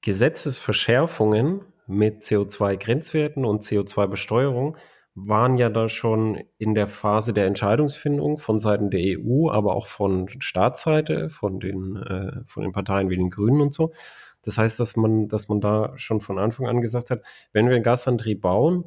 Gesetzesverschärfungen 0.01 1.61
mit 1.87 2.21
CO2-Grenzwerten 2.21 3.43
und 3.45 3.63
CO2-Besteuerung 3.63 4.77
waren 5.15 5.57
ja 5.57 5.69
da 5.69 5.87
schon 5.87 6.43
in 6.57 6.75
der 6.75 6.87
Phase 6.87 7.33
der 7.33 7.45
Entscheidungsfindung 7.45 8.37
von 8.37 8.59
Seiten 8.59 8.89
der 8.89 9.19
EU, 9.19 9.49
aber 9.49 9.75
auch 9.75 9.87
von 9.87 10.27
Staatsseite, 10.27 11.29
von 11.29 11.59
den, 11.61 11.95
äh, 11.95 12.41
von 12.45 12.63
den 12.63 12.73
Parteien 12.73 13.09
wie 13.09 13.15
den 13.15 13.29
Grünen 13.29 13.61
und 13.61 13.73
so. 13.73 13.91
Das 14.41 14.57
heißt, 14.57 14.79
dass 14.79 14.97
man, 14.97 15.29
dass 15.29 15.47
man 15.47 15.61
da 15.61 15.93
schon 15.97 16.19
von 16.19 16.37
Anfang 16.37 16.67
an 16.67 16.81
gesagt 16.81 17.09
hat, 17.09 17.23
wenn 17.53 17.67
wir 17.67 17.75
einen 17.75 17.83
Gasantrieb 17.83 18.41
bauen, 18.41 18.83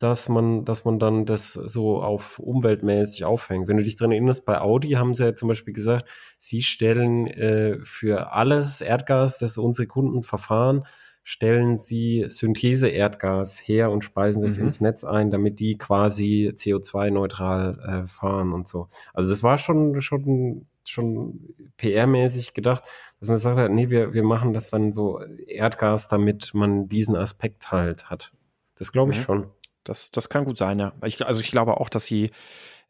dass 0.00 0.28
man, 0.28 0.64
dass 0.64 0.84
man 0.84 0.98
dann 0.98 1.24
das 1.24 1.52
so 1.52 2.02
auf 2.02 2.38
umweltmäßig 2.38 3.24
aufhängt. 3.24 3.68
Wenn 3.68 3.76
du 3.76 3.82
dich 3.84 3.96
dran 3.96 4.12
erinnerst, 4.12 4.46
bei 4.46 4.60
Audi 4.60 4.92
haben 4.92 5.14
sie 5.14 5.24
ja 5.24 5.34
zum 5.34 5.48
Beispiel 5.48 5.74
gesagt, 5.74 6.06
sie 6.38 6.62
stellen 6.62 7.26
äh, 7.26 7.78
für 7.84 8.32
alles 8.32 8.80
Erdgas, 8.80 9.38
das 9.38 9.58
unsere 9.58 9.86
Kunden 9.86 10.22
verfahren, 10.22 10.84
stellen 11.22 11.76
sie 11.76 12.26
Synthese-Erdgas 12.28 13.58
her 13.58 13.90
und 13.90 14.02
speisen 14.02 14.42
das 14.42 14.58
mhm. 14.58 14.64
ins 14.64 14.80
Netz 14.80 15.04
ein, 15.04 15.30
damit 15.30 15.60
die 15.60 15.76
quasi 15.76 16.52
CO2-neutral 16.54 17.78
äh, 17.78 18.06
fahren 18.06 18.52
und 18.52 18.66
so. 18.66 18.88
Also 19.12 19.30
das 19.30 19.42
war 19.42 19.58
schon, 19.58 20.00
schon, 20.00 20.66
schon 20.84 21.54
PR-mäßig 21.78 22.54
gedacht, 22.54 22.84
dass 23.20 23.28
man 23.28 23.36
gesagt 23.36 23.58
hat, 23.58 23.70
nee, 23.70 23.90
wir, 23.90 24.14
wir 24.14 24.22
machen 24.22 24.52
das 24.52 24.70
dann 24.70 24.92
so 24.92 25.20
Erdgas, 25.46 26.08
damit 26.08 26.52
man 26.54 26.88
diesen 26.88 27.16
Aspekt 27.16 27.70
halt 27.70 28.10
hat. 28.10 28.32
Das 28.76 28.92
glaube 28.92 29.12
ich 29.12 29.18
mhm. 29.18 29.22
schon. 29.22 29.46
Das, 29.84 30.10
das 30.10 30.28
kann 30.28 30.44
gut 30.44 30.58
sein, 30.58 30.78
ja. 30.78 30.92
Ich, 31.04 31.24
also 31.24 31.40
ich 31.40 31.50
glaube 31.50 31.80
auch, 31.80 31.88
dass 31.88 32.06
die 32.06 32.30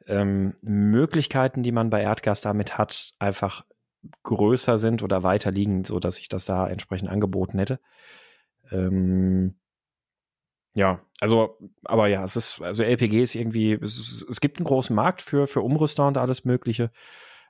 ähm, 0.07 0.55
Möglichkeiten, 0.63 1.63
die 1.63 1.73
man 1.73 1.91
bei 1.91 2.03
Erdgas 2.03 2.41
damit 2.41 2.79
hat, 2.79 3.13
einfach 3.19 3.65
größer 4.23 4.79
sind 4.79 5.03
oder 5.03 5.23
weiter 5.23 5.51
liegen, 5.51 5.85
so 5.85 5.99
dass 5.99 6.19
ich 6.19 6.29
das 6.29 6.47
da 6.47 6.67
entsprechend 6.69 7.11
angeboten 7.11 7.59
hätte. 7.59 7.81
Ähm, 8.71 9.57
ja, 10.75 11.01
also, 11.21 11.59
aber 11.85 12.09
ja, 12.09 12.23
es 12.23 12.37
ist, 12.37 12.61
also 12.63 12.83
LPG 12.83 13.23
ist 13.23 13.35
irgendwie, 13.35 13.73
es, 13.73 13.99
ist, 13.99 14.29
es 14.29 14.41
gibt 14.41 14.59
einen 14.59 14.67
großen 14.67 14.95
Markt 14.95 15.23
für, 15.23 15.47
für 15.47 15.63
Umrüster 15.63 16.07
und 16.07 16.17
alles 16.17 16.45
Mögliche, 16.45 16.91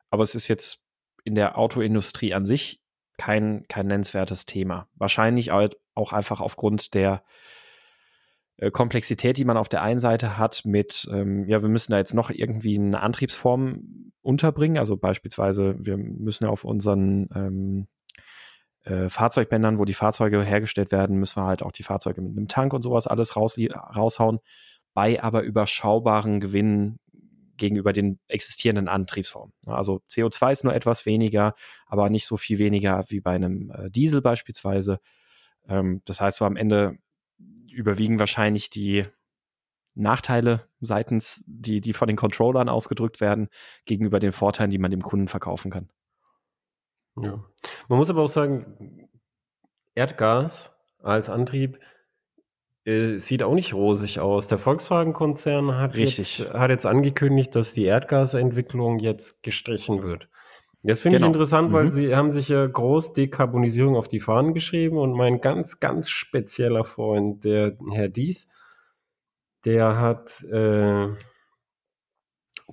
aber 0.08 0.22
es 0.22 0.34
ist 0.34 0.48
jetzt 0.48 0.86
in 1.24 1.34
der 1.34 1.58
Autoindustrie 1.58 2.32
an 2.32 2.46
sich 2.46 2.82
kein, 3.18 3.66
kein 3.68 3.86
nennenswertes 3.86 4.46
Thema. 4.46 4.88
Wahrscheinlich 4.94 5.50
auch 5.52 6.12
einfach 6.12 6.40
aufgrund 6.40 6.94
der 6.94 7.22
äh, 8.56 8.70
Komplexität, 8.70 9.36
die 9.36 9.44
man 9.44 9.58
auf 9.58 9.68
der 9.68 9.82
einen 9.82 10.00
Seite 10.00 10.38
hat 10.38 10.62
mit, 10.64 11.08
ähm, 11.12 11.46
ja, 11.46 11.60
wir 11.60 11.68
müssen 11.68 11.92
da 11.92 11.98
jetzt 11.98 12.14
noch 12.14 12.30
irgendwie 12.30 12.78
eine 12.78 13.00
Antriebsform 13.00 14.12
unterbringen. 14.22 14.78
Also 14.78 14.96
beispielsweise, 14.96 15.76
wir 15.78 15.96
müssen 15.96 16.44
ja 16.44 16.50
auf 16.50 16.64
unseren 16.64 17.28
ähm, 17.34 17.88
äh, 18.84 19.08
Fahrzeugbändern, 19.08 19.78
wo 19.78 19.84
die 19.84 19.94
Fahrzeuge 19.94 20.42
hergestellt 20.42 20.92
werden, 20.92 21.16
müssen 21.18 21.42
wir 21.42 21.46
halt 21.46 21.62
auch 21.62 21.72
die 21.72 21.82
Fahrzeuge 21.82 22.20
mit 22.22 22.36
einem 22.36 22.48
Tank 22.48 22.72
und 22.72 22.82
sowas 22.82 23.06
alles 23.06 23.36
raus, 23.36 23.58
raushauen, 23.96 24.40
bei 24.94 25.22
aber 25.22 25.42
überschaubaren 25.42 26.40
Gewinnen 26.40 26.98
gegenüber 27.56 27.92
den 27.92 28.18
existierenden 28.26 28.88
Antriebsformen. 28.88 29.52
Also 29.66 30.00
CO2 30.08 30.52
ist 30.52 30.64
nur 30.64 30.74
etwas 30.74 31.06
weniger, 31.06 31.54
aber 31.86 32.08
nicht 32.08 32.26
so 32.26 32.36
viel 32.36 32.58
weniger 32.58 33.04
wie 33.08 33.20
bei 33.20 33.32
einem 33.32 33.70
äh, 33.70 33.90
Diesel 33.90 34.22
beispielsweise. 34.22 34.98
Ähm, 35.68 36.00
das 36.06 36.20
heißt, 36.20 36.38
so 36.38 36.46
am 36.46 36.56
Ende 36.56 36.96
überwiegen 37.70 38.18
wahrscheinlich 38.18 38.70
die 38.70 39.04
Nachteile 39.94 40.66
seitens, 40.80 41.44
die, 41.46 41.80
die 41.80 41.92
von 41.92 42.08
den 42.08 42.16
Controllern 42.16 42.68
ausgedrückt 42.68 43.20
werden, 43.20 43.48
gegenüber 43.84 44.18
den 44.18 44.32
Vorteilen, 44.32 44.70
die 44.70 44.78
man 44.78 44.90
dem 44.90 45.02
Kunden 45.02 45.28
verkaufen 45.28 45.70
kann. 45.70 45.90
Ja. 47.20 47.44
Man 47.88 47.98
muss 47.98 48.10
aber 48.10 48.22
auch 48.22 48.28
sagen, 48.28 49.08
Erdgas 49.94 50.76
als 51.02 51.30
Antrieb 51.30 51.78
äh, 52.84 53.18
sieht 53.18 53.42
auch 53.42 53.54
nicht 53.54 53.74
rosig 53.74 54.20
aus. 54.20 54.48
Der 54.48 54.58
Volkswagen-Konzern 54.58 55.76
hat 55.76 55.94
jetzt, 55.94 56.40
hat 56.52 56.70
jetzt 56.70 56.86
angekündigt, 56.86 57.54
dass 57.54 57.72
die 57.72 57.84
Erdgasentwicklung 57.84 58.98
jetzt 58.98 59.42
gestrichen 59.42 60.02
wird. 60.02 60.28
Das 60.82 61.02
finde 61.02 61.18
genau. 61.18 61.26
ich 61.26 61.34
interessant, 61.34 61.72
weil 61.72 61.84
mhm. 61.84 61.90
sie 61.90 62.16
haben 62.16 62.30
sich 62.30 62.48
ja 62.48 62.66
groß 62.66 63.12
Dekarbonisierung 63.12 63.96
auf 63.96 64.08
die 64.08 64.20
Fahnen 64.20 64.54
geschrieben 64.54 64.96
und 64.96 65.12
mein 65.12 65.40
ganz, 65.40 65.78
ganz 65.78 66.08
spezieller 66.08 66.84
Freund, 66.84 67.44
der 67.44 67.76
Herr 67.92 68.08
Dies, 68.08 68.50
der 69.66 69.98
hat, 69.98 70.42
äh, 70.44 71.08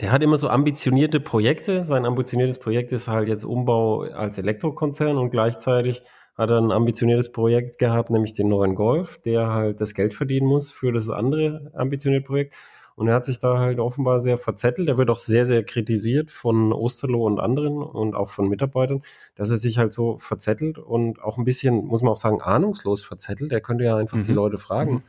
der 0.02 0.12
hat 0.12 0.22
immer 0.22 0.38
so 0.38 0.50
ambitionierte 0.50 1.20
Projekte. 1.20 1.84
Sein 1.84 2.06
ambitioniertes 2.06 2.60
Projekt 2.60 2.92
ist 2.92 3.08
halt 3.08 3.28
jetzt 3.28 3.44
Umbau 3.44 4.02
als 4.02 4.38
Elektrokonzern 4.38 5.18
und 5.18 5.32
gleichzeitig 5.32 6.02
hat 6.36 6.52
er 6.52 6.60
ein 6.60 6.72
ambitioniertes 6.72 7.32
Projekt 7.32 7.80
gehabt, 7.80 8.12
nämlich 8.12 8.34
den 8.34 8.48
neuen 8.48 8.76
Golf, 8.76 9.20
der 9.22 9.50
halt 9.50 9.82
das 9.82 9.96
Geld 9.96 10.14
verdienen 10.14 10.48
muss 10.48 10.72
für 10.72 10.92
das 10.92 11.10
andere 11.10 11.72
ambitionierte 11.74 12.28
Projekt. 12.28 12.56
Und 12.96 13.08
er 13.08 13.16
hat 13.16 13.26
sich 13.26 13.38
da 13.38 13.60
halt 13.60 13.80
offenbar 13.80 14.20
sehr 14.20 14.40
verzettelt. 14.40 14.88
Er 14.88 14.98
wird 14.98 15.12
auch 15.12 15.18
sehr, 15.18 15.46
sehr 15.46 15.64
kritisiert 15.64 16.32
von 16.32 16.74
Osterloh 16.74 17.26
und 17.26 17.40
anderen 17.40 17.78
und 17.78 18.16
auch 18.16 18.30
von 18.30 18.50
Mitarbeitern, 18.50 19.04
dass 19.36 19.52
er 19.52 19.58
sich 19.58 19.78
halt 19.78 19.94
so 19.94 20.18
verzettelt 20.18 20.80
und 20.80 21.22
auch 21.22 21.38
ein 21.38 21.44
bisschen, 21.44 21.86
muss 21.86 22.02
man 22.02 22.14
auch 22.14 22.18
sagen, 22.18 22.42
ahnungslos 22.42 23.04
verzettelt. 23.04 23.52
Er 23.52 23.62
könnte 23.62 23.84
ja 23.84 23.98
einfach 23.98 24.18
mhm. 24.18 24.24
die 24.24 24.34
Leute 24.34 24.58
fragen. 24.58 24.94
Mhm. 24.94 25.04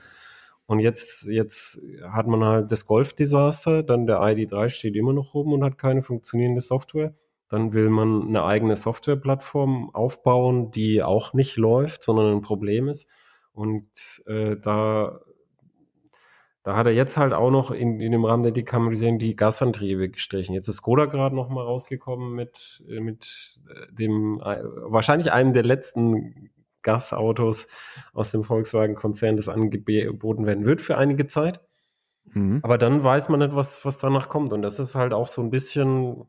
Und 0.68 0.80
jetzt, 0.80 1.24
jetzt 1.24 1.80
hat 2.02 2.26
man 2.28 2.44
halt 2.44 2.70
das 2.70 2.86
Golf-Desaster, 2.86 3.82
dann 3.82 4.06
der 4.06 4.20
ID3 4.20 4.68
steht 4.68 4.96
immer 4.96 5.14
noch 5.14 5.34
oben 5.34 5.54
und 5.54 5.64
hat 5.64 5.78
keine 5.78 6.02
funktionierende 6.02 6.60
Software. 6.60 7.14
Dann 7.48 7.72
will 7.72 7.88
man 7.88 8.28
eine 8.28 8.44
eigene 8.44 8.76
Softwareplattform 8.76 9.90
aufbauen, 9.94 10.70
die 10.70 11.02
auch 11.02 11.32
nicht 11.32 11.56
läuft, 11.56 12.02
sondern 12.02 12.36
ein 12.36 12.42
Problem 12.42 12.88
ist. 12.88 13.08
Und 13.52 13.88
äh, 14.26 14.56
da 14.56 15.20
Da 16.64 16.76
hat 16.76 16.86
er 16.86 16.92
jetzt 16.92 17.16
halt 17.16 17.32
auch 17.32 17.50
noch 17.50 17.70
in, 17.70 18.00
in 18.00 18.12
dem 18.12 18.24
Rahmen 18.26 18.42
der 18.42 18.52
Dekarbonisierung 18.52 19.18
die 19.18 19.36
Gasantriebe 19.36 20.10
gestrichen. 20.10 20.54
Jetzt 20.54 20.68
ist 20.68 20.76
Skoda 20.78 21.06
gerade 21.06 21.34
noch 21.34 21.48
mal 21.48 21.64
rausgekommen 21.64 22.34
mit, 22.34 22.82
äh, 22.88 23.00
mit 23.00 23.58
äh, 23.70 23.94
dem, 23.94 24.40
äh, 24.44 24.62
wahrscheinlich 24.84 25.32
einem 25.32 25.54
der 25.54 25.64
letzten 25.64 26.50
Gasautos 26.88 27.66
aus 28.14 28.30
dem 28.30 28.44
Volkswagen-Konzern, 28.44 29.36
das 29.36 29.50
angeboten 29.50 30.46
werden 30.46 30.64
wird 30.64 30.80
für 30.80 30.96
einige 30.96 31.26
Zeit. 31.26 31.60
Mhm. 32.32 32.60
Aber 32.62 32.78
dann 32.78 33.04
weiß 33.04 33.28
man 33.28 33.40
nicht, 33.40 33.54
was, 33.54 33.84
was 33.84 33.98
danach 33.98 34.30
kommt. 34.30 34.54
Und 34.54 34.62
das 34.62 34.78
ist 34.78 34.94
halt 34.94 35.12
auch 35.12 35.28
so 35.28 35.42
ein 35.42 35.50
bisschen, 35.50 36.24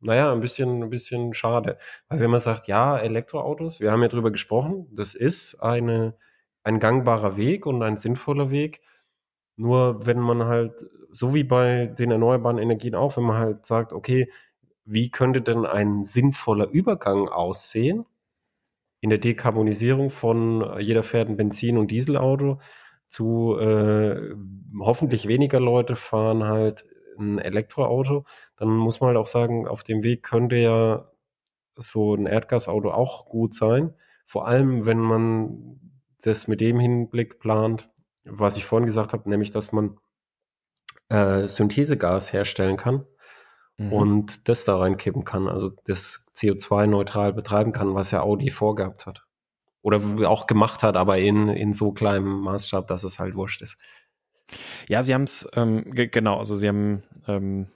naja, 0.00 0.32
ein 0.32 0.40
bisschen, 0.40 0.82
ein 0.82 0.88
bisschen 0.88 1.34
schade. 1.34 1.76
Weil 2.08 2.20
wenn 2.20 2.30
man 2.30 2.40
sagt, 2.40 2.68
ja, 2.68 2.96
Elektroautos, 2.96 3.80
wir 3.80 3.92
haben 3.92 4.00
ja 4.00 4.08
drüber 4.08 4.30
gesprochen, 4.30 4.88
das 4.92 5.14
ist 5.14 5.60
eine, 5.60 6.16
ein 6.62 6.78
gangbarer 6.80 7.36
Weg 7.36 7.66
und 7.66 7.82
ein 7.82 7.98
sinnvoller 7.98 8.50
Weg. 8.50 8.80
Nur 9.56 10.06
wenn 10.06 10.20
man 10.20 10.44
halt, 10.44 10.86
so 11.10 11.34
wie 11.34 11.44
bei 11.44 11.86
den 11.86 12.12
erneuerbaren 12.12 12.56
Energien 12.56 12.94
auch, 12.94 13.18
wenn 13.18 13.24
man 13.24 13.36
halt 13.36 13.66
sagt, 13.66 13.92
okay, 13.92 14.32
wie 14.86 15.10
könnte 15.10 15.42
denn 15.42 15.66
ein 15.66 16.02
sinnvoller 16.02 16.70
Übergang 16.70 17.28
aussehen 17.28 18.06
in 19.00 19.10
der 19.10 19.18
Dekarbonisierung 19.18 20.10
von 20.10 20.78
jeder 20.80 21.02
fährt 21.02 21.28
ein 21.28 21.36
Benzin- 21.36 21.78
und 21.78 21.90
Dieselauto 21.90 22.58
zu 23.06 23.56
äh, 23.58 24.34
hoffentlich 24.80 25.28
weniger 25.28 25.60
Leute 25.60 25.96
fahren 25.96 26.44
halt 26.44 26.84
ein 27.18 27.38
Elektroauto, 27.38 28.24
dann 28.56 28.68
muss 28.68 29.00
man 29.00 29.08
halt 29.08 29.18
auch 29.18 29.26
sagen, 29.26 29.66
auf 29.66 29.82
dem 29.82 30.02
Weg 30.02 30.22
könnte 30.22 30.56
ja 30.56 31.10
so 31.76 32.14
ein 32.14 32.26
Erdgasauto 32.26 32.90
auch 32.90 33.26
gut 33.26 33.54
sein. 33.54 33.94
Vor 34.24 34.46
allem, 34.46 34.86
wenn 34.86 34.98
man 34.98 35.80
das 36.22 36.48
mit 36.48 36.60
dem 36.60 36.78
Hinblick 36.78 37.40
plant, 37.40 37.90
was 38.24 38.56
ich 38.56 38.64
vorhin 38.64 38.86
gesagt 38.86 39.12
habe, 39.12 39.28
nämlich, 39.28 39.50
dass 39.50 39.72
man 39.72 39.96
äh, 41.08 41.48
Synthesegas 41.48 42.32
herstellen 42.32 42.76
kann 42.76 43.06
mhm. 43.78 43.92
und 43.92 44.48
das 44.48 44.64
da 44.64 44.76
reinkippen 44.76 45.24
kann, 45.24 45.48
also 45.48 45.70
das 45.86 46.26
CO2-neutral 46.34 47.32
betreiben 47.32 47.72
kann, 47.72 47.94
was 47.94 48.10
ja 48.10 48.20
Audi 48.20 48.50
vorgehabt 48.50 49.06
hat. 49.06 49.24
Oder 49.80 50.00
auch 50.28 50.46
gemacht 50.46 50.82
hat, 50.82 50.96
aber 50.96 51.18
in, 51.18 51.48
in 51.48 51.72
so 51.72 51.92
kleinem 51.92 52.40
Maßstab, 52.40 52.86
dass 52.88 53.04
es 53.04 53.18
halt 53.18 53.36
wurscht 53.36 53.62
ist. 53.62 53.76
Ja, 54.88 55.02
sie 55.02 55.14
haben 55.14 55.22
es, 55.22 55.48
ähm, 55.54 55.84
genau, 55.90 56.38
also 56.38 56.56
sie 56.56 56.68
haben, 56.68 57.02
ähm, 57.26 57.68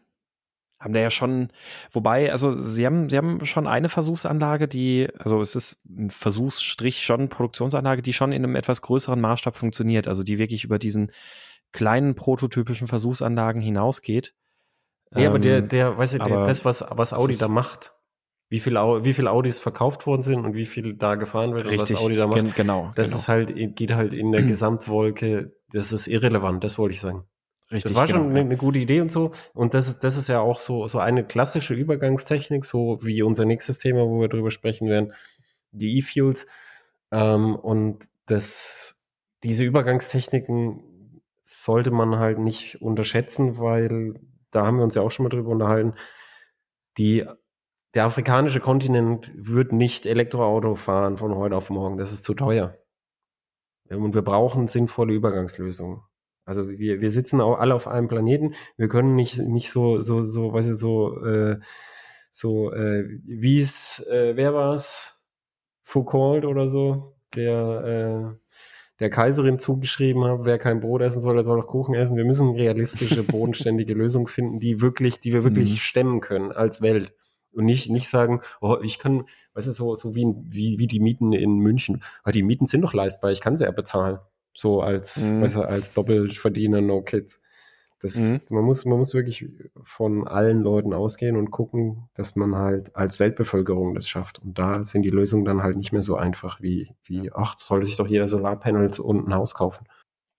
haben 0.80 0.94
da 0.94 1.00
ja 1.00 1.10
schon, 1.10 1.50
wobei, 1.92 2.32
also 2.32 2.50
sie 2.50 2.84
haben, 2.84 3.08
sie 3.08 3.16
haben 3.16 3.44
schon 3.46 3.66
eine 3.66 3.88
Versuchsanlage, 3.88 4.66
die, 4.66 5.08
also 5.18 5.40
es 5.40 5.54
ist 5.54 5.84
ein 5.86 6.10
Versuchsstrich 6.10 7.04
schon 7.04 7.28
Produktionsanlage, 7.28 8.02
die 8.02 8.12
schon 8.12 8.32
in 8.32 8.42
einem 8.42 8.56
etwas 8.56 8.82
größeren 8.82 9.20
Maßstab 9.20 9.56
funktioniert, 9.56 10.08
also 10.08 10.22
die 10.22 10.38
wirklich 10.38 10.64
über 10.64 10.78
diesen 10.78 11.12
kleinen 11.70 12.14
prototypischen 12.14 12.88
Versuchsanlagen 12.88 13.62
hinausgeht. 13.62 14.34
Ja, 15.14 15.22
ähm, 15.22 15.26
aber 15.28 15.38
der, 15.38 15.58
ähm, 15.58 15.68
der, 15.68 15.98
weißt 15.98 16.14
du, 16.14 16.18
der, 16.18 16.44
das, 16.44 16.64
was, 16.64 16.84
was 16.90 17.12
Audi 17.12 17.36
da 17.36 17.48
macht, 17.48 17.92
wie 18.48 18.60
viel, 18.60 18.74
wie 18.74 19.14
viel 19.14 19.28
Audis 19.28 19.58
verkauft 19.58 20.06
worden 20.06 20.22
sind 20.22 20.44
und 20.44 20.54
wie 20.54 20.66
viel 20.66 20.94
da 20.94 21.14
gefahren 21.14 21.54
wird 21.54 21.66
Richtig, 21.66 21.90
und 21.90 21.96
was 21.96 22.02
Audi 22.02 22.16
da 22.16 22.26
macht. 22.26 22.56
genau. 22.56 22.92
Das 22.94 23.08
genau. 23.08 23.18
ist 23.18 23.28
halt, 23.28 23.76
geht 23.76 23.94
halt 23.94 24.14
in 24.14 24.32
der 24.32 24.42
Gesamtwolke, 24.42 25.52
das 25.70 25.92
ist 25.92 26.06
irrelevant, 26.06 26.62
das 26.64 26.78
wollte 26.78 26.94
ich 26.94 27.00
sagen. 27.00 27.24
Richtig, 27.70 27.84
das 27.84 27.94
war 27.94 28.06
genau, 28.06 28.18
schon 28.18 28.30
eine, 28.30 28.40
eine, 28.40 28.56
gute 28.58 28.78
Idee 28.78 29.00
und 29.00 29.10
so. 29.10 29.30
Und 29.54 29.72
das 29.72 29.88
ist, 29.88 30.04
das 30.04 30.18
ist 30.18 30.28
ja 30.28 30.40
auch 30.40 30.58
so, 30.58 30.86
so 30.88 30.98
eine 30.98 31.24
klassische 31.24 31.72
Übergangstechnik, 31.72 32.66
so 32.66 32.98
wie 33.00 33.22
unser 33.22 33.46
nächstes 33.46 33.78
Thema, 33.78 34.06
wo 34.06 34.20
wir 34.20 34.28
drüber 34.28 34.50
sprechen 34.50 34.88
werden, 34.88 35.14
die 35.70 35.96
E-Fuels. 35.96 36.46
Ähm, 37.10 37.56
und 37.56 38.08
das, 38.26 39.02
diese 39.42 39.64
Übergangstechniken 39.64 41.22
sollte 41.42 41.90
man 41.90 42.18
halt 42.18 42.38
nicht 42.38 42.82
unterschätzen, 42.82 43.58
weil 43.58 44.20
da 44.52 44.64
haben 44.64 44.76
wir 44.76 44.84
uns 44.84 44.94
ja 44.94 45.02
auch 45.02 45.10
schon 45.10 45.24
mal 45.24 45.30
drüber 45.30 45.50
unterhalten. 45.50 45.94
Die 46.98 47.26
der 47.94 48.04
afrikanische 48.04 48.60
Kontinent 48.60 49.30
wird 49.34 49.72
nicht 49.72 50.06
Elektroauto 50.06 50.74
fahren 50.74 51.18
von 51.18 51.34
heute 51.34 51.56
auf 51.56 51.68
morgen. 51.68 51.98
Das 51.98 52.12
ist 52.12 52.24
zu 52.24 52.34
teuer. 52.34 52.78
Und 53.90 54.14
wir 54.14 54.22
brauchen 54.22 54.66
sinnvolle 54.66 55.12
Übergangslösungen. 55.12 56.00
Also 56.44 56.68
wir, 56.70 57.00
wir 57.00 57.10
sitzen 57.10 57.40
auch 57.40 57.58
alle 57.58 57.74
auf 57.74 57.86
einem 57.86 58.08
Planeten. 58.08 58.54
Wir 58.76 58.88
können 58.88 59.14
nicht, 59.14 59.38
nicht 59.38 59.70
so, 59.70 60.00
so, 60.00 60.22
so, 60.22 60.52
weißt 60.52 60.70
du, 60.70 60.74
so, 60.74 61.24
äh, 61.24 61.60
so, 62.30 62.72
äh, 62.72 63.04
wie 63.24 63.60
es, 63.60 64.06
äh, 64.10 64.34
wer 64.36 64.54
war's? 64.54 65.28
Foucault 65.82 66.46
oder 66.46 66.68
so, 66.68 67.16
der, 67.36 68.34
äh, 68.34 68.41
der 69.02 69.10
Kaiserin 69.10 69.58
zugeschrieben 69.58 70.24
hat, 70.24 70.44
wer 70.44 70.58
kein 70.58 70.80
Brot 70.80 71.02
essen 71.02 71.20
soll, 71.20 71.34
der 71.34 71.44
soll 71.44 71.60
auch 71.60 71.66
Kuchen 71.66 71.94
essen. 71.94 72.16
Wir 72.16 72.24
müssen 72.24 72.50
realistische, 72.50 73.22
bodenständige 73.22 73.94
Lösungen 73.94 74.28
finden, 74.28 74.60
die 74.60 74.80
wirklich, 74.80 75.20
die 75.20 75.32
wir 75.32 75.44
wirklich 75.44 75.72
mhm. 75.72 75.76
stemmen 75.76 76.20
können 76.20 76.52
als 76.52 76.80
Welt. 76.80 77.12
Und 77.52 77.66
nicht, 77.66 77.90
nicht 77.90 78.08
sagen, 78.08 78.40
oh, 78.62 78.78
ich 78.82 78.98
kann, 78.98 79.24
weißt 79.54 79.68
du, 79.68 79.72
so, 79.72 79.94
so 79.94 80.14
wie, 80.14 80.26
wie, 80.48 80.78
wie 80.78 80.86
die 80.86 81.00
Mieten 81.00 81.32
in 81.32 81.58
München. 81.58 82.02
Aber 82.22 82.32
die 82.32 82.42
Mieten 82.42 82.64
sind 82.64 82.80
doch 82.80 82.94
leistbar, 82.94 83.30
ich 83.30 83.42
kann 83.42 83.56
sie 83.56 83.64
ja 83.64 83.70
bezahlen. 83.72 84.18
So 84.54 84.80
als, 84.80 85.18
mhm. 85.18 85.42
weißt 85.42 85.56
du, 85.56 85.60
als 85.62 85.92
Doppelverdiener, 85.92 86.80
no 86.80 87.02
kids. 87.02 87.42
Das, 88.02 88.16
mhm. 88.16 88.40
man 88.50 88.64
muss, 88.64 88.84
man 88.84 88.98
muss 88.98 89.14
wirklich 89.14 89.48
von 89.84 90.26
allen 90.26 90.60
Leuten 90.60 90.92
ausgehen 90.92 91.36
und 91.36 91.52
gucken, 91.52 92.08
dass 92.14 92.34
man 92.34 92.56
halt 92.56 92.96
als 92.96 93.20
Weltbevölkerung 93.20 93.94
das 93.94 94.08
schafft. 94.08 94.40
Und 94.40 94.58
da 94.58 94.82
sind 94.82 95.02
die 95.02 95.10
Lösungen 95.10 95.44
dann 95.44 95.62
halt 95.62 95.76
nicht 95.76 95.92
mehr 95.92 96.02
so 96.02 96.16
einfach 96.16 96.60
wie, 96.60 96.90
wie, 97.04 97.30
ach, 97.32 97.56
sollte 97.58 97.86
sich 97.86 97.96
doch 97.96 98.08
jeder 98.08 98.28
Solarpanels 98.28 98.98
und 98.98 99.28
ein 99.28 99.34
Haus 99.34 99.54
kaufen. 99.54 99.86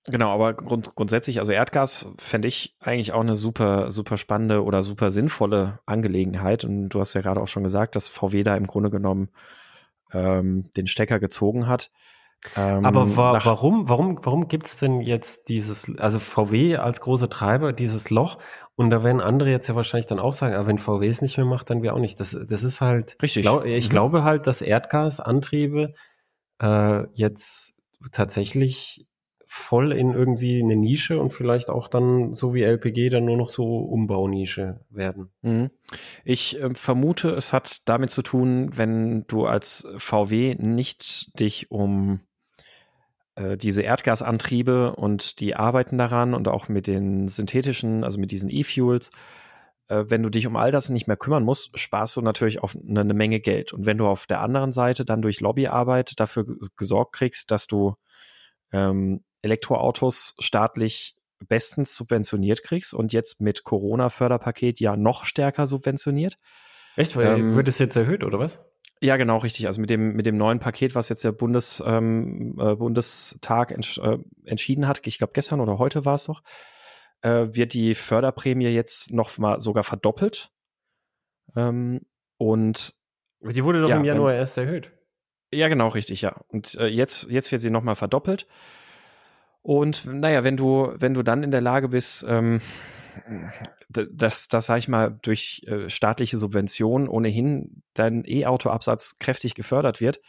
Genau, 0.05 0.31
aber 0.31 0.53
grund, 0.53 0.93
grundsätzlich, 0.95 1.39
also 1.39 1.53
Erdgas 1.53 2.09
fände 2.17 2.49
ich 2.49 2.75
eigentlich 2.81 3.13
auch 3.13 3.21
eine 3.21 3.37
super, 3.37 3.89
super 3.89 4.17
spannende 4.17 4.61
oder 4.61 4.83
super 4.83 5.11
sinnvolle 5.11 5.79
Angelegenheit. 5.85 6.65
Und 6.65 6.89
du 6.89 6.99
hast 6.99 7.13
ja 7.13 7.21
gerade 7.21 7.41
auch 7.41 7.47
schon 7.47 7.63
gesagt, 7.63 7.95
dass 7.95 8.09
VW 8.09 8.43
da 8.43 8.57
im 8.57 8.67
Grunde 8.67 8.89
genommen 8.89 9.29
ähm, 10.11 10.69
den 10.75 10.87
Stecker 10.87 11.21
gezogen 11.21 11.67
hat. 11.67 11.91
Ähm, 12.55 12.85
aber 12.85 13.15
wa 13.15 13.39
warum, 13.43 13.87
warum, 13.87 14.19
warum 14.21 14.47
gibt's 14.47 14.77
denn 14.77 15.01
jetzt 15.01 15.49
dieses, 15.49 15.97
also 15.97 16.19
VW 16.19 16.77
als 16.77 17.01
großer 17.01 17.29
Treiber, 17.29 17.73
dieses 17.73 18.09
Loch? 18.09 18.37
Und 18.75 18.89
da 18.89 19.03
werden 19.03 19.21
andere 19.21 19.49
jetzt 19.49 19.67
ja 19.67 19.75
wahrscheinlich 19.75 20.07
dann 20.07 20.19
auch 20.19 20.33
sagen, 20.33 20.65
wenn 20.65 20.77
VW 20.77 21.07
es 21.07 21.21
nicht 21.21 21.37
mehr 21.37 21.45
macht, 21.45 21.69
dann 21.69 21.83
wir 21.83 21.93
auch 21.93 21.99
nicht. 21.99 22.19
Das, 22.19 22.37
das 22.49 22.63
ist 22.63 22.81
halt, 22.81 23.17
Richtig. 23.21 23.43
Glaub, 23.43 23.65
ich 23.65 23.87
mhm. 23.87 23.91
glaube 23.91 24.23
halt, 24.23 24.47
dass 24.47 24.61
Erdgasantriebe 24.61 25.93
äh, 26.61 27.03
jetzt 27.13 27.81
tatsächlich 28.11 29.07
voll 29.45 29.91
in 29.91 30.11
irgendwie 30.11 30.63
eine 30.63 30.75
Nische 30.75 31.19
und 31.19 31.31
vielleicht 31.31 31.69
auch 31.69 31.87
dann, 31.87 32.33
so 32.33 32.55
wie 32.55 32.63
LPG, 32.63 33.09
dann 33.09 33.25
nur 33.25 33.37
noch 33.37 33.49
so 33.49 33.77
Umbaunische 33.77 34.79
werden. 34.89 35.29
Mhm. 35.43 35.69
Ich 36.25 36.59
äh, 36.59 36.73
vermute, 36.73 37.29
es 37.29 37.53
hat 37.53 37.87
damit 37.87 38.09
zu 38.09 38.23
tun, 38.23 38.71
wenn 38.73 39.27
du 39.27 39.45
als 39.45 39.87
VW 39.97 40.55
nicht 40.55 41.39
dich 41.39 41.69
um 41.69 42.21
diese 43.57 43.81
Erdgasantriebe 43.81 44.95
und 44.95 45.39
die 45.39 45.55
arbeiten 45.55 45.97
daran 45.97 46.35
und 46.35 46.47
auch 46.47 46.69
mit 46.69 46.85
den 46.85 47.27
synthetischen, 47.27 48.03
also 48.03 48.19
mit 48.19 48.29
diesen 48.29 48.51
E-Fuels, 48.51 49.09
äh, 49.87 50.05
wenn 50.07 50.23
du 50.23 50.29
dich 50.29 50.47
um 50.47 50.55
all 50.55 50.71
das 50.71 50.89
nicht 50.89 51.07
mehr 51.07 51.17
kümmern 51.17 51.43
musst, 51.43 51.77
sparst 51.77 52.15
du 52.15 52.21
natürlich 52.21 52.61
auf 52.61 52.75
eine, 52.75 53.01
eine 53.01 53.13
Menge 53.13 53.39
Geld. 53.39 53.73
Und 53.73 53.85
wenn 53.85 53.97
du 53.97 54.07
auf 54.07 54.27
der 54.27 54.41
anderen 54.41 54.71
Seite 54.71 55.05
dann 55.05 55.21
durch 55.21 55.39
Lobbyarbeit 55.39 56.19
dafür 56.19 56.45
gesorgt 56.77 57.15
kriegst, 57.15 57.51
dass 57.51 57.67
du 57.67 57.95
ähm, 58.71 59.23
Elektroautos 59.41 60.35
staatlich 60.39 61.15
bestens 61.47 61.95
subventioniert 61.95 62.63
kriegst 62.63 62.93
und 62.93 63.11
jetzt 63.11 63.41
mit 63.41 63.63
Corona-Förderpaket 63.63 64.79
ja 64.79 64.95
noch 64.95 65.25
stärker 65.25 65.67
subventioniert. 65.67 66.37
Echt? 66.95 67.15
Weil 67.15 67.39
ähm, 67.39 67.55
wird 67.55 67.67
es 67.67 67.79
jetzt 67.79 67.95
erhöht, 67.95 68.23
oder 68.23 68.39
was? 68.39 68.61
Ja, 69.03 69.17
genau, 69.17 69.37
richtig. 69.37 69.67
Also 69.67 69.81
mit 69.81 69.89
dem, 69.89 70.13
mit 70.13 70.25
dem 70.25 70.37
neuen 70.37 70.59
Paket, 70.59 70.95
was 70.95 71.09
jetzt 71.09 71.25
der 71.25 71.33
Bundes, 71.33 71.83
ähm, 71.85 72.57
äh, 72.57 72.75
Bundestag 72.75 73.71
entsch 73.71 73.97
äh, 73.97 74.17
entschieden 74.45 74.87
hat, 74.87 75.05
ich 75.05 75.17
glaube 75.17 75.33
gestern 75.33 75.59
oder 75.59 75.77
heute 75.77 76.05
war 76.05 76.13
es 76.13 76.23
doch, 76.23 76.41
äh, 77.21 77.47
wird 77.51 77.73
die 77.73 77.95
Förderprämie 77.95 78.69
jetzt 78.69 79.11
noch 79.11 79.37
mal 79.37 79.59
sogar 79.59 79.83
verdoppelt. 79.83 80.51
Ähm, 81.53 81.99
und 82.37 82.93
die 83.41 83.63
wurde 83.65 83.81
doch 83.81 83.89
ja, 83.89 83.97
im 83.97 84.05
Januar 84.05 84.35
erst 84.35 84.57
erhöht. 84.57 84.93
Ja, 85.51 85.67
genau, 85.67 85.89
richtig, 85.89 86.21
ja. 86.21 86.41
Und 86.47 86.75
äh, 86.75 86.87
jetzt, 86.87 87.27
jetzt 87.29 87.51
wird 87.51 87.61
sie 87.61 87.71
noch 87.71 87.83
mal 87.83 87.95
verdoppelt. 87.95 88.47
Und 89.61 90.05
naja, 90.05 90.45
wenn 90.45 90.55
du, 90.55 90.93
wenn 90.95 91.13
du 91.13 91.23
dann 91.23 91.43
in 91.43 91.51
der 91.51 91.59
Lage 91.59 91.89
bist, 91.89 92.25
ähm, 92.25 92.61
dass, 93.89 94.47
das 94.47 94.65
sag 94.65 94.77
ich 94.77 94.87
mal, 94.87 95.17
durch 95.21 95.63
äh, 95.67 95.89
staatliche 95.89 96.37
Subventionen 96.37 97.07
ohnehin 97.07 97.83
dein 97.93 98.23
E-Auto-Absatz 98.25 99.19
kräftig 99.19 99.55
gefördert 99.55 100.01
wird, 100.01 100.19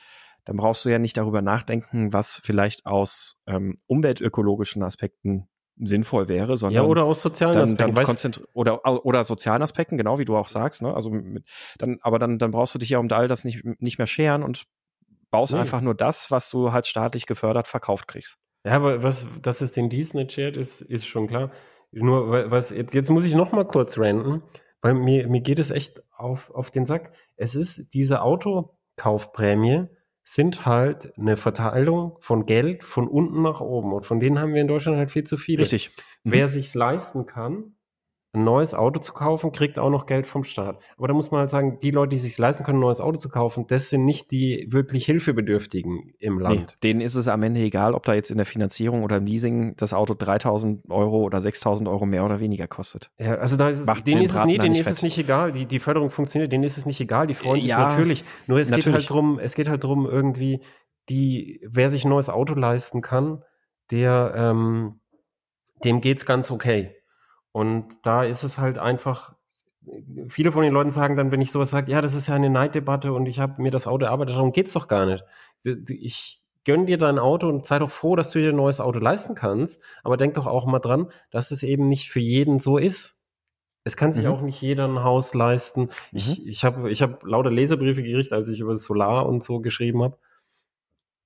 dann 0.45 0.57
brauchst 0.57 0.85
du 0.85 0.91
ja 0.91 0.99
nicht 0.99 1.17
darüber 1.17 1.43
nachdenken, 1.43 2.13
was 2.13 2.41
vielleicht 2.43 2.87
aus 2.87 3.41
ähm, 3.47 3.79
umweltökologischen 3.87 4.83
Aspekten 4.83 5.49
sinnvoll 5.77 6.29
wäre, 6.29 6.57
sondern 6.57 6.85
ja 6.85 6.89
oder 6.89 7.05
aus 7.05 7.21
sozialen 7.21 7.55
dann, 7.55 7.91
Aspekten 7.97 8.33
dann 8.33 8.45
oder 8.53 9.05
oder 9.05 9.25
sozialen 9.25 9.63
Aspekten, 9.63 9.97
genau 9.97 10.19
wie 10.19 10.25
du 10.25 10.37
auch 10.37 10.49
sagst, 10.49 10.83
ne? 10.83 10.95
Also 10.95 11.11
mit, 11.11 11.45
dann 11.79 11.99
aber 12.03 12.19
dann 12.19 12.39
dann 12.39 12.53
brauchst 12.53 12.75
du 12.75 12.79
dich 12.79 12.91
ja 12.91 12.99
um 12.99 13.11
all 13.11 13.27
das 13.27 13.45
nicht 13.45 13.65
nicht 13.81 13.99
mehr 13.99 14.07
scheren 14.07 14.45
und 14.45 14.67
baust 15.31 15.53
nee. 15.53 15.59
einfach 15.59 15.81
nur 15.81 15.95
das, 15.95 16.31
was 16.31 16.49
du 16.49 16.73
halt 16.73 16.87
staatlich 16.87 17.27
gefördert 17.27 17.67
verkauft 17.67 18.07
kriegst. 18.07 18.37
Ja, 18.65 18.77
aber 18.77 19.03
was, 19.03 19.27
dass 19.43 19.61
es 19.61 19.73
den 19.73 19.91
Dies 19.91 20.15
nicht 20.15 20.33
schert, 20.33 20.57
ist, 20.57 20.81
ist 20.81 21.07
schon 21.07 21.27
klar. 21.27 21.51
Nur, 21.95 22.51
was, 22.51 22.71
jetzt, 22.71 22.95
jetzt 22.95 23.11
muss 23.11 23.27
ich 23.27 23.35
noch 23.35 23.53
mal 23.53 23.65
kurz 23.65 23.99
ranten, 23.99 24.43
weil 24.81 24.95
mir, 24.95 25.29
mir 25.29 25.41
geht 25.41 25.59
es 25.59 25.71
echt 25.71 26.03
auf, 26.17 26.51
auf 26.51 26.71
den 26.71 26.87
Sack. 26.87 27.13
Es 27.37 27.55
ist 27.55 27.95
diese 27.95 28.23
Autokaufprämie, 28.23 29.87
sind 30.25 30.65
halt 30.65 31.17
eine 31.19 31.37
Verteilung 31.37 32.17
von 32.21 32.47
Geld 32.47 32.83
von 32.83 33.07
unten 33.07 33.43
nach 33.43 33.61
oben. 33.61 33.93
Und 33.93 34.07
von 34.07 34.21
denen 34.21 34.41
haben 34.41 34.55
wir 34.55 34.63
in 34.63 34.69
Deutschland 34.69 34.97
halt 34.97 35.11
viel 35.11 35.25
zu 35.25 35.37
viele. 35.37 35.63
Richtig. 35.63 35.91
Mhm. 36.25 36.33
Wer 36.33 36.49
sich's 36.49 36.75
leisten 36.75 37.27
kann, 37.27 37.77
ein 38.35 38.45
neues 38.45 38.75
Auto 38.75 39.01
zu 39.01 39.13
kaufen, 39.13 39.53
kriegt 39.53 39.79
auch 39.79 39.91
noch 39.91 40.07
Geld 40.07 40.27
vom 40.27 40.45
Staat. 40.45 40.83
Aber 40.97 41.09
da 41.09 41.15
muss 41.15 41.31
man 41.31 41.41
halt 41.41 41.51
sagen, 41.51 41.79
die 41.81 41.93
Leute, 41.93 42.11
die 42.11 42.19
sich 42.19 42.37
leisten 42.37 42.65
können, 42.65 42.79
ein 42.79 42.83
neues 42.83 43.01
Auto 43.01 43.17
zu 43.17 43.29
kaufen, 43.29 43.67
das 43.69 43.91
sind 43.91 44.05
nicht 44.05 44.33
die 44.33 44.67
wirklich 44.71 45.07
Hilfebedürftigen 45.07 46.15
im 46.19 46.41
Land. 46.41 46.57
Nee, 46.57 46.67
denen 46.83 47.01
ist 47.01 47.15
es 47.15 47.29
am 47.29 47.43
Ende 47.43 47.61
egal, 47.61 47.95
ob 47.95 48.05
da 48.05 48.15
jetzt 48.15 48.31
in 48.31 48.37
der 48.37 48.47
Finanzierung 48.47 49.05
oder 49.05 49.19
im 49.19 49.27
Leasing 49.27 49.77
das 49.77 49.95
Auto 49.95 50.15
3000 50.15 50.91
Euro 50.91 51.23
oder 51.23 51.41
6000 51.41 51.89
Euro 51.89 52.07
mehr 52.07 52.25
oder 52.25 52.41
weniger 52.41 52.67
kostet. 52.67 53.11
Ja, 53.19 53.37
also 53.37 53.57
da 53.57 53.69
ist 53.69 53.89
es, 53.89 54.05
denen 54.05 54.23
ist, 54.23 54.35
es, 54.35 54.45
nee, 54.45 54.59
denen 54.59 54.75
ist 54.75 54.91
es 54.91 55.03
nicht 55.03 55.19
egal. 55.19 55.53
Die, 55.53 55.67
die 55.67 55.79
Förderung 55.79 56.11
funktioniert, 56.11 56.53
denen 56.53 56.65
ist 56.65 56.77
es 56.77 56.87
nicht 56.87 57.01
egal. 57.01 57.29
Die 57.29 57.35
freuen 57.35 57.61
sich 57.61 57.71
ja, 57.71 57.89
natürlich. 57.89 58.25
Nur 58.47 58.59
es 58.59 58.71
natürlich. 58.71 58.87
geht 58.87 58.95
halt 58.95 59.11
drum, 59.11 59.39
es 59.39 59.55
geht 59.55 59.69
halt 59.69 59.85
drum 59.85 60.07
irgendwie, 60.07 60.61
die, 61.09 61.61
wer 61.71 61.89
sich 61.89 62.05
ein 62.05 62.09
neues 62.09 62.31
Auto 62.31 62.55
leisten 62.55 63.01
kann, 63.01 63.43
der, 63.91 64.35
ähm, 64.37 65.01
dem 65.85 66.01
geht's 66.01 66.27
ganz 66.27 66.51
okay. 66.51 66.97
Und 67.55 67.87
da 68.03 68.25
ist 68.25 68.43
es 68.43 68.59
halt 68.59 68.79
einfach, 68.79 69.33
viele 70.27 70.51
von 70.51 70.65
den 70.65 70.73
Leuten 70.73 70.91
sagen 70.91 71.15
dann, 71.15 71.31
wenn 71.31 71.41
ich 71.41 71.53
sowas 71.53 71.71
sage, 71.71 71.93
ja, 71.93 72.01
das 72.01 72.15
ist 72.15 72.27
ja 72.27 72.35
eine 72.35 72.51
Neiddebatte 72.51 73.13
und 73.13 73.27
ich 73.27 73.39
habe 73.39 73.63
mir 73.63 73.71
das 73.71 73.87
Auto 73.87 74.07
erarbeitet, 74.07 74.35
darum 74.35 74.51
geht's 74.51 74.73
doch 74.73 74.89
gar 74.89 75.07
nicht. 75.07 75.25
Ich 75.89 76.43
gönn 76.65 76.87
dir 76.87 76.99
dein 76.99 77.21
Auto 77.21 77.49
und 77.49 77.65
sei 77.65 77.79
doch 77.79 77.93
froh, 77.93 78.17
dass 78.17 78.33
du 78.33 78.41
dir 78.41 78.49
ein 78.49 78.57
neues 78.57 78.81
Auto 78.81 78.99
leisten 78.99 79.37
kannst, 79.37 79.81
aber 80.03 80.17
denk 80.17 80.35
doch 80.35 80.49
auch 80.49 80.67
mal 80.67 80.81
dran, 80.81 81.13
dass 81.31 81.53
es 81.53 81.63
eben 81.63 81.87
nicht 81.87 82.11
für 82.11 82.19
jeden 82.19 82.59
so 82.59 82.77
ist. 82.77 83.23
Es 83.85 83.97
kann 83.97 84.11
sich 84.11 84.25
mhm. 84.25 84.33
auch 84.33 84.41
nicht 84.41 84.61
jeder 84.61 84.89
ein 84.89 85.05
Haus 85.05 85.33
leisten. 85.33 85.83
Mhm. 85.83 85.89
Ich, 86.11 86.47
ich 86.49 86.65
habe 86.65 86.91
ich 86.91 87.03
hab 87.03 87.23
lauter 87.23 87.53
Leserbriefe 87.53 88.03
gekriegt, 88.03 88.33
als 88.33 88.49
ich 88.49 88.59
über 88.59 88.75
Solar 88.75 89.27
und 89.27 89.45
so 89.45 89.61
geschrieben 89.61 90.03
habe. 90.03 90.19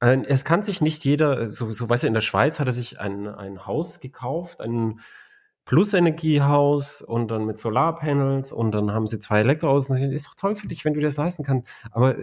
Äh, 0.01 0.24
es 0.26 0.45
kann 0.45 0.62
sich 0.62 0.83
nicht 0.83 1.03
jeder, 1.07 1.49
so, 1.49 1.70
so 1.70 1.89
weißt 1.89 2.03
du, 2.03 2.09
in 2.09 2.14
der 2.14 2.20
Schweiz 2.20 2.61
hat 2.61 2.66
er 2.66 2.72
sich 2.72 3.01
ein, 3.01 3.26
ein 3.29 3.64
Haus 3.64 4.01
gekauft, 4.01 4.61
ein 4.61 5.01
Plus-Energiehaus 5.69 7.03
und 7.03 7.31
dann 7.31 7.45
mit 7.45 7.59
Solarpanels 7.59 8.53
und 8.53 8.73
dann 8.73 8.91
haben 8.93 9.07
sie 9.07 9.21
zwei 9.21 9.41
Elektroautos. 9.41 9.89
Das 9.89 10.01
ist 10.01 10.27
doch 10.27 10.35
toll 10.35 10.57
für 10.57 10.66
dich, 10.66 10.83
wenn 10.87 10.95
du 10.95 11.01
das 11.01 11.19
leisten 11.19 11.45
kannst. 11.45 11.69
Aber 11.91 12.16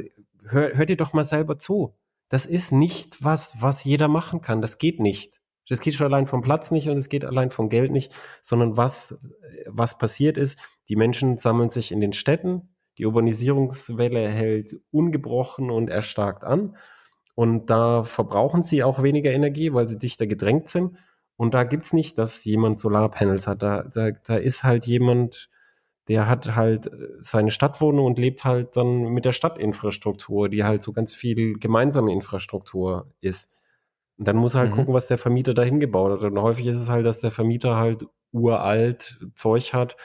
hör, 0.48 0.76
hör 0.76 0.86
dir 0.88 0.98
doch 0.98 1.14
mal 1.14 1.24
selber 1.24 1.60
zu. 1.60 1.93
Das 2.28 2.48
ist 2.48 2.72
nicht 2.72 3.24
was, 3.24 3.62
was 3.62 3.84
jeder 3.84 4.08
machen 4.08 4.41
kann. 4.41 4.62
Das 4.62 4.80
geht 4.80 5.00
nicht. 5.00 5.39
Das 5.70 5.80
geht 5.80 5.93
schon 5.93 6.08
allein 6.08 6.26
vom 6.26 6.41
Platz 6.41 6.72
nicht 6.72 6.89
und 6.89 6.98
es 6.98 7.08
geht 7.08 7.24
allein 7.24 7.52
vom 7.52 7.70
Geld 7.70 7.91
nicht, 7.91 8.16
sondern 8.41 8.78
was, 8.78 9.24
was 9.68 10.00
passiert 10.00 10.39
ist, 10.39 10.60
die 10.89 10.96
Menschen 10.96 11.38
sammeln 11.38 11.70
sich 11.70 11.91
in 11.91 12.02
den 12.02 12.14
Städten, 12.14 12.74
die 12.98 13.06
Urbanisierungswelle 13.06 14.28
hält 14.28 14.76
ungebrochen 14.89 15.70
und 15.70 15.89
erstarkt 15.89 16.43
an 16.43 16.78
und 17.36 17.70
da 17.70 18.04
verbrauchen 18.04 18.64
sie 18.64 18.84
auch 18.84 19.04
weniger 19.04 19.32
Energie, 19.32 19.72
weil 19.72 19.88
sie 19.88 20.00
dichter 20.00 20.26
gedrängt 20.26 20.68
sind 20.68 20.98
und 21.38 21.54
da 21.54 21.64
gibt's 21.64 21.94
nicht, 21.94 22.18
dass 22.18 22.46
jemand 22.46 22.80
Solarpanels 22.80 23.48
hat. 23.48 23.62
Da, 23.62 23.84
da, 23.84 24.12
da 24.12 24.36
ist 24.38 24.64
halt 24.64 24.88
jemand, 24.88 25.50
der 26.08 26.28
hat 26.28 26.56
halt 26.56 26.88
äh, 26.88 27.08
seine 27.20 27.52
Stadtwohnung 27.52 28.06
und 28.06 28.20
lebt 28.20 28.44
halt 28.44 28.78
dann 28.78 29.10
mit 29.10 29.26
der 29.26 29.34
Stadtinfrastruktur, 29.34 30.50
die 30.50 30.64
halt 30.64 30.82
so 30.82 30.94
ganz 30.94 31.14
viel 31.14 31.58
gemeinsame 31.60 32.14
Infrastruktur 32.14 33.14
ist. 33.22 33.54
Und 34.18 34.28
dann 34.28 34.38
muss 34.38 34.56
er 34.56 34.62
halt 34.62 34.72
mhm. 34.72 34.76
gucken, 34.76 34.94
was 34.94 35.08
der 35.08 35.18
Vermieter 35.18 35.54
da 35.54 35.64
hingebaut 35.64 36.12
hat. 36.12 36.32
Und 36.32 36.42
häufig 36.42 36.68
ist 36.68 36.80
es 36.80 36.90
halt, 36.90 37.06
dass 37.06 37.22
der 37.22 37.32
Vermieter 37.32 37.76
halt 37.76 38.06
uralt 38.32 39.20
Zeug 39.36 39.74
hat 39.74 39.98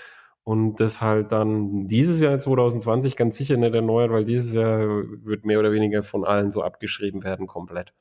und 0.43 0.81
das 0.81 1.01
halt 1.01 1.33
dann 1.33 1.87
dieses 1.87 2.21
Jahr 2.21 2.39
2020 2.39 3.17
ganz 3.17 3.37
sicher 3.37 3.57
nicht 3.57 3.75
erneuert, 3.75 4.11
weil 4.11 4.25
dieses 4.25 4.53
Jahr 4.55 4.81
wird 4.81 5.45
mehr 5.45 5.61
oder 5.61 5.73
weniger 5.73 6.03
von 6.03 6.25
allen 6.25 6.51
so 6.51 6.63
abgeschrieben 6.63 7.23
werden 7.23 7.47
komplett. 7.47 7.93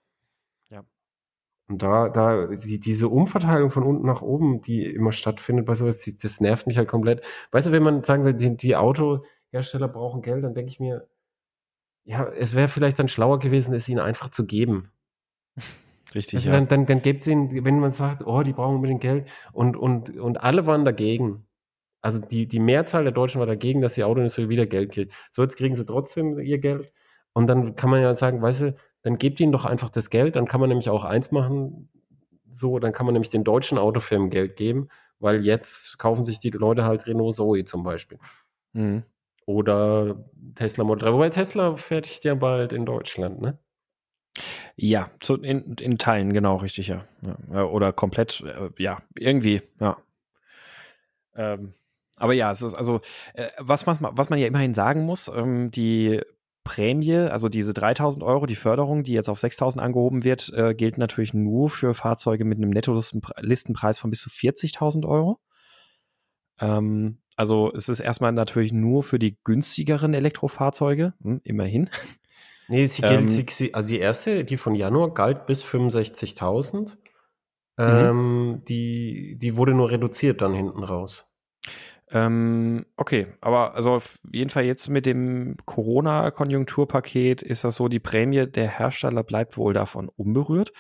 Und 1.70 1.84
da, 1.84 2.10
da, 2.10 2.48
die, 2.48 2.80
diese 2.80 3.08
Umverteilung 3.08 3.70
von 3.70 3.84
unten 3.84 4.06
nach 4.06 4.24
oben, 4.24 4.62
die 4.62 4.86
immer 4.86 5.12
stattfindet 5.12 5.68
bei 5.68 5.76
sowas, 5.76 6.00
die, 6.00 6.18
das 6.18 6.42
nervt 6.42 6.66
mich 6.66 6.78
halt 6.78 6.88
komplett. 6.88 7.24
Weißt 7.52 7.68
du, 7.68 7.72
wenn 7.72 7.84
man 7.84 8.04
sagen 8.04 8.26
will, 8.26 8.34
die, 8.34 8.58
die 8.58 8.76
Autohersteller 8.76 9.88
brauchen 9.88 10.24
Geld, 10.24 10.44
dann 10.44 10.56
denke 10.56 10.72
ich 10.72 10.80
mir, 10.80 11.08
ja, 12.06 12.28
es 12.28 12.56
wäre 12.56 12.68
vielleicht 12.68 12.98
dann 12.98 13.08
schlauer 13.08 13.38
gewesen, 13.38 13.76
es 13.76 13.88
ihnen 13.88 14.00
einfach 14.00 14.30
zu 14.30 14.48
geben. 14.48 14.92
Richtig. 16.16 16.38
Also 16.38 16.50
ja. 16.50 16.56
dann, 16.56 16.68
dann, 16.68 16.86
dann 16.88 17.04
gibt 17.04 17.28
ihnen, 17.28 17.64
wenn 17.64 17.80
man 17.80 17.92
sagt, 17.92 18.26
oh, 18.26 18.42
die 18.42 18.54
brauchen 18.54 18.78
unbedingt 18.78 19.02
Geld 19.02 19.30
und, 19.54 19.78
und, 19.78 20.18
und 20.18 20.42
alle 20.42 20.66
waren 20.66 20.86
dagegen. 20.86 21.46
Also 22.02 22.20
die, 22.20 22.48
die 22.48 22.60
Mehrzahl 22.60 23.04
der 23.04 23.14
Deutschen 23.14 23.40
war 23.40 23.46
dagegen, 23.46 23.82
dass 23.82 23.94
die 23.94 24.04
Autoindustrie 24.04 24.50
wieder 24.50 24.66
Geld 24.66 24.92
kriegt. 24.92 25.14
So, 25.30 25.44
jetzt 25.44 25.56
kriegen 25.56 25.76
sie 25.76 25.86
trotzdem 25.86 26.40
ihr 26.40 26.58
Geld. 26.58 26.92
Und 27.34 27.46
dann 27.48 27.76
kann 27.76 27.92
man 27.92 28.02
ja 28.02 28.16
sagen, 28.16 28.42
weißt 28.42 28.62
du, 28.62 28.76
dann 29.02 29.18
gebt 29.18 29.40
ihnen 29.40 29.52
doch 29.52 29.66
einfach 29.66 29.90
das 29.90 30.10
Geld, 30.10 30.36
dann 30.36 30.48
kann 30.48 30.60
man 30.60 30.70
nämlich 30.70 30.90
auch 30.90 31.04
eins 31.04 31.32
machen, 31.32 31.90
so, 32.50 32.80
dann 32.80 32.94
kann 32.94 33.06
man 33.06 33.14
nämlich 33.14 33.30
den 33.30 33.44
deutschen 33.44 33.78
Autofirmen 33.78 34.30
Geld 34.30 34.56
geben, 34.56 34.90
weil 35.20 35.46
jetzt 35.46 36.00
kaufen 36.00 36.24
sich 36.24 36.40
die 36.40 36.50
Leute 36.50 36.84
halt 36.84 37.08
Renault 37.08 37.36
Zoe 37.36 37.64
zum 37.64 37.84
Beispiel. 37.84 38.18
Mhm. 38.74 39.04
Oder 39.46 40.26
Tesla 40.56 40.84
Model 40.84 41.06
3. 41.06 41.14
Wobei 41.14 41.30
Tesla 41.30 41.76
fertigt 41.76 42.24
ja 42.24 42.36
bald 42.36 42.74
in 42.74 42.86
Deutschland, 42.86 43.42
ne? 43.42 43.58
Ja, 44.76 45.10
zu, 45.20 45.36
in, 45.36 45.76
in 45.80 45.98
Teilen, 45.98 46.34
genau, 46.34 46.58
richtig, 46.58 46.88
ja. 46.88 47.06
ja. 47.52 47.64
Oder 47.64 47.92
komplett, 47.92 48.42
äh, 48.42 48.70
ja, 48.78 49.00
irgendwie, 49.18 49.62
ja. 49.80 49.98
Ähm, 51.36 51.74
aber 52.16 52.34
ja, 52.34 52.52
es 52.52 52.62
ist 52.62 52.76
also, 52.76 53.02
äh, 53.34 53.50
was, 53.58 53.88
was, 53.88 54.02
was 54.02 54.30
man 54.30 54.40
ja 54.40 54.48
immerhin 54.48 54.74
sagen 54.74 55.02
muss, 55.02 55.28
ähm, 55.30 55.72
die 55.72 56.22
Prämie, 56.70 57.16
also 57.16 57.50
diese 57.50 57.74
3000 57.74 58.24
Euro, 58.24 58.46
die 58.46 58.56
Förderung, 58.56 59.02
die 59.02 59.14
jetzt 59.14 59.28
auf 59.28 59.40
6000 59.40 59.84
angehoben 59.84 60.24
wird, 60.24 60.54
äh, 60.54 60.76
gilt 60.76 61.00
natürlich 61.00 61.34
nur 61.34 61.68
für 61.68 61.96
Fahrzeuge 61.96 62.46
mit 62.46 62.60
einem 62.60 62.70
Nettolistenpreis 62.70 63.98
von 63.98 64.12
bis 64.12 64.22
zu 64.22 64.30
40.000 64.30 65.08
Euro. 65.08 65.40
Ähm, 66.60 67.18
also 67.36 67.74
es 67.74 67.90
ist 67.90 68.02
erstmal 68.02 68.34
natürlich 68.34 68.72
nur 68.72 69.02
für 69.02 69.18
die 69.18 69.40
günstigeren 69.44 70.14
Elektrofahrzeuge, 70.14 71.16
hm, 71.24 71.42
immerhin. 71.44 71.90
Nee, 72.68 72.86
sie 72.86 73.02
gilt, 73.02 73.32
ähm, 73.32 73.48
sie, 73.48 73.74
also 73.74 73.90
die 73.90 73.98
erste, 73.98 74.46
die 74.46 74.58
von 74.58 74.76
Januar, 74.76 75.16
galt 75.16 75.48
bis 75.48 75.64
65.000. 75.64 76.98
Mhm. 77.78 77.84
Ähm, 77.84 78.62
die, 78.68 79.40
die 79.40 79.58
wurde 79.58 79.74
nur 79.74 79.90
reduziert 79.90 80.44
dann 80.44 80.54
hinten 80.54 80.84
raus. 80.84 81.29
Ähm, 82.12 82.86
okay, 82.98 83.28
aber 83.40 83.76
also 83.76 83.94
auf 83.94 84.20
jeden 84.32 84.50
Fall 84.50 84.64
jetzt 84.64 84.88
mit 84.90 85.06
dem 85.06 85.58
Corona-Konjunkturpaket 85.66 87.42
ist 87.44 87.64
das 87.64 87.76
so, 87.76 87.88
die 87.88 88.00
Prämie 88.00 88.48
der 88.48 88.68
Hersteller 88.68 89.24
bleibt 89.24 89.58
wohl 89.58 89.74
davon 89.74 90.10
unberührt. 90.10 90.72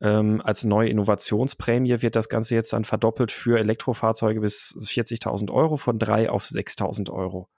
Ähm, 0.00 0.40
als 0.42 0.64
neue 0.64 0.88
Innovationsprämie 0.88 2.02
wird 2.02 2.16
das 2.16 2.28
Ganze 2.28 2.54
jetzt 2.54 2.72
dann 2.72 2.84
verdoppelt 2.84 3.30
für 3.30 3.58
Elektrofahrzeuge 3.58 4.40
bis 4.40 4.76
40.000 4.78 5.50
Euro 5.52 5.76
von 5.76 5.98
3 5.98 6.30
auf 6.30 6.44
6.000 6.44 7.10
Euro. 7.10 7.48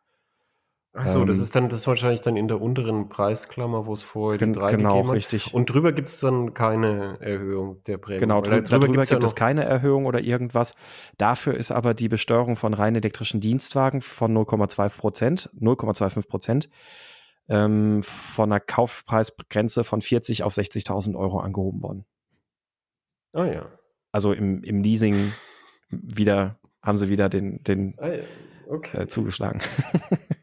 Ach 0.99 1.09
so, 1.09 1.21
ähm, 1.21 1.27
das 1.27 1.39
ist 1.39 1.55
dann, 1.55 1.69
das 1.69 1.81
ist 1.81 1.87
wahrscheinlich 1.87 2.23
dann 2.23 2.37
in 2.37 2.49
der 2.49 2.61
unteren 2.61 3.11
Preisklammer, 3.11 3.85
wo 3.85 3.93
es 3.93 4.03
vorher 4.03 4.39
die 4.39 4.51
drei 4.53 4.71
genau, 4.71 4.95
gegeben 4.95 5.09
hat. 5.09 5.17
richtig. 5.17 5.53
Und 5.53 5.67
drüber 5.67 5.93
gibt 5.93 6.09
es 6.09 6.21
dann 6.21 6.55
keine 6.55 7.21
Erhöhung 7.21 7.83
der 7.85 7.99
Prämie. 7.99 8.19
Genau, 8.19 8.41
drü 8.41 8.63
darüber, 8.63 8.69
darüber 8.69 9.05
gibt 9.05 9.11
ja 9.11 9.19
es 9.19 9.35
keine 9.35 9.65
Erhöhung 9.65 10.07
oder 10.07 10.21
irgendwas. 10.21 10.75
Dafür 11.19 11.55
ist 11.55 11.71
aber 11.71 11.93
die 11.93 12.09
Besteuerung 12.09 12.57
von 12.57 12.73
rein 12.73 12.97
elektrischen 12.97 13.43
Dienstwagen 13.43 14.01
von 14.01 14.35
0,2 14.35 14.89
Prozent, 14.97 15.51
0,25 15.61 16.29
Prozent, 16.29 16.71
ähm, 17.49 18.03
von 18.03 18.51
einer 18.51 18.61
Kaufpreisgrenze 18.61 19.85
von 19.85 20.01
40 20.01 20.45
auf 20.45 20.55
60.000 20.55 21.15
Euro 21.15 21.41
angehoben 21.41 21.83
worden. 21.83 22.07
Ah 23.35 23.45
ja. 23.45 23.67
Also 24.13 24.33
im, 24.33 24.65
im 24.65 24.83
Leasing 24.83 25.33
wieder, 25.91 26.59
haben 26.83 26.97
sie 26.97 27.11
wieder 27.11 27.29
den, 27.29 27.63
den 27.65 27.99
ah, 27.99 28.13
okay. 28.71 29.03
äh, 29.03 29.07
zugeschlagen. 29.09 29.61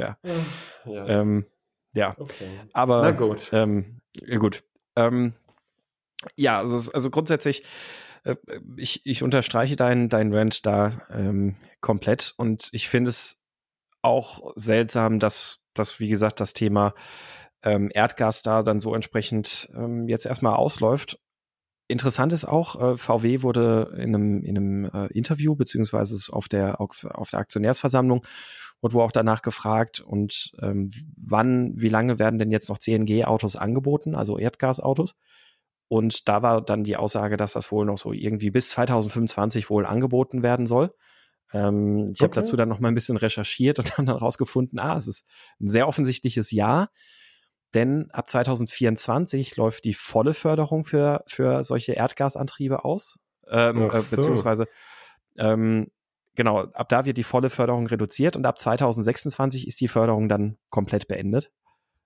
ja. 0.00 0.18
Ja. 0.84 1.06
Ähm, 1.06 1.46
ja. 1.92 2.14
Okay. 2.18 2.60
Aber 2.72 3.02
Na 3.02 3.10
gut. 3.12 3.50
Ähm, 3.52 4.00
gut. 4.38 4.62
Ähm, 4.96 5.34
ja, 6.36 6.58
also, 6.58 6.92
also 6.92 7.10
grundsätzlich, 7.10 7.62
äh, 8.24 8.36
ich, 8.76 9.04
ich 9.04 9.22
unterstreiche 9.22 9.76
deinen 9.76 10.08
dein 10.08 10.32
Rant 10.32 10.66
da 10.66 11.00
ähm, 11.10 11.56
komplett 11.80 12.34
und 12.36 12.68
ich 12.72 12.88
finde 12.88 13.10
es 13.10 13.42
auch 14.02 14.52
seltsam, 14.56 15.18
dass, 15.18 15.60
dass, 15.74 16.00
wie 16.00 16.08
gesagt, 16.08 16.40
das 16.40 16.52
Thema 16.52 16.94
ähm, 17.62 17.90
Erdgas 17.92 18.42
da 18.42 18.62
dann 18.62 18.80
so 18.80 18.94
entsprechend 18.94 19.68
ähm, 19.74 20.08
jetzt 20.08 20.26
erstmal 20.26 20.54
ausläuft. 20.54 21.18
Interessant 21.88 22.32
ist 22.32 22.44
auch, 22.44 22.80
äh, 22.80 22.96
VW 22.96 23.42
wurde 23.42 23.92
in 23.96 24.14
einem, 24.14 24.42
in 24.44 24.56
einem 24.56 24.84
äh, 24.84 25.06
Interview, 25.12 25.56
beziehungsweise 25.56 26.32
auf 26.32 26.48
der, 26.48 26.80
auf 26.80 27.30
der 27.30 27.40
Aktionärsversammlung 27.40 28.24
wurde 28.82 28.98
auch 28.98 29.12
danach 29.12 29.42
gefragt 29.42 30.00
und 30.00 30.52
ähm, 30.60 30.90
wann, 31.16 31.72
wie 31.76 31.88
lange 31.88 32.18
werden 32.18 32.38
denn 32.38 32.50
jetzt 32.50 32.68
noch 32.68 32.78
CNG-Autos 32.78 33.56
angeboten, 33.56 34.14
also 34.14 34.38
Erdgasautos? 34.38 35.16
Und 35.88 36.28
da 36.28 36.42
war 36.42 36.62
dann 36.62 36.84
die 36.84 36.96
Aussage, 36.96 37.36
dass 37.36 37.54
das 37.54 37.72
wohl 37.72 37.84
noch 37.84 37.98
so 37.98 38.12
irgendwie 38.12 38.50
bis 38.50 38.70
2025 38.70 39.70
wohl 39.70 39.84
angeboten 39.84 40.42
werden 40.42 40.66
soll. 40.66 40.94
Ähm, 41.52 42.12
ich 42.12 42.20
okay. 42.20 42.24
habe 42.24 42.34
dazu 42.34 42.56
dann 42.56 42.68
noch 42.68 42.78
mal 42.78 42.88
ein 42.88 42.94
bisschen 42.94 43.16
recherchiert 43.16 43.78
und 43.80 43.92
dann 43.98 44.08
rausgefunden, 44.08 44.78
ah, 44.78 44.96
es 44.96 45.08
ist 45.08 45.26
ein 45.60 45.68
sehr 45.68 45.88
offensichtliches 45.88 46.52
Ja, 46.52 46.88
denn 47.74 48.10
ab 48.10 48.28
2024 48.28 49.56
läuft 49.56 49.84
die 49.84 49.94
volle 49.94 50.34
Förderung 50.34 50.84
für, 50.84 51.22
für 51.26 51.62
solche 51.62 51.92
Erdgasantriebe 51.92 52.84
aus, 52.84 53.18
ähm, 53.48 53.90
äh, 53.90 53.98
so. 53.98 54.16
beziehungsweise 54.16 54.66
ähm, 55.38 55.90
genau, 56.40 56.60
ab 56.72 56.88
da 56.88 57.04
wird 57.04 57.18
die 57.18 57.22
volle 57.22 57.50
Förderung 57.50 57.86
reduziert 57.86 58.34
und 58.34 58.46
ab 58.46 58.58
2026 58.58 59.66
ist 59.66 59.78
die 59.78 59.88
Förderung 59.88 60.26
dann 60.26 60.56
komplett 60.70 61.06
beendet. 61.06 61.52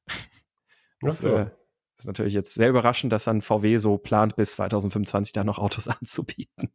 Das 1.01 1.18
so. 1.18 1.37
äh, 1.37 1.51
ist 1.99 2.07
natürlich 2.07 2.32
jetzt 2.32 2.55
sehr 2.55 2.70
überraschend, 2.70 3.12
dass 3.12 3.24
dann 3.24 3.43
VW 3.43 3.76
so 3.76 3.99
plant, 3.99 4.37
bis 4.37 4.53
2025 4.53 5.35
da 5.35 5.45
noch 5.45 5.59
Autos 5.59 5.87
anzubieten. 6.01 6.70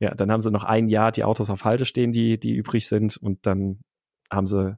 Ja, 0.00 0.12
dann 0.12 0.32
haben 0.32 0.40
sie 0.40 0.50
noch 0.50 0.64
ein 0.64 0.88
Jahr 0.88 1.12
die 1.12 1.22
Autos 1.22 1.50
auf 1.50 1.64
Halte 1.64 1.84
stehen, 1.84 2.10
die, 2.10 2.40
die 2.40 2.52
übrig 2.52 2.88
sind, 2.88 3.16
und 3.16 3.46
dann 3.46 3.78
haben 4.28 4.48
sie, 4.48 4.76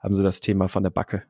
haben 0.00 0.14
sie 0.16 0.24
das 0.24 0.40
Thema 0.40 0.66
von 0.66 0.82
der 0.82 0.90
Backe. 0.90 1.22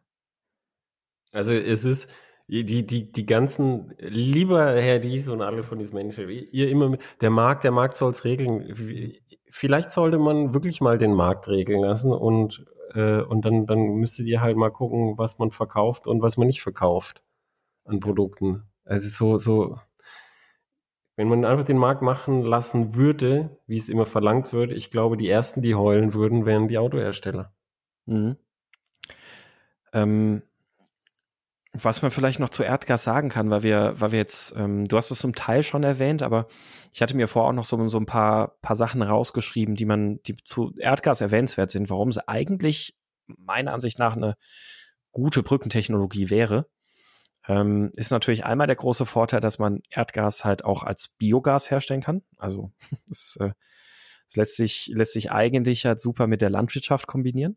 Also 1.33 1.53
es 1.53 1.85
ist, 1.85 2.11
die, 2.49 2.87
die, 2.87 3.11
die 3.11 3.27
ganzen, 3.27 3.95
lieber 3.99 4.73
Herr 4.81 5.01
Dies 5.01 5.29
und 5.29 5.43
alle 5.43 5.65
von 5.65 5.79
diesen 5.79 5.97
Menschen, 5.97 6.29
ihr 6.29 6.71
immer, 6.71 6.97
der 7.21 7.31
Markt, 7.31 7.65
der 7.65 7.73
Markt 7.73 7.95
soll 7.95 8.13
es 8.13 8.25
regeln. 8.25 9.17
Vielleicht 9.49 9.91
sollte 9.91 10.19
man 10.19 10.55
wirklich 10.55 10.81
mal 10.81 10.99
den 10.99 11.15
Markt 11.15 11.49
regeln 11.49 11.83
lassen 11.83 12.13
und, 12.13 12.67
äh, 12.95 13.21
und 13.23 13.45
dann, 13.45 13.67
dann 13.67 13.97
müsstet 13.97 14.27
ihr 14.27 14.41
halt 14.41 14.57
mal 14.57 14.71
gucken, 14.71 15.17
was 15.19 15.39
man 15.39 15.51
verkauft 15.51 16.07
und 16.07 16.23
was 16.23 16.37
man 16.37 16.47
nicht 16.47 16.63
verkauft 16.63 17.23
an 17.85 18.01
Produkten. 18.01 18.65
Also 18.85 19.09
so, 19.09 19.39
so, 19.39 19.79
wenn 21.17 21.29
man 21.29 21.45
einfach 21.45 21.65
den 21.65 21.79
Markt 21.79 22.03
machen 22.03 22.43
lassen 22.43 22.95
würde, 22.95 23.59
wie 23.67 23.77
es 23.77 23.89
immer 23.89 24.07
verlangt 24.07 24.53
wird, 24.53 24.73
ich 24.73 24.91
glaube, 24.91 25.17
die 25.17 25.29
ersten, 25.29 25.63
die 25.63 25.75
heulen 25.75 26.13
würden, 26.13 26.45
wären 26.45 26.69
die 26.69 26.79
Autohersteller. 26.79 27.55
Mhm. 28.05 28.37
Ähm, 29.93 30.43
was 31.83 32.03
man 32.03 32.11
vielleicht 32.11 32.41
noch 32.41 32.51
zu 32.51 32.63
Erdgas 32.63 33.05
sagen 33.05 33.29
kann, 33.29 33.51
weil 33.51 33.63
wir, 33.63 33.95
weil 33.99 34.13
wir 34.13 34.19
jetzt, 34.19 34.55
ähm, 34.57 34.87
du 34.87 34.97
hast 34.97 35.11
es 35.11 35.19
zum 35.19 35.35
Teil 35.35 35.63
schon 35.63 35.83
erwähnt, 35.83 36.23
aber 36.23 36.49
ich 36.93 37.03
hatte 37.03 37.17
mir 37.17 37.29
vorher 37.29 37.51
auch 37.51 37.55
noch 37.55 37.65
so, 37.65 37.89
so 37.89 37.99
ein 37.99 38.07
paar, 38.07 38.57
paar 38.63 38.77
Sachen 38.77 39.03
rausgeschrieben, 39.03 39.75
die 39.75 39.85
man, 39.85 40.21
die 40.27 40.37
zu 40.37 40.75
Erdgas 40.79 41.21
erwähnenswert 41.21 41.71
sind, 41.71 41.91
warum 41.91 42.09
es 42.09 42.19
eigentlich 42.19 42.97
meiner 43.27 43.73
Ansicht 43.73 43.99
nach 43.99 44.17
eine 44.17 44.37
gute 45.13 45.43
Brückentechnologie 45.43 46.31
wäre 46.31 46.67
ähm, 47.49 47.93
ist 47.95 48.11
natürlich 48.11 48.45
einmal 48.45 48.67
der 48.67 48.77
große 48.77 49.07
Vorteil, 49.07 49.41
dass 49.41 49.59
man 49.59 49.81
Erdgas 49.91 50.45
halt 50.45 50.65
auch 50.65 50.83
als 50.83 51.15
Biogas 51.19 51.71
herstellen 51.71 52.01
kann. 52.01 52.23
Also 52.37 52.73
es, 53.11 53.37
äh, 53.41 53.53
es 54.29 54.37
lässt, 54.37 54.57
sich, 54.57 54.91
lässt 54.93 55.13
sich 55.13 55.31
eigentlich 55.31 55.87
halt 55.87 56.01
super 56.01 56.27
mit 56.27 56.43
der 56.43 56.51
Landwirtschaft 56.51 57.07
kombinieren. 57.07 57.57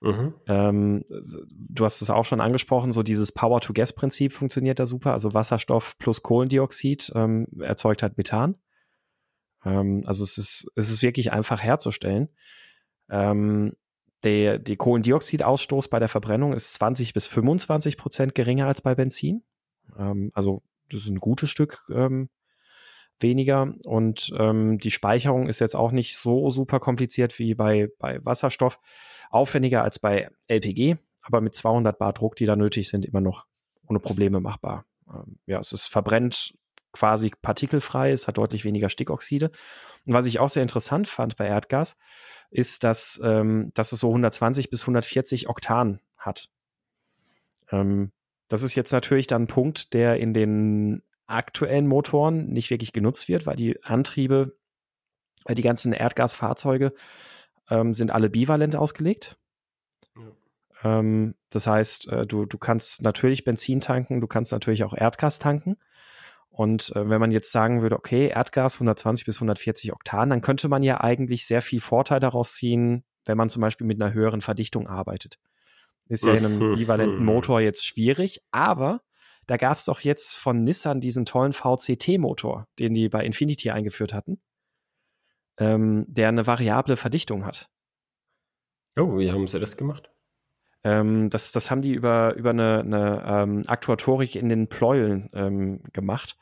Mhm. 0.00 0.34
Ähm, 0.46 1.04
du 1.08 1.84
hast 1.84 2.02
es 2.02 2.10
auch 2.10 2.24
schon 2.24 2.40
angesprochen, 2.40 2.92
so 2.92 3.02
dieses 3.02 3.32
Power-to-Gas-Prinzip 3.32 4.32
funktioniert 4.32 4.78
da 4.78 4.86
super. 4.86 5.12
Also 5.12 5.32
Wasserstoff 5.32 5.96
plus 5.98 6.22
Kohlendioxid 6.22 7.12
ähm, 7.14 7.46
erzeugt 7.60 8.02
halt 8.02 8.18
Methan. 8.18 8.56
Ähm, 9.64 10.02
also 10.06 10.22
es 10.22 10.38
ist, 10.38 10.70
es 10.74 10.90
ist 10.90 11.02
wirklich 11.02 11.32
einfach 11.32 11.62
herzustellen. 11.62 12.28
Ähm, 13.08 13.72
der, 14.22 14.58
der 14.58 14.76
Kohlendioxidausstoß 14.76 15.88
bei 15.88 15.98
der 15.98 16.08
Verbrennung 16.08 16.52
ist 16.52 16.74
20 16.74 17.12
bis 17.12 17.26
25 17.26 17.96
Prozent 17.96 18.34
geringer 18.34 18.66
als 18.66 18.82
bei 18.82 18.94
Benzin. 18.94 19.42
Ähm, 19.98 20.30
also 20.34 20.62
das 20.90 21.02
ist 21.02 21.08
ein 21.08 21.20
gutes 21.20 21.50
Stück 21.50 21.86
ähm, 21.90 22.28
weniger. 23.20 23.74
Und 23.84 24.32
ähm, 24.38 24.78
die 24.78 24.90
Speicherung 24.90 25.48
ist 25.48 25.60
jetzt 25.60 25.76
auch 25.76 25.92
nicht 25.92 26.16
so 26.16 26.50
super 26.50 26.80
kompliziert 26.80 27.38
wie 27.38 27.54
bei, 27.54 27.88
bei 27.98 28.24
Wasserstoff. 28.24 28.80
Aufwendiger 29.30 29.82
als 29.82 29.98
bei 29.98 30.30
LPG, 30.48 30.96
aber 31.22 31.40
mit 31.40 31.54
200 31.54 31.98
Bar 31.98 32.12
Druck, 32.12 32.36
die 32.36 32.46
da 32.46 32.56
nötig 32.56 32.88
sind, 32.88 33.04
immer 33.04 33.20
noch 33.20 33.46
ohne 33.86 33.98
Probleme 33.98 34.40
machbar. 34.40 34.84
Ähm, 35.08 35.38
ja, 35.46 35.58
es 35.58 35.72
ist 35.72 35.86
verbrennt 35.86 36.54
quasi 36.92 37.30
partikelfrei, 37.42 38.10
es 38.10 38.26
hat 38.26 38.38
deutlich 38.38 38.64
weniger 38.64 38.88
Stickoxide. 38.88 39.50
Und 40.06 40.14
was 40.14 40.26
ich 40.26 40.38
auch 40.38 40.48
sehr 40.48 40.62
interessant 40.62 41.08
fand 41.08 41.36
bei 41.36 41.46
Erdgas, 41.46 41.96
ist, 42.50 42.84
dass, 42.84 43.20
ähm, 43.22 43.70
dass 43.74 43.92
es 43.92 44.00
so 44.00 44.08
120 44.08 44.70
bis 44.70 44.82
140 44.82 45.48
Oktan 45.48 46.00
hat. 46.16 46.48
Ähm, 47.70 48.12
das 48.48 48.62
ist 48.62 48.76
jetzt 48.76 48.92
natürlich 48.92 49.26
dann 49.26 49.42
ein 49.42 49.46
Punkt, 49.48 49.92
der 49.92 50.18
in 50.18 50.32
den 50.32 51.02
aktuellen 51.26 51.86
Motoren 51.86 52.48
nicht 52.48 52.70
wirklich 52.70 52.92
genutzt 52.92 53.28
wird, 53.28 53.46
weil 53.46 53.56
die 53.56 53.82
Antriebe, 53.82 54.56
die 55.48 55.62
ganzen 55.62 55.92
Erdgasfahrzeuge 55.92 56.92
ähm, 57.70 57.94
sind 57.94 58.12
alle 58.12 58.30
bivalent 58.30 58.76
ausgelegt. 58.76 59.36
Ja. 60.16 60.98
Ähm, 60.98 61.34
das 61.50 61.66
heißt, 61.66 62.08
äh, 62.08 62.26
du, 62.26 62.46
du 62.46 62.58
kannst 62.58 63.02
natürlich 63.02 63.44
Benzin 63.44 63.80
tanken, 63.80 64.20
du 64.20 64.26
kannst 64.26 64.52
natürlich 64.52 64.84
auch 64.84 64.94
Erdgas 64.94 65.38
tanken. 65.38 65.76
Und 66.48 66.94
äh, 66.96 67.10
wenn 67.10 67.20
man 67.20 67.32
jetzt 67.32 67.52
sagen 67.52 67.82
würde, 67.82 67.96
okay, 67.96 68.28
Erdgas 68.28 68.76
120 68.76 69.26
bis 69.26 69.36
140 69.36 69.92
Oktan, 69.92 70.30
dann 70.30 70.40
könnte 70.40 70.68
man 70.68 70.82
ja 70.82 71.00
eigentlich 71.00 71.46
sehr 71.46 71.60
viel 71.60 71.80
Vorteil 71.80 72.18
daraus 72.18 72.54
ziehen, 72.54 73.04
wenn 73.26 73.36
man 73.36 73.50
zum 73.50 73.60
Beispiel 73.60 73.86
mit 73.86 74.00
einer 74.00 74.14
höheren 74.14 74.40
Verdichtung 74.40 74.86
arbeitet. 74.86 75.38
Ist 76.08 76.24
ja 76.24 76.34
in 76.34 76.44
einem 76.44 76.76
bivalenten 76.76 77.24
Motor 77.24 77.60
jetzt 77.60 77.84
schwierig, 77.84 78.40
aber 78.52 79.02
da 79.46 79.56
gab 79.56 79.76
es 79.76 79.84
doch 79.84 80.00
jetzt 80.00 80.36
von 80.36 80.64
Nissan 80.64 81.00
diesen 81.00 81.24
tollen 81.24 81.52
VCT-Motor, 81.52 82.66
den 82.78 82.94
die 82.94 83.08
bei 83.08 83.24
Infinity 83.24 83.70
eingeführt 83.70 84.12
hatten, 84.12 84.40
ähm, 85.58 86.04
der 86.08 86.28
eine 86.28 86.46
variable 86.46 86.96
Verdichtung 86.96 87.44
hat. 87.44 87.70
Oh, 88.98 89.18
wie 89.18 89.30
haben 89.30 89.46
sie 89.46 89.60
das 89.60 89.76
gemacht? 89.76 90.10
Ähm, 90.82 91.30
das, 91.30 91.52
das 91.52 91.70
haben 91.70 91.82
die 91.82 91.92
über, 91.92 92.34
über 92.34 92.50
eine, 92.50 92.80
eine 92.80 93.24
ähm, 93.26 93.62
Aktuatorik 93.66 94.36
in 94.36 94.48
den 94.48 94.68
Pleueln 94.68 95.28
ähm, 95.32 95.82
gemacht. 95.92 96.36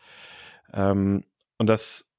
Ähm, 0.73 1.25
und 1.59 1.69
das, 1.69 2.13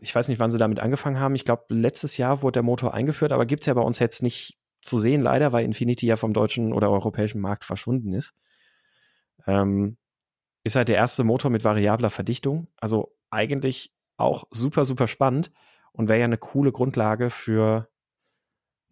ich 0.00 0.14
weiß 0.14 0.28
nicht, 0.28 0.38
wann 0.38 0.50
sie 0.50 0.58
damit 0.58 0.80
angefangen 0.80 1.18
haben. 1.18 1.34
Ich 1.34 1.44
glaube, 1.44 1.64
letztes 1.68 2.16
Jahr 2.16 2.42
wurde 2.42 2.54
der 2.54 2.62
Motor 2.62 2.94
eingeführt, 2.94 3.32
aber 3.32 3.46
gibt 3.46 3.62
es 3.62 3.66
ja 3.66 3.74
bei 3.74 3.80
uns 3.82 3.98
jetzt 3.98 4.22
nicht 4.22 4.58
zu 4.80 4.98
sehen, 4.98 5.20
leider, 5.20 5.52
weil 5.52 5.64
Infinity 5.64 6.06
ja 6.06 6.16
vom 6.16 6.32
deutschen 6.32 6.72
oder 6.72 6.90
europäischen 6.90 7.40
Markt 7.40 7.64
verschwunden 7.64 8.14
ist. 8.14 8.34
Ähm, 9.46 9.96
ist 10.64 10.76
halt 10.76 10.88
der 10.88 10.96
erste 10.96 11.24
Motor 11.24 11.50
mit 11.50 11.64
variabler 11.64 12.10
Verdichtung. 12.10 12.68
Also 12.76 13.14
eigentlich 13.30 13.92
auch 14.16 14.44
super, 14.50 14.84
super 14.84 15.08
spannend 15.08 15.50
und 15.92 16.08
wäre 16.08 16.20
ja 16.20 16.24
eine 16.24 16.38
coole 16.38 16.72
Grundlage 16.72 17.30
für 17.30 17.88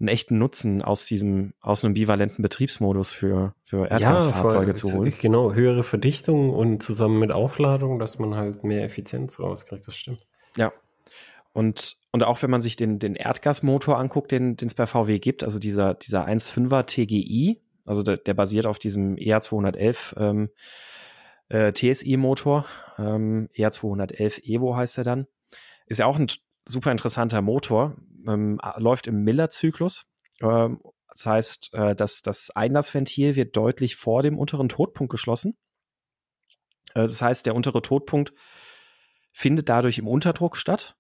einen 0.01 0.09
echten 0.09 0.39
Nutzen 0.39 0.81
aus 0.81 1.07
diesem, 1.07 1.55
aus 1.61 1.85
einem 1.85 1.95
bivalenten 1.95 2.43
Betriebsmodus 2.43 3.11
für, 3.11 3.55
für 3.65 3.91
Erdgasfahrzeuge 3.91 4.69
ja, 4.69 4.75
zu 4.75 4.93
holen. 4.93 5.13
Genau, 5.21 5.53
höhere 5.53 5.83
Verdichtung 5.83 6.51
und 6.51 6.83
zusammen 6.83 7.19
mit 7.19 7.33
Aufladung, 7.33 7.99
dass 7.99 8.19
man 8.19 8.37
halt 8.37 8.63
mehr 8.63 8.85
Effizienz 8.85 9.41
rauskriegt, 9.41 9.87
das 9.87 9.97
stimmt. 9.97 10.25
Ja. 10.57 10.73
Und, 11.53 11.97
und 12.13 12.23
auch 12.23 12.43
wenn 12.43 12.51
man 12.51 12.63
sich 12.63 12.77
den, 12.77 13.01
den 13.01 13.17
Erdgasmotor 13.17 13.99
anguckt, 13.99 14.31
den 14.31 14.57
es 14.61 14.75
bei 14.75 14.87
VW 14.87 15.19
gibt, 15.19 15.43
also 15.43 15.59
dieser, 15.59 15.95
dieser 15.95 16.29
1.5er 16.29 16.85
TGI, 16.87 17.61
also 17.85 18.05
der, 18.05 18.19
der 18.19 18.35
basiert 18.35 18.67
auf 18.67 18.79
diesem 18.79 19.17
ER211 19.17 20.17
ähm, 20.21 20.51
äh, 21.49 21.73
TSI-Motor, 21.73 22.67
ähm, 22.99 23.49
ER211 23.57 24.43
Evo 24.45 24.77
heißt 24.77 24.99
er 24.99 25.05
dann, 25.05 25.27
ist 25.87 25.99
ja 25.99 26.07
auch 26.07 26.19
ein 26.19 26.29
super 26.67 26.93
interessanter 26.93 27.43
Motor, 27.43 27.97
ähm, 28.27 28.61
läuft 28.77 29.07
im 29.07 29.23
Miller-Zyklus. 29.25 30.07
Ähm, 30.43 30.81
das 31.09 31.25
heißt, 31.25 31.75
äh, 31.75 31.95
dass 31.95 32.23
das 32.23 32.51
Einlassventil 32.51 33.35
wird 33.35 33.57
deutlich 33.57 33.97
vor 33.97 34.23
dem 34.23 34.39
unteren 34.39 34.69
Todpunkt 34.69 35.11
geschlossen. 35.11 35.57
Äh, 36.95 37.03
das 37.03 37.23
heißt, 37.23 37.47
der 37.47 37.55
untere 37.55 37.81
Todpunkt 37.81 38.35
findet 39.33 39.69
dadurch 39.69 39.99
im 39.99 40.07
Unterdruck 40.07 40.57
statt. 40.57 40.97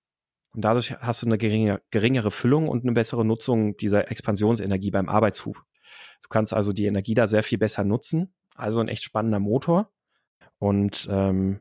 Und 0.54 0.62
dadurch 0.62 0.96
hast 1.00 1.22
du 1.22 1.26
eine 1.26 1.36
geringe, 1.36 1.82
geringere 1.90 2.30
Füllung 2.30 2.68
und 2.68 2.84
eine 2.84 2.92
bessere 2.92 3.24
Nutzung 3.24 3.76
dieser 3.76 4.10
Expansionsenergie 4.10 4.90
beim 4.90 5.08
Arbeitshub. 5.08 5.56
Du 6.22 6.28
kannst 6.28 6.54
also 6.54 6.72
die 6.72 6.86
Energie 6.86 7.14
da 7.14 7.26
sehr 7.26 7.42
viel 7.42 7.58
besser 7.58 7.84
nutzen. 7.84 8.34
Also 8.54 8.80
ein 8.80 8.88
echt 8.88 9.02
spannender 9.02 9.40
Motor. 9.40 9.92
Und 10.58 11.08
ähm, 11.10 11.60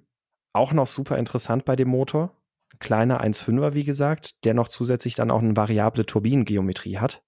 auch 0.54 0.74
noch 0.74 0.88
super 0.88 1.18
interessant 1.18 1.66
bei 1.66 1.76
dem 1.76 1.90
Motor 1.90 2.38
kleiner 2.80 3.24
1,5er, 3.24 3.74
wie 3.74 3.84
gesagt, 3.84 4.44
der 4.46 4.54
noch 4.54 4.68
zusätzlich 4.68 5.16
dann 5.16 5.32
auch 5.32 5.42
eine 5.42 5.56
variable 5.56 6.06
Turbinengeometrie 6.06 6.98
hat, 6.98 7.24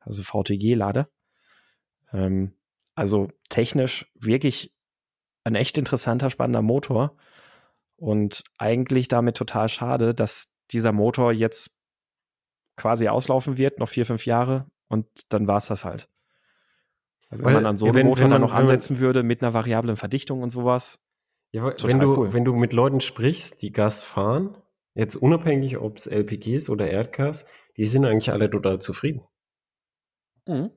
also 0.00 0.22
VTG-Lade. 0.22 1.08
Ähm, 2.12 2.54
also 2.94 3.28
technisch 3.48 4.10
wirklich 4.14 4.74
ein 5.44 5.56
echt 5.56 5.76
interessanter, 5.78 6.30
spannender 6.30 6.62
Motor 6.62 7.16
und 7.96 8.44
eigentlich 8.56 9.08
damit 9.08 9.36
total 9.36 9.68
schade, 9.68 10.14
dass 10.14 10.54
dieser 10.70 10.92
Motor 10.92 11.32
jetzt 11.32 11.76
quasi 12.76 13.08
auslaufen 13.08 13.58
wird, 13.58 13.78
noch 13.78 13.88
vier, 13.88 14.06
fünf 14.06 14.26
Jahre 14.26 14.66
und 14.88 15.06
dann 15.28 15.46
war 15.46 15.58
es 15.58 15.66
das 15.66 15.84
halt. 15.84 16.08
Also 17.28 17.44
wenn 17.44 17.46
Weil, 17.46 17.54
man 17.54 17.66
an 17.66 17.78
so 17.78 17.86
einem 17.86 18.06
Motor 18.06 18.28
dann 18.28 18.40
noch 18.40 18.52
ansetzen 18.52 19.00
würde 19.00 19.22
mit 19.22 19.42
einer 19.42 19.54
variablen 19.54 19.96
Verdichtung 19.96 20.42
und 20.42 20.50
sowas, 20.50 21.04
Ja, 21.54 21.72
wenn 21.84 22.00
du, 22.00 22.16
cool. 22.16 22.32
wenn 22.32 22.44
du 22.44 22.52
mit 22.52 22.72
Leuten 22.72 23.00
sprichst, 23.00 23.62
die 23.62 23.70
Gas 23.70 24.02
fahren, 24.02 24.56
jetzt 24.94 25.14
unabhängig, 25.14 25.78
ob 25.78 25.98
es 25.98 26.06
LPG 26.08 26.56
ist 26.56 26.68
oder 26.68 26.90
Erdgas, 26.90 27.46
die 27.76 27.86
sind 27.86 28.04
eigentlich 28.04 28.32
alle 28.32 28.50
total 28.50 28.80
zufrieden. 28.80 29.22
Mhm. 30.48 30.72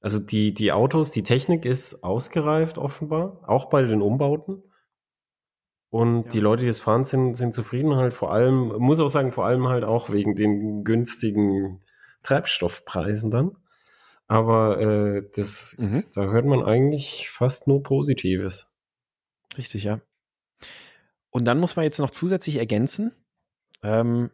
Also 0.00 0.18
die, 0.18 0.54
die 0.54 0.72
Autos, 0.72 1.10
die 1.10 1.22
Technik 1.22 1.66
ist 1.66 2.02
ausgereift 2.02 2.78
offenbar, 2.78 3.42
auch 3.46 3.66
bei 3.66 3.82
den 3.82 4.00
Umbauten. 4.00 4.62
Und 5.90 6.22
ja. 6.22 6.28
die 6.30 6.40
Leute, 6.40 6.62
die 6.62 6.70
es 6.70 6.80
fahren, 6.80 7.04
sind, 7.04 7.34
sind 7.34 7.52
zufrieden 7.52 7.96
halt 7.96 8.14
vor 8.14 8.32
allem, 8.32 8.68
muss 8.78 9.00
auch 9.00 9.10
sagen, 9.10 9.32
vor 9.32 9.44
allem 9.44 9.68
halt 9.68 9.84
auch 9.84 10.08
wegen 10.08 10.34
den 10.34 10.82
günstigen 10.82 11.82
Treibstoffpreisen 12.22 13.30
dann. 13.30 13.58
Aber 14.28 14.80
äh, 14.80 15.28
das, 15.36 15.76
mhm. 15.78 16.04
da 16.14 16.22
hört 16.22 16.46
man 16.46 16.62
eigentlich 16.62 17.28
fast 17.28 17.68
nur 17.68 17.82
Positives. 17.82 18.72
Richtig, 19.58 19.84
ja. 19.84 20.00
Und 21.32 21.46
dann 21.46 21.58
muss 21.58 21.74
man 21.74 21.84
jetzt 21.84 21.98
noch 21.98 22.10
zusätzlich 22.10 22.56
ergänzen, 22.56 23.10
ähm, 23.82 24.30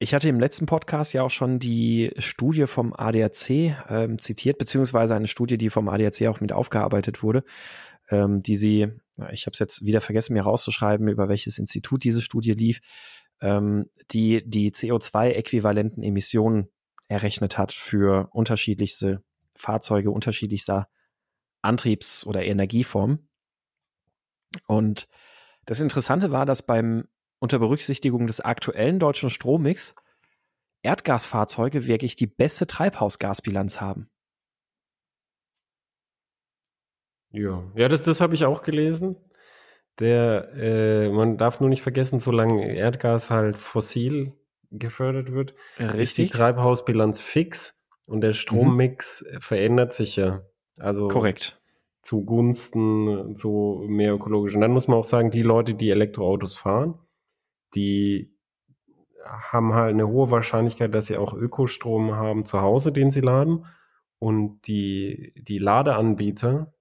ich 0.00 0.14
hatte 0.14 0.28
im 0.28 0.38
letzten 0.38 0.66
Podcast 0.66 1.12
ja 1.12 1.22
auch 1.22 1.30
schon 1.30 1.58
die 1.58 2.12
Studie 2.18 2.66
vom 2.66 2.92
ADAC 2.92 3.50
ähm, 3.88 4.20
zitiert, 4.20 4.58
beziehungsweise 4.58 5.16
eine 5.16 5.26
Studie, 5.26 5.58
die 5.58 5.70
vom 5.70 5.88
ADAC 5.88 6.26
auch 6.28 6.40
mit 6.40 6.52
aufgearbeitet 6.52 7.24
wurde, 7.24 7.42
ähm, 8.08 8.40
die 8.40 8.54
sie, 8.54 8.92
ich 9.32 9.46
habe 9.46 9.54
es 9.54 9.58
jetzt 9.58 9.84
wieder 9.84 10.00
vergessen, 10.00 10.34
mir 10.34 10.42
rauszuschreiben, 10.42 11.08
über 11.08 11.28
welches 11.28 11.58
Institut 11.58 12.04
diese 12.04 12.22
Studie 12.22 12.52
lief, 12.52 12.80
ähm, 13.40 13.90
die 14.12 14.48
die 14.48 14.70
CO2-äquivalenten 14.70 16.04
Emissionen 16.04 16.68
errechnet 17.08 17.58
hat 17.58 17.72
für 17.72 18.28
unterschiedlichste 18.30 19.24
Fahrzeuge 19.56 20.12
unterschiedlichster 20.12 20.88
Antriebs- 21.60 22.24
oder 22.24 22.44
Energieformen. 22.44 23.28
Und 24.68 25.08
das 25.68 25.82
Interessante 25.82 26.30
war, 26.30 26.46
dass 26.46 26.62
beim 26.62 27.08
unter 27.40 27.58
Berücksichtigung 27.58 28.26
des 28.26 28.40
aktuellen 28.40 28.98
deutschen 28.98 29.28
Strommix 29.28 29.94
Erdgasfahrzeuge 30.82 31.86
wirklich 31.86 32.16
die 32.16 32.26
beste 32.26 32.66
Treibhausgasbilanz 32.66 33.78
haben. 33.78 34.08
Ja, 37.30 37.70
ja, 37.74 37.88
das, 37.88 38.02
das 38.04 38.22
habe 38.22 38.34
ich 38.34 38.46
auch 38.46 38.62
gelesen. 38.62 39.16
Der, 39.98 40.54
äh, 40.54 41.10
man 41.10 41.36
darf 41.36 41.60
nur 41.60 41.68
nicht 41.68 41.82
vergessen, 41.82 42.18
solange 42.18 42.74
Erdgas 42.74 43.28
halt 43.28 43.58
fossil 43.58 44.32
gefördert 44.70 45.32
wird, 45.32 45.54
Richtig. 45.78 46.00
ist 46.00 46.18
die 46.18 46.28
Treibhausbilanz 46.30 47.20
fix 47.20 47.86
und 48.06 48.22
der 48.22 48.32
Strommix 48.32 49.22
mhm. 49.30 49.40
verändert 49.42 49.92
sich 49.92 50.16
ja. 50.16 50.46
Also 50.78 51.08
korrekt 51.08 51.57
zugunsten 52.08 53.36
zu 53.36 53.84
mehr 53.86 54.14
ökologisch. 54.14 54.54
Und 54.54 54.62
dann 54.62 54.72
muss 54.72 54.88
man 54.88 54.96
auch 54.96 55.04
sagen, 55.04 55.30
die 55.30 55.42
Leute, 55.42 55.74
die 55.74 55.90
Elektroautos 55.90 56.54
fahren, 56.54 56.94
die 57.74 58.34
haben 59.26 59.74
halt 59.74 59.92
eine 59.92 60.08
hohe 60.08 60.30
Wahrscheinlichkeit, 60.30 60.94
dass 60.94 61.06
sie 61.06 61.18
auch 61.18 61.34
Ökostrom 61.34 62.14
haben 62.14 62.46
zu 62.46 62.62
Hause, 62.62 62.92
den 62.92 63.10
sie 63.10 63.20
laden. 63.20 63.66
Und 64.18 64.66
die, 64.68 65.34
die 65.36 65.58
Ladeanbieter, 65.58 66.72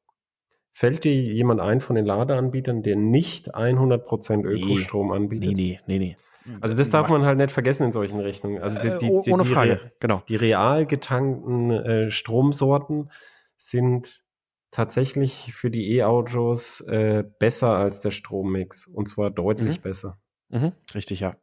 fällt 0.72 1.04
dir 1.04 1.14
jemand 1.14 1.60
ein 1.60 1.82
von 1.82 1.98
den 1.98 2.06
Ladeanbietern, 2.06 2.82
der 2.82 2.96
nicht 2.96 3.54
100% 3.54 4.46
Ökostrom 4.46 5.08
nee, 5.10 5.14
anbietet? 5.14 5.58
Nee, 5.58 5.80
nee, 5.88 6.00
nee, 6.00 6.16
nee. 6.46 6.58
Also 6.62 6.78
das 6.78 6.90
darf 6.90 7.10
man 7.10 7.26
halt 7.26 7.38
nicht 7.38 7.52
vergessen 7.52 7.84
in 7.84 7.92
solchen 7.92 8.22
Rechnungen. 8.22 8.62
Also 8.62 8.80
die, 8.80 8.96
die, 8.96 9.12
die, 9.26 9.32
Ohne 9.34 9.44
Frage, 9.44 9.82
die, 9.84 9.90
genau. 10.00 10.24
Die 10.30 10.38
real 10.38 10.86
getankten 10.86 11.72
äh, 11.72 12.12
Stromsorten 12.12 13.12
sind 13.58 14.24
tatsächlich 14.72 15.54
für 15.54 15.72
die 15.72 15.96
E-Autos 15.96 16.82
äh, 16.82 17.24
besser 17.40 17.78
als 17.78 18.02
der 18.02 18.12
Strommix. 18.12 18.88
Und 18.88 19.08
zwar 19.08 19.30
deutlich 19.32 19.80
mhm. 19.80 19.82
besser. 19.82 20.20
Mhm, 20.50 20.74
richtig, 20.94 21.20
ja. 21.20 21.36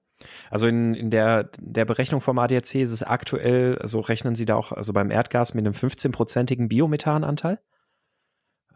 Also 0.51 0.66
in, 0.68 0.95
in 0.95 1.11
der, 1.11 1.51
der 1.59 1.85
Berechnung 1.85 2.20
vom 2.20 2.39
ADAC 2.39 2.77
ist 2.77 2.93
es 2.93 3.03
aktuell, 3.03 3.79
also 3.79 4.01
rechnen 4.01 4.35
Sie 4.35 4.45
da 4.45 4.57
auch, 4.57 4.72
also 4.72 4.93
beim 4.93 5.11
Erdgas 5.11 5.55
mit 5.55 5.66
einem 5.66 5.75
15-prozentigen 5.75 6.68
Biomethananteil. 6.68 7.61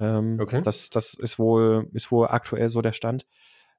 Ähm, 0.01 0.39
okay. 0.41 0.63
Das, 0.63 0.91
das 0.91 1.15
ist 1.15 1.39
wohl, 1.39 1.89
ist 1.93 2.11
wohl 2.11 2.29
aktuell 2.29 2.69
so 2.69 2.83
der 2.83 2.93
Stand. 2.93 3.27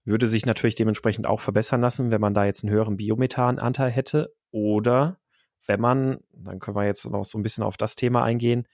Würde 0.05 0.27
sich 0.27 0.45
natürlich 0.45 0.75
dementsprechend 0.75 1.27
auch 1.27 1.39
verbessern 1.39 1.81
lassen, 1.81 2.11
wenn 2.11 2.21
man 2.21 2.33
da 2.33 2.45
jetzt 2.45 2.63
einen 2.63 2.73
höheren 2.73 2.97
Biomethananteil 2.97 3.91
hätte. 3.91 4.33
Oder 4.51 5.19
wenn 5.67 5.81
man, 5.81 6.19
dann 6.33 6.59
können 6.59 6.77
wir 6.77 6.85
jetzt 6.85 7.05
noch 7.05 7.25
so 7.25 7.37
ein 7.37 7.43
bisschen 7.43 7.63
auf 7.63 7.77
das 7.77 7.95
Thema 7.95 8.23
eingehen, 8.23 8.67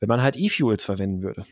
wenn 0.00 0.08
man 0.08 0.22
halt 0.22 0.36
E-Fuels 0.36 0.84
verwenden 0.84 1.22
würde. 1.22 1.44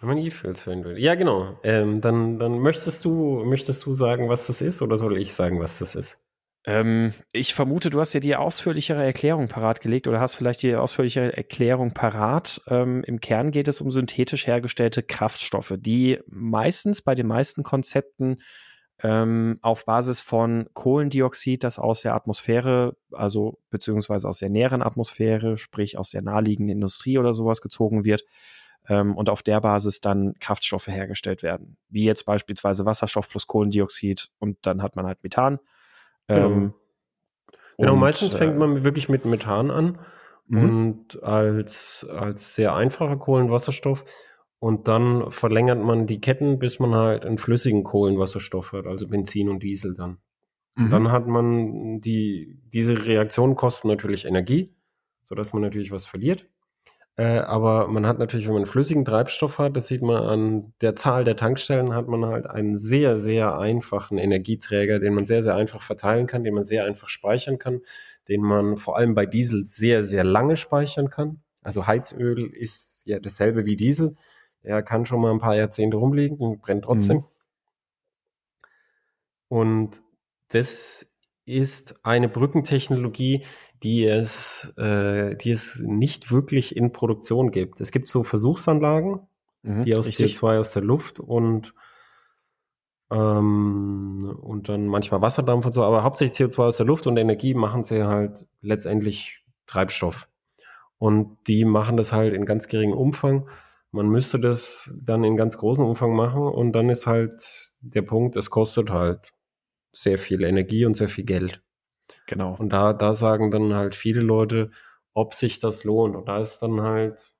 Wenn 0.00 0.08
man 0.08 0.18
E-Fuels 0.18 0.62
verwenden 0.64 0.84
würde. 0.86 1.00
Ja, 1.00 1.14
genau. 1.14 1.58
Ähm, 1.62 2.00
dann, 2.00 2.38
dann 2.38 2.58
möchtest 2.58 3.04
du, 3.04 3.44
möchtest 3.44 3.86
du 3.86 3.92
sagen, 3.92 4.28
was 4.28 4.46
das 4.46 4.60
ist, 4.60 4.82
oder 4.82 4.96
soll 4.96 5.16
ich 5.18 5.34
sagen, 5.34 5.60
was 5.60 5.78
das 5.78 5.94
ist? 5.94 6.20
Ähm, 6.66 7.12
ich 7.32 7.54
vermute, 7.54 7.90
du 7.90 8.00
hast 8.00 8.14
ja 8.14 8.20
die 8.20 8.36
ausführlichere 8.36 9.04
Erklärung 9.04 9.48
parat 9.48 9.82
gelegt 9.82 10.08
oder 10.08 10.20
hast 10.20 10.34
vielleicht 10.34 10.62
die 10.62 10.74
ausführlichere 10.74 11.36
Erklärung 11.36 11.92
parat. 11.92 12.62
Ähm, 12.68 13.04
Im 13.04 13.20
Kern 13.20 13.50
geht 13.50 13.68
es 13.68 13.82
um 13.82 13.90
synthetisch 13.90 14.46
hergestellte 14.46 15.02
Kraftstoffe, 15.02 15.74
die 15.76 16.20
meistens 16.26 17.02
bei 17.02 17.14
den 17.14 17.26
meisten 17.26 17.62
Konzepten 17.62 18.38
ähm, 19.04 19.58
auf 19.60 19.84
Basis 19.84 20.22
von 20.22 20.66
Kohlendioxid, 20.72 21.62
das 21.62 21.78
aus 21.78 22.00
der 22.00 22.14
Atmosphäre, 22.14 22.96
also 23.12 23.58
beziehungsweise 23.68 24.26
aus 24.26 24.38
der 24.38 24.48
näheren 24.48 24.82
Atmosphäre, 24.82 25.58
sprich 25.58 25.98
aus 25.98 26.10
der 26.10 26.22
naheliegenden 26.22 26.76
Industrie 26.76 27.18
oder 27.18 27.34
sowas 27.34 27.60
gezogen 27.60 28.06
wird, 28.06 28.24
ähm, 28.88 29.14
und 29.14 29.28
auf 29.28 29.42
der 29.42 29.60
Basis 29.60 30.00
dann 30.00 30.32
Kraftstoffe 30.40 30.86
hergestellt 30.86 31.42
werden. 31.42 31.76
Wie 31.90 32.04
jetzt 32.04 32.24
beispielsweise 32.24 32.86
Wasserstoff 32.86 33.28
plus 33.28 33.46
Kohlendioxid 33.46 34.30
und 34.38 34.56
dann 34.62 34.82
hat 34.82 34.96
man 34.96 35.06
halt 35.06 35.22
Methan. 35.22 35.60
Genau, 36.26 36.46
ähm, 36.46 36.74
genau 37.76 37.96
meistens 37.96 38.32
äh, 38.32 38.38
fängt 38.38 38.56
man 38.56 38.84
wirklich 38.84 39.10
mit 39.10 39.26
Methan 39.26 39.70
an 39.70 39.98
mhm. 40.46 40.62
und 40.62 41.22
als, 41.22 42.08
als 42.10 42.54
sehr 42.54 42.74
einfacher 42.74 43.18
Kohlenwasserstoff. 43.18 44.06
Und 44.64 44.88
dann 44.88 45.30
verlängert 45.30 45.84
man 45.84 46.06
die 46.06 46.22
Ketten, 46.22 46.58
bis 46.58 46.78
man 46.78 46.94
halt 46.94 47.26
einen 47.26 47.36
flüssigen 47.36 47.84
Kohlenwasserstoff 47.84 48.72
hat, 48.72 48.86
also 48.86 49.06
Benzin 49.06 49.50
und 49.50 49.62
Diesel 49.62 49.92
dann. 49.92 50.16
Mhm. 50.74 50.90
Dann 50.90 51.12
hat 51.12 51.26
man 51.26 52.00
die, 52.00 52.62
diese 52.72 53.04
Reaktion 53.04 53.56
kosten 53.56 53.88
natürlich 53.88 54.24
Energie, 54.24 54.74
sodass 55.22 55.52
man 55.52 55.60
natürlich 55.60 55.92
was 55.92 56.06
verliert. 56.06 56.48
Äh, 57.16 57.40
aber 57.40 57.88
man 57.88 58.06
hat 58.06 58.18
natürlich, 58.18 58.46
wenn 58.46 58.54
man 58.54 58.64
flüssigen 58.64 59.04
Treibstoff 59.04 59.58
hat, 59.58 59.76
das 59.76 59.88
sieht 59.88 60.00
man 60.00 60.22
an 60.22 60.72
der 60.80 60.96
Zahl 60.96 61.24
der 61.24 61.36
Tankstellen, 61.36 61.94
hat 61.94 62.08
man 62.08 62.24
halt 62.24 62.46
einen 62.46 62.78
sehr, 62.78 63.18
sehr 63.18 63.58
einfachen 63.58 64.16
Energieträger, 64.16 64.98
den 64.98 65.12
man 65.12 65.26
sehr, 65.26 65.42
sehr 65.42 65.56
einfach 65.56 65.82
verteilen 65.82 66.26
kann, 66.26 66.42
den 66.42 66.54
man 66.54 66.64
sehr 66.64 66.86
einfach 66.86 67.10
speichern 67.10 67.58
kann, 67.58 67.82
den 68.28 68.40
man 68.40 68.78
vor 68.78 68.96
allem 68.96 69.14
bei 69.14 69.26
Diesel 69.26 69.62
sehr, 69.62 70.04
sehr 70.04 70.24
lange 70.24 70.56
speichern 70.56 71.10
kann. 71.10 71.42
Also 71.60 71.86
Heizöl 71.86 72.46
ist 72.46 73.06
ja 73.06 73.20
dasselbe 73.20 73.66
wie 73.66 73.76
Diesel. 73.76 74.16
Er 74.64 74.82
kann 74.82 75.06
schon 75.06 75.20
mal 75.20 75.30
ein 75.30 75.38
paar 75.38 75.56
Jahrzehnte 75.56 75.96
rumliegen 75.96 76.38
und 76.38 76.62
brennt 76.62 76.84
trotzdem. 76.84 77.18
Mhm. 77.18 77.24
Und 79.48 80.02
das 80.48 81.16
ist 81.46 82.04
eine 82.04 82.28
Brückentechnologie, 82.28 83.44
die 83.82 84.04
es, 84.04 84.72
äh, 84.78 85.36
die 85.36 85.50
es 85.50 85.80
nicht 85.80 86.30
wirklich 86.30 86.74
in 86.74 86.92
Produktion 86.92 87.50
gibt. 87.50 87.80
Es 87.80 87.92
gibt 87.92 88.08
so 88.08 88.22
Versuchsanlagen, 88.22 89.20
mhm, 89.62 89.84
die 89.84 89.94
aus 89.94 90.08
richtig. 90.08 90.36
CO2 90.36 90.58
aus 90.58 90.72
der 90.72 90.82
Luft 90.82 91.20
und 91.20 91.74
ähm, 93.10 94.38
und 94.40 94.68
dann 94.68 94.86
manchmal 94.86 95.20
Wasserdampf 95.20 95.66
und 95.66 95.72
so, 95.72 95.84
aber 95.84 96.02
hauptsächlich 96.02 96.38
CO2 96.38 96.58
aus 96.68 96.76
der 96.78 96.86
Luft 96.86 97.06
und 97.06 97.16
Energie 97.18 97.54
machen 97.54 97.84
sie 97.84 98.04
halt 98.04 98.46
letztendlich 98.62 99.44
Treibstoff. 99.66 100.28
Und 100.98 101.36
die 101.46 101.64
machen 101.64 101.96
das 101.96 102.12
halt 102.12 102.32
in 102.32 102.46
ganz 102.46 102.68
geringem 102.68 102.96
Umfang. 102.96 103.48
Man 103.94 104.08
müsste 104.08 104.40
das 104.40 104.92
dann 105.04 105.22
in 105.22 105.36
ganz 105.36 105.56
großem 105.56 105.84
Umfang 105.86 106.16
machen 106.16 106.42
und 106.42 106.72
dann 106.72 106.90
ist 106.90 107.06
halt 107.06 107.72
der 107.80 108.02
Punkt, 108.02 108.34
es 108.34 108.50
kostet 108.50 108.90
halt 108.90 109.32
sehr 109.92 110.18
viel 110.18 110.42
Energie 110.42 110.84
und 110.84 110.94
sehr 110.94 111.08
viel 111.08 111.22
Geld. 111.22 111.62
Genau. 112.26 112.56
Und 112.56 112.70
da, 112.70 112.92
da 112.92 113.14
sagen 113.14 113.52
dann 113.52 113.72
halt 113.72 113.94
viele 113.94 114.20
Leute, 114.20 114.72
ob 115.12 115.32
sich 115.32 115.60
das 115.60 115.84
lohnt. 115.84 116.16
Und 116.16 116.26
da 116.26 116.40
ist 116.40 116.58
dann 116.58 116.80
halt, 116.80 117.36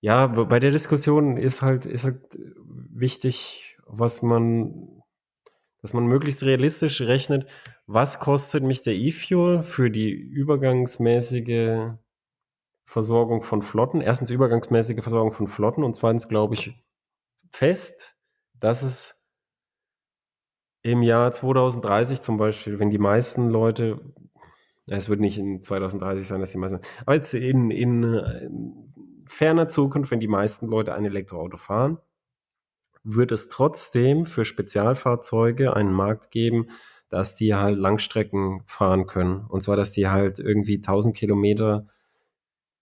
ja, 0.00 0.26
bei 0.26 0.58
der 0.58 0.72
Diskussion 0.72 1.36
ist 1.36 1.62
halt, 1.62 1.86
ist 1.86 2.02
halt 2.02 2.36
wichtig, 2.66 3.78
was 3.86 4.22
man, 4.22 5.02
dass 5.82 5.92
man 5.92 6.04
möglichst 6.06 6.42
realistisch 6.42 7.00
rechnet, 7.00 7.48
was 7.86 8.18
kostet 8.18 8.64
mich 8.64 8.82
der 8.82 8.96
E-Fuel 8.96 9.62
für 9.62 9.88
die 9.88 10.10
übergangsmäßige 10.10 11.92
Versorgung 12.84 13.42
von 13.42 13.62
Flotten. 13.62 14.00
Erstens 14.00 14.30
übergangsmäßige 14.30 15.02
Versorgung 15.02 15.32
von 15.32 15.46
Flotten 15.46 15.84
und 15.84 15.96
zweitens 15.96 16.28
glaube 16.28 16.54
ich 16.54 16.84
fest, 17.50 18.16
dass 18.60 18.82
es 18.82 19.26
im 20.82 21.02
Jahr 21.02 21.32
2030 21.32 22.20
zum 22.20 22.36
Beispiel, 22.36 22.78
wenn 22.78 22.90
die 22.90 22.98
meisten 22.98 23.48
Leute, 23.48 24.00
es 24.86 25.08
wird 25.08 25.20
nicht 25.20 25.38
in 25.38 25.62
2030 25.62 26.26
sein, 26.26 26.40
dass 26.40 26.52
die 26.52 26.58
meisten, 26.58 26.80
aber 27.00 27.14
jetzt 27.14 27.32
in, 27.32 27.70
in, 27.70 28.04
in 28.04 28.94
ferner 29.26 29.68
Zukunft, 29.68 30.10
wenn 30.10 30.20
die 30.20 30.28
meisten 30.28 30.66
Leute 30.66 30.94
ein 30.94 31.06
Elektroauto 31.06 31.56
fahren, 31.56 31.98
wird 33.02 33.32
es 33.32 33.48
trotzdem 33.48 34.26
für 34.26 34.44
Spezialfahrzeuge 34.44 35.74
einen 35.74 35.92
Markt 35.92 36.30
geben, 36.30 36.68
dass 37.08 37.34
die 37.34 37.54
halt 37.54 37.78
Langstrecken 37.78 38.62
fahren 38.66 39.06
können. 39.06 39.46
Und 39.46 39.62
zwar, 39.62 39.76
dass 39.76 39.92
die 39.92 40.08
halt 40.08 40.38
irgendwie 40.38 40.76
1000 40.76 41.16
Kilometer 41.16 41.86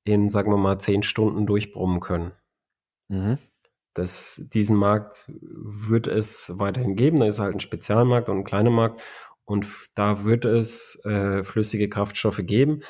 in, 0.05 0.29
sagen 0.29 0.51
wir 0.51 0.57
mal, 0.57 0.79
10 0.79 1.03
Stunden 1.03 1.47
durchbrummen 1.47 2.01
können. 2.01 2.33
Mhm. 3.09 3.39
Das, 3.95 4.49
diesen 4.53 4.77
Markt 4.77 5.31
wird 5.41 6.07
es 6.07 6.53
weiterhin 6.59 6.97
geben. 6.97 7.21
Da 7.21 7.27
ist 7.27 7.41
halt 7.41 7.55
ein 7.55 7.61
Spezialmarkt 7.61 8.29
und 8.29 8.39
ein 8.39 8.45
kleiner 8.45 8.71
Markt. 8.71 9.03
Und 9.45 9.67
da 9.95 10.25
wird 10.25 10.45
es 10.45 11.05
äh, 11.05 11.45
flüssige 11.45 11.89
Kraftstoffe 11.89 12.41
geben. 12.45 12.81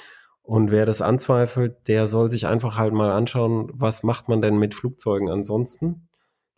Und 0.42 0.70
wer 0.70 0.86
das 0.86 1.00
anzweifelt, 1.00 1.88
der 1.88 2.06
soll 2.06 2.28
sich 2.30 2.46
einfach 2.46 2.76
halt 2.76 2.92
mal 2.92 3.10
anschauen, 3.10 3.70
was 3.74 4.02
macht 4.02 4.28
man 4.28 4.42
denn 4.42 4.58
mit 4.58 4.74
Flugzeugen 4.74 5.28
ansonsten? 5.28 6.08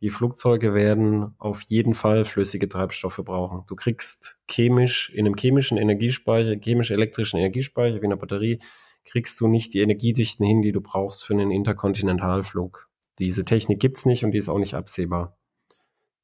Die 0.00 0.10
Flugzeuge 0.10 0.74
werden 0.74 1.34
auf 1.38 1.62
jeden 1.62 1.94
Fall 1.94 2.24
flüssige 2.24 2.68
Treibstoffe 2.68 3.22
brauchen. 3.24 3.64
Du 3.66 3.76
kriegst 3.76 4.38
chemisch, 4.50 5.10
in 5.10 5.26
einem 5.26 5.36
chemischen 5.36 5.78
Energiespeicher, 5.78 6.56
chemisch-elektrischen 6.56 7.38
Energiespeicher 7.38 8.00
wie 8.00 8.04
einer 8.04 8.16
Batterie, 8.16 8.60
kriegst 9.04 9.40
du 9.40 9.48
nicht 9.48 9.74
die 9.74 9.80
Energiedichten 9.80 10.44
hin, 10.44 10.62
die 10.62 10.72
du 10.72 10.80
brauchst 10.80 11.24
für 11.24 11.34
einen 11.34 11.50
Interkontinentalflug. 11.50 12.88
Diese 13.18 13.44
Technik 13.44 13.80
gibt's 13.80 14.06
nicht 14.06 14.24
und 14.24 14.32
die 14.32 14.38
ist 14.38 14.48
auch 14.48 14.58
nicht 14.58 14.74
absehbar. 14.74 15.36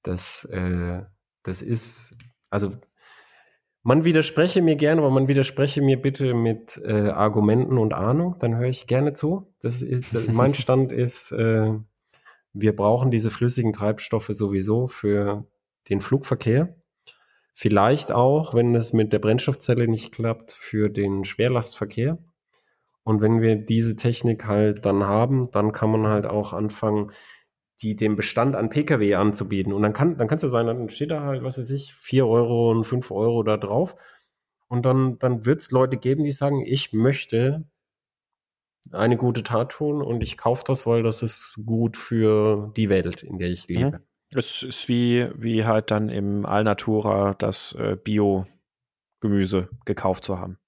Das, 0.03 0.45
äh, 0.47 1.03
das 1.43 1.62
ist, 1.62 2.16
also 2.49 2.72
man 3.83 4.05
widerspreche 4.05 4.61
mir 4.61 4.76
gerne, 4.76 5.01
aber 5.01 5.11
man 5.11 5.28
widerspreche 5.28 5.81
mir 5.81 6.01
bitte 6.01 6.35
mit 6.35 6.81
äh, 6.85 7.09
Argumenten 7.09 7.78
und 7.78 7.95
Ahnung, 7.95 8.37
dann 8.39 8.57
höre 8.57 8.68
ich 8.68 8.87
gerne 8.87 9.12
zu. 9.12 9.55
Das 9.61 9.83
ist, 9.83 10.12
mein 10.28 10.55
Stand 10.55 10.93
ist, 10.93 11.33
äh, 11.33 11.72
wir 12.53 12.76
brauchen 12.76 13.11
diese 13.11 13.31
flüssigen 13.31 13.72
Treibstoffe 13.72 14.31
sowieso 14.31 14.87
für 14.87 15.47
den 15.89 16.01
Flugverkehr. 16.01 16.76
Vielleicht 17.55 18.12
auch, 18.12 18.55
wenn 18.55 18.74
es 18.74 18.93
mit 18.93 19.12
der 19.12 19.18
Brennstoffzelle 19.18 19.89
nicht 19.89 20.12
klappt, 20.12 20.53
für 20.53 20.89
den 20.89 21.24
Schwerlastverkehr. 21.24 22.18
Und 23.11 23.20
wenn 23.22 23.40
wir 23.40 23.56
diese 23.56 23.96
Technik 23.96 24.46
halt 24.46 24.86
dann 24.86 25.02
haben, 25.02 25.50
dann 25.50 25.72
kann 25.72 25.90
man 25.90 26.06
halt 26.06 26.26
auch 26.26 26.52
anfangen, 26.52 27.11
die 27.82 27.96
dem 27.96 28.14
Bestand 28.14 28.54
an 28.54 28.70
Pkw 28.70 29.16
anzubieten. 29.16 29.72
Und 29.72 29.82
dann 29.82 29.92
kann, 29.92 30.16
dann 30.16 30.28
kannst 30.28 30.44
du 30.44 30.48
sagen, 30.48 30.68
dann 30.68 30.88
steht 30.90 31.11
da 31.11 31.24
halt, 31.24 31.42
was 31.42 31.58
weiß 31.58 31.72
ich, 31.72 31.92
vier 31.92 32.28
Euro 32.28 32.70
und 32.70 32.84
fünf 32.84 33.11
Euro 33.11 33.42
da 33.42 33.56
drauf. 33.56 33.96
Und 34.68 34.86
dann, 34.86 35.18
dann 35.18 35.44
wird 35.44 35.61
es 35.61 35.72
Leute 35.72 35.96
geben, 35.96 36.22
die 36.22 36.30
sagen, 36.30 36.62
ich 36.64 36.92
möchte 36.92 37.64
eine 38.92 39.16
gute 39.16 39.42
Tat 39.42 39.72
tun 39.72 40.02
und 40.02 40.22
ich 40.22 40.36
kaufe 40.36 40.62
das, 40.64 40.86
weil 40.86 41.02
das 41.02 41.24
ist 41.24 41.64
gut 41.66 41.96
für 41.96 42.72
die 42.76 42.90
Welt, 42.90 43.24
in 43.24 43.40
der 43.40 43.50
ich 43.50 43.68
mhm. 43.68 43.74
lebe. 43.74 44.00
Es 44.36 44.62
ist 44.62 44.88
wie, 44.88 45.28
wie 45.34 45.64
halt 45.64 45.90
dann 45.90 46.11
im 46.11 46.46
Alnatura 46.46 47.34
das 47.34 47.72
äh, 47.72 47.96
Bio-Gemüse 47.96 49.68
gekauft 49.84 50.22
zu 50.22 50.38
haben. 50.38 50.61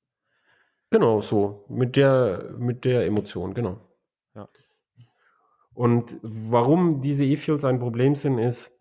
Genau, 0.92 1.22
so. 1.22 1.64
Mit 1.68 1.96
der, 1.96 2.54
mit 2.58 2.84
der 2.84 3.06
Emotion, 3.06 3.54
genau. 3.54 3.80
Ja. 4.34 4.48
Und 5.72 6.18
warum 6.22 7.00
diese 7.00 7.24
E-Fuels 7.24 7.64
ein 7.64 7.80
Problem 7.80 8.14
sind, 8.14 8.38
ist, 8.38 8.78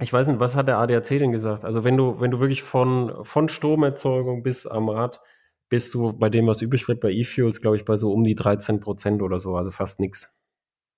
ich 0.00 0.12
weiß 0.12 0.28
nicht, 0.28 0.40
was 0.40 0.56
hat 0.56 0.68
der 0.68 0.78
ADAC 0.78 1.08
denn 1.18 1.32
gesagt? 1.32 1.64
Also 1.64 1.84
wenn 1.84 1.96
du, 1.96 2.18
wenn 2.18 2.30
du 2.30 2.40
wirklich 2.40 2.62
von, 2.62 3.24
von 3.24 3.48
Stromerzeugung 3.48 4.42
bis 4.42 4.66
am 4.66 4.88
Rad, 4.88 5.20
bist 5.68 5.92
du 5.92 6.14
bei 6.14 6.30
dem, 6.30 6.46
was 6.46 6.62
übrig 6.62 6.86
bleibt, 6.86 7.02
bei 7.02 7.12
E-Fuels, 7.12 7.60
glaube 7.60 7.76
ich, 7.76 7.84
bei 7.84 7.98
so 7.98 8.10
um 8.10 8.24
die 8.24 8.34
13 8.34 8.80
Prozent 8.80 9.20
oder 9.20 9.38
so, 9.38 9.54
also 9.54 9.70
fast 9.70 10.00
nichts. 10.00 10.34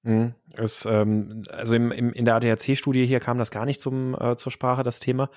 Mhm. 0.04 0.34
Es, 0.54 0.86
ähm, 0.86 1.44
also 1.50 1.74
im, 1.74 1.90
im, 1.90 2.12
in 2.12 2.24
der 2.24 2.36
ADAC-Studie 2.36 3.04
hier 3.04 3.18
kam 3.18 3.36
das 3.36 3.50
gar 3.50 3.66
nicht 3.66 3.80
zum, 3.80 4.16
äh, 4.18 4.36
zur 4.36 4.52
Sprache, 4.52 4.84
das 4.84 5.00
Thema. 5.00 5.28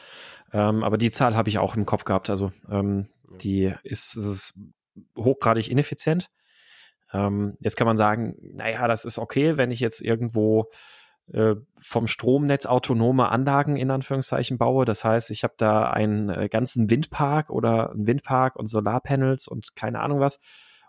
Ähm, 0.52 0.84
aber 0.84 1.00
die 1.00 1.10
Zahl 1.10 1.36
habe 1.36 1.50
ich 1.50 1.58
auch 1.58 1.76
im 1.76 1.88
Kopf 1.88 2.04
gehabt. 2.04 2.30
Also 2.30 2.52
ähm, 2.70 3.08
die 3.42 3.74
ist, 3.84 4.16
ist 4.16 4.60
hochgradig 5.18 5.70
ineffizient. 5.70 6.30
Ähm, 7.12 7.58
jetzt 7.60 7.78
kann 7.78 7.88
man 7.88 7.98
sagen, 7.98 8.36
naja, 8.42 8.88
das 8.88 9.06
ist 9.06 9.20
okay, 9.20 9.58
wenn 9.58 9.72
ich 9.72 9.80
jetzt 9.80 10.02
irgendwo 10.02 10.72
äh, 11.32 11.56
vom 11.80 12.08
Stromnetz 12.08 12.66
autonome 12.66 13.30
Anlagen 13.30 13.78
in 13.78 13.92
Anführungszeichen 13.92 14.58
baue. 14.58 14.86
Das 14.86 15.04
heißt, 15.04 15.32
ich 15.32 15.44
habe 15.44 15.54
da 15.58 15.90
einen 15.90 16.30
äh, 16.30 16.50
ganzen 16.50 16.90
Windpark 16.90 17.50
oder 17.50 17.92
einen 17.92 18.08
Windpark 18.08 18.56
und 18.56 18.68
Solarpanels 18.68 19.48
und 19.48 19.76
keine 19.76 20.02
Ahnung 20.02 20.20
was. 20.20 20.42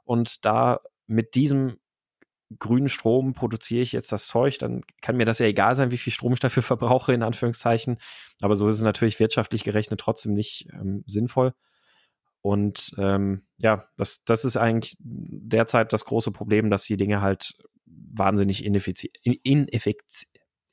Und 0.04 0.44
da 0.44 0.80
mit 1.06 1.34
diesem 1.34 1.76
grünen 2.58 2.88
Strom 2.88 3.32
produziere 3.34 3.82
ich 3.82 3.92
jetzt 3.92 4.12
das 4.12 4.26
Zeug, 4.26 4.58
dann 4.58 4.82
kann 5.02 5.16
mir 5.16 5.24
das 5.24 5.38
ja 5.38 5.46
egal 5.46 5.74
sein, 5.74 5.90
wie 5.90 5.98
viel 5.98 6.12
Strom 6.12 6.32
ich 6.32 6.40
dafür 6.40 6.62
verbrauche, 6.64 7.12
in 7.12 7.22
Anführungszeichen. 7.22 7.98
Aber 8.40 8.56
so 8.56 8.68
ist 8.68 8.78
es 8.78 8.84
natürlich 8.84 9.20
wirtschaftlich 9.20 9.64
gerechnet 9.64 10.00
trotzdem 10.00 10.34
nicht 10.34 10.68
ähm, 10.72 11.04
sinnvoll. 11.06 11.54
Und 12.44 12.94
ähm, 12.98 13.46
ja, 13.62 13.88
das, 13.96 14.22
das 14.24 14.44
ist 14.44 14.58
eigentlich 14.58 14.98
derzeit 15.00 15.94
das 15.94 16.04
große 16.04 16.30
Problem, 16.30 16.68
dass 16.68 16.84
die 16.84 16.98
Dinge 16.98 17.22
halt 17.22 17.54
wahnsinnig 17.86 18.66
ineffizient, 18.66 19.16
ineffizient, 19.22 19.96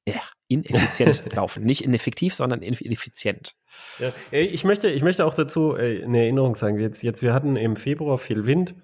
ja, 0.05 0.21
ineffizient 0.49 1.23
laufen. 1.33 1.63
Nicht 1.63 1.85
ineffektiv, 1.85 2.35
sondern 2.35 2.61
ineffizient. 2.61 3.55
Ja, 3.99 4.11
ich 4.31 4.65
möchte, 4.65 4.89
ich 4.89 5.01
möchte 5.01 5.25
auch 5.25 5.33
dazu 5.33 5.77
äh, 5.77 6.03
eine 6.03 6.23
Erinnerung 6.23 6.55
sagen. 6.55 6.77
Jetzt, 6.77 7.03
jetzt, 7.03 7.21
wir 7.21 7.33
hatten 7.33 7.55
im 7.55 7.77
Februar 7.77 8.17
viel 8.17 8.45
Wind 8.45 8.75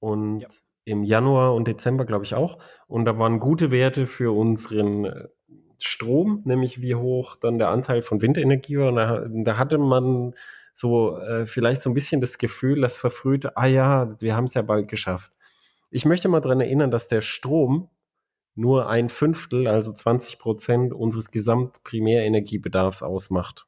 und 0.00 0.40
ja. 0.40 0.48
im 0.86 1.04
Januar 1.04 1.54
und 1.54 1.68
Dezember, 1.68 2.04
glaube 2.04 2.24
ich, 2.24 2.34
auch. 2.34 2.58
Und 2.88 3.04
da 3.04 3.16
waren 3.16 3.38
gute 3.38 3.70
Werte 3.70 4.08
für 4.08 4.36
unseren 4.36 5.04
äh, 5.04 5.28
Strom, 5.80 6.42
nämlich 6.44 6.82
wie 6.82 6.96
hoch 6.96 7.36
dann 7.36 7.58
der 7.58 7.68
Anteil 7.68 8.02
von 8.02 8.20
Windenergie 8.22 8.76
war. 8.76 8.88
Und 8.88 8.96
da, 8.96 9.24
da 9.28 9.56
hatte 9.56 9.78
man 9.78 10.34
so 10.74 11.16
äh, 11.18 11.46
vielleicht 11.46 11.80
so 11.80 11.88
ein 11.88 11.94
bisschen 11.94 12.20
das 12.20 12.36
Gefühl, 12.38 12.80
das 12.80 12.96
verfrühte, 12.96 13.56
ah 13.56 13.66
ja, 13.66 14.20
wir 14.20 14.36
haben 14.36 14.44
es 14.44 14.54
ja 14.54 14.62
bald 14.62 14.88
geschafft. 14.88 15.32
Ich 15.90 16.04
möchte 16.04 16.28
mal 16.28 16.40
daran 16.40 16.60
erinnern, 16.60 16.90
dass 16.90 17.08
der 17.08 17.20
Strom 17.20 17.88
nur 18.56 18.88
ein 18.88 19.08
Fünftel, 19.08 19.68
also 19.68 19.92
20 19.92 20.38
Prozent 20.38 20.92
unseres 20.92 21.30
Gesamtprimärenergiebedarfs 21.30 23.02
ausmacht. 23.02 23.66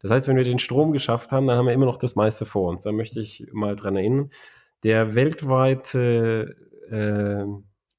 Das 0.00 0.10
heißt, 0.10 0.28
wenn 0.28 0.36
wir 0.36 0.44
den 0.44 0.58
Strom 0.58 0.92
geschafft 0.92 1.32
haben, 1.32 1.46
dann 1.46 1.56
haben 1.56 1.66
wir 1.66 1.72
immer 1.72 1.86
noch 1.86 1.96
das 1.96 2.14
meiste 2.14 2.44
vor 2.44 2.68
uns. 2.68 2.82
Da 2.82 2.92
möchte 2.92 3.20
ich 3.20 3.46
mal 3.52 3.74
dran 3.74 3.96
erinnern. 3.96 4.30
Der 4.82 5.14
weltweite 5.14 6.56
äh, 6.90 7.44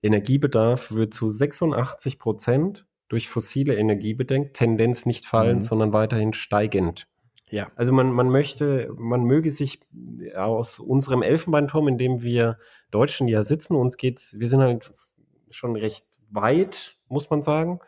Energiebedarf 0.06 0.91
wird 0.91 1.16
zu 1.16 1.30
86 1.30 2.20
Prozent 2.20 2.86
durch 3.08 3.28
fossile 3.28 3.76
Energie 3.76 4.14
bedenkt, 4.14 4.56
Tendenz 4.56 5.08
nicht 5.08 5.26
fallend, 5.26 5.64
mhm. 5.64 5.68
sondern 5.68 5.93
weiterhin 5.93 6.34
steigend. 6.34 7.08
Ja. 7.50 7.72
Also 7.76 7.93
man, 7.93 8.12
man 8.12 8.30
möchte, 8.30 8.91
man 8.98 9.24
möge 9.24 9.52
sich 9.52 9.80
aus 10.36 10.80
unserem 10.80 11.22
Elfenbeinturm, 11.22 11.88
in 11.88 11.98
dem 11.98 12.22
wir 12.22 12.58
Deutschen 12.91 13.28
ja 13.28 13.43
sitzen, 13.43 13.76
uns 13.76 13.98
geht's, 13.98 14.39
wir 14.39 14.50
sind 14.50 14.62
halt 14.62 14.91
schon 15.50 15.76
recht 15.76 16.06
weit, 16.30 16.98
muss 17.08 17.30
man 17.30 17.43
sagen. 17.43 17.80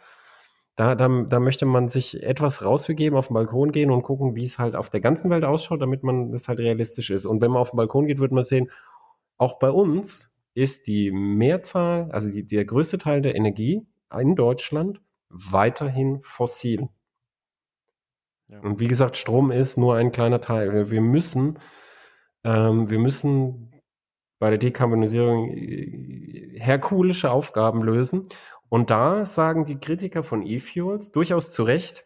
Da, 0.75 0.93
da, 0.93 1.07
da 1.07 1.39
möchte 1.39 1.65
man 1.65 1.89
sich 1.89 2.21
etwas 2.21 2.63
rausbegeben, 2.63 3.17
auf 3.17 3.27
den 3.27 3.33
Balkon 3.33 3.71
gehen 3.71 3.89
und 3.89 4.03
gucken, 4.03 4.35
wie 4.35 4.43
es 4.43 4.59
halt 4.59 4.75
auf 4.75 4.91
der 4.91 5.01
ganzen 5.01 5.31
Welt 5.31 5.43
ausschaut, 5.43 5.81
damit 5.81 6.03
man 6.03 6.31
das 6.31 6.47
halt 6.47 6.59
realistisch 6.59 7.09
ist. 7.09 7.25
Und 7.25 7.41
wenn 7.41 7.49
man 7.49 7.61
auf 7.61 7.71
den 7.71 7.77
Balkon 7.77 8.05
geht, 8.05 8.19
wird 8.19 8.31
man 8.31 8.43
sehen, 8.43 8.69
auch 9.37 9.57
bei 9.57 9.71
uns 9.71 10.39
ist 10.53 10.85
die 10.85 11.11
Mehrzahl, 11.11 12.11
also 12.11 12.29
die, 12.31 12.45
der 12.45 12.65
größte 12.65 12.99
Teil 12.99 13.21
der 13.21 13.35
Energie 13.35 13.87
in 14.15 14.35
Deutschland 14.35 15.01
weiterhin 15.29 16.21
fossil. 16.21 16.89
Ja. 18.49 18.59
Und 18.61 18.79
wie 18.79 18.87
gesagt, 18.87 19.17
Strom 19.17 19.51
ist 19.51 19.77
nur 19.77 19.95
ein 19.95 20.11
kleiner 20.11 20.41
Teil. 20.41 20.89
Wir 20.89 21.01
müssen, 21.01 21.59
ähm, 22.43 22.89
wir 22.89 22.99
müssen 22.99 23.73
bei 24.39 24.49
der 24.49 24.59
Dekarbonisierung 24.59 25.49
äh, 25.49 26.59
herkulische 26.59 27.31
Aufgaben 27.31 27.83
lösen. 27.83 28.23
Und 28.69 28.89
da 28.89 29.25
sagen 29.25 29.65
die 29.65 29.79
Kritiker 29.79 30.23
von 30.23 30.45
E-Fuels 30.45 31.11
durchaus 31.11 31.53
zu 31.53 31.63
Recht, 31.63 32.05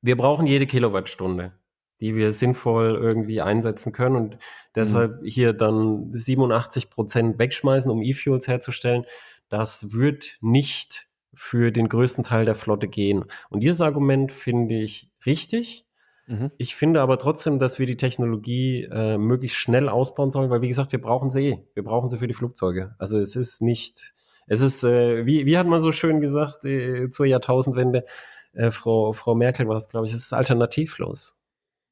wir 0.00 0.16
brauchen 0.16 0.46
jede 0.46 0.66
Kilowattstunde, 0.66 1.52
die 2.00 2.16
wir 2.16 2.32
sinnvoll 2.32 2.98
irgendwie 3.00 3.40
einsetzen 3.40 3.92
können 3.92 4.16
und 4.16 4.38
deshalb 4.74 5.22
mhm. 5.22 5.26
hier 5.26 5.52
dann 5.52 6.10
87 6.12 6.90
Prozent 6.90 7.38
wegschmeißen, 7.38 7.90
um 7.90 8.02
E-Fuels 8.02 8.48
herzustellen. 8.48 9.04
Das 9.48 9.92
wird 9.92 10.38
nicht 10.40 11.06
für 11.34 11.70
den 11.70 11.88
größten 11.88 12.24
Teil 12.24 12.44
der 12.44 12.54
Flotte 12.54 12.88
gehen. 12.88 13.24
Und 13.48 13.62
dieses 13.62 13.80
Argument 13.80 14.32
finde 14.32 14.74
ich 14.74 15.10
richtig. 15.24 15.86
Mhm. 16.26 16.50
Ich 16.58 16.74
finde 16.74 17.00
aber 17.00 17.18
trotzdem, 17.18 17.58
dass 17.58 17.78
wir 17.78 17.86
die 17.86 17.96
Technologie 17.96 18.84
äh, 18.84 19.18
möglichst 19.18 19.56
schnell 19.56 19.88
ausbauen 19.88 20.30
sollen, 20.30 20.50
weil 20.50 20.62
wie 20.62 20.68
gesagt, 20.68 20.92
wir 20.92 21.00
brauchen 21.00 21.30
sie 21.30 21.48
eh. 21.48 21.66
Wir 21.74 21.84
brauchen 21.84 22.10
sie 22.10 22.18
für 22.18 22.26
die 22.26 22.34
Flugzeuge. 22.34 22.94
Also 22.98 23.18
es 23.18 23.36
ist 23.36 23.62
nicht, 23.62 24.12
es 24.46 24.60
ist, 24.60 24.84
äh, 24.84 25.26
wie, 25.26 25.46
wie 25.46 25.58
hat 25.58 25.66
man 25.66 25.80
so 25.80 25.92
schön 25.92 26.20
gesagt 26.20 26.64
äh, 26.64 27.10
zur 27.10 27.26
Jahrtausendwende, 27.26 28.04
äh, 28.52 28.70
Frau, 28.70 29.12
Frau 29.12 29.34
Merkel 29.34 29.66
war 29.66 29.74
das, 29.74 29.88
glaube 29.88 30.06
ich, 30.06 30.14
es 30.14 30.24
ist 30.24 30.32
alternativlos. 30.32 31.36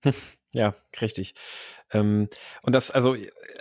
Ja, 0.52 0.74
richtig. 1.00 1.34
Ähm, 1.92 2.28
und 2.62 2.74
das, 2.74 2.90
also 2.90 3.16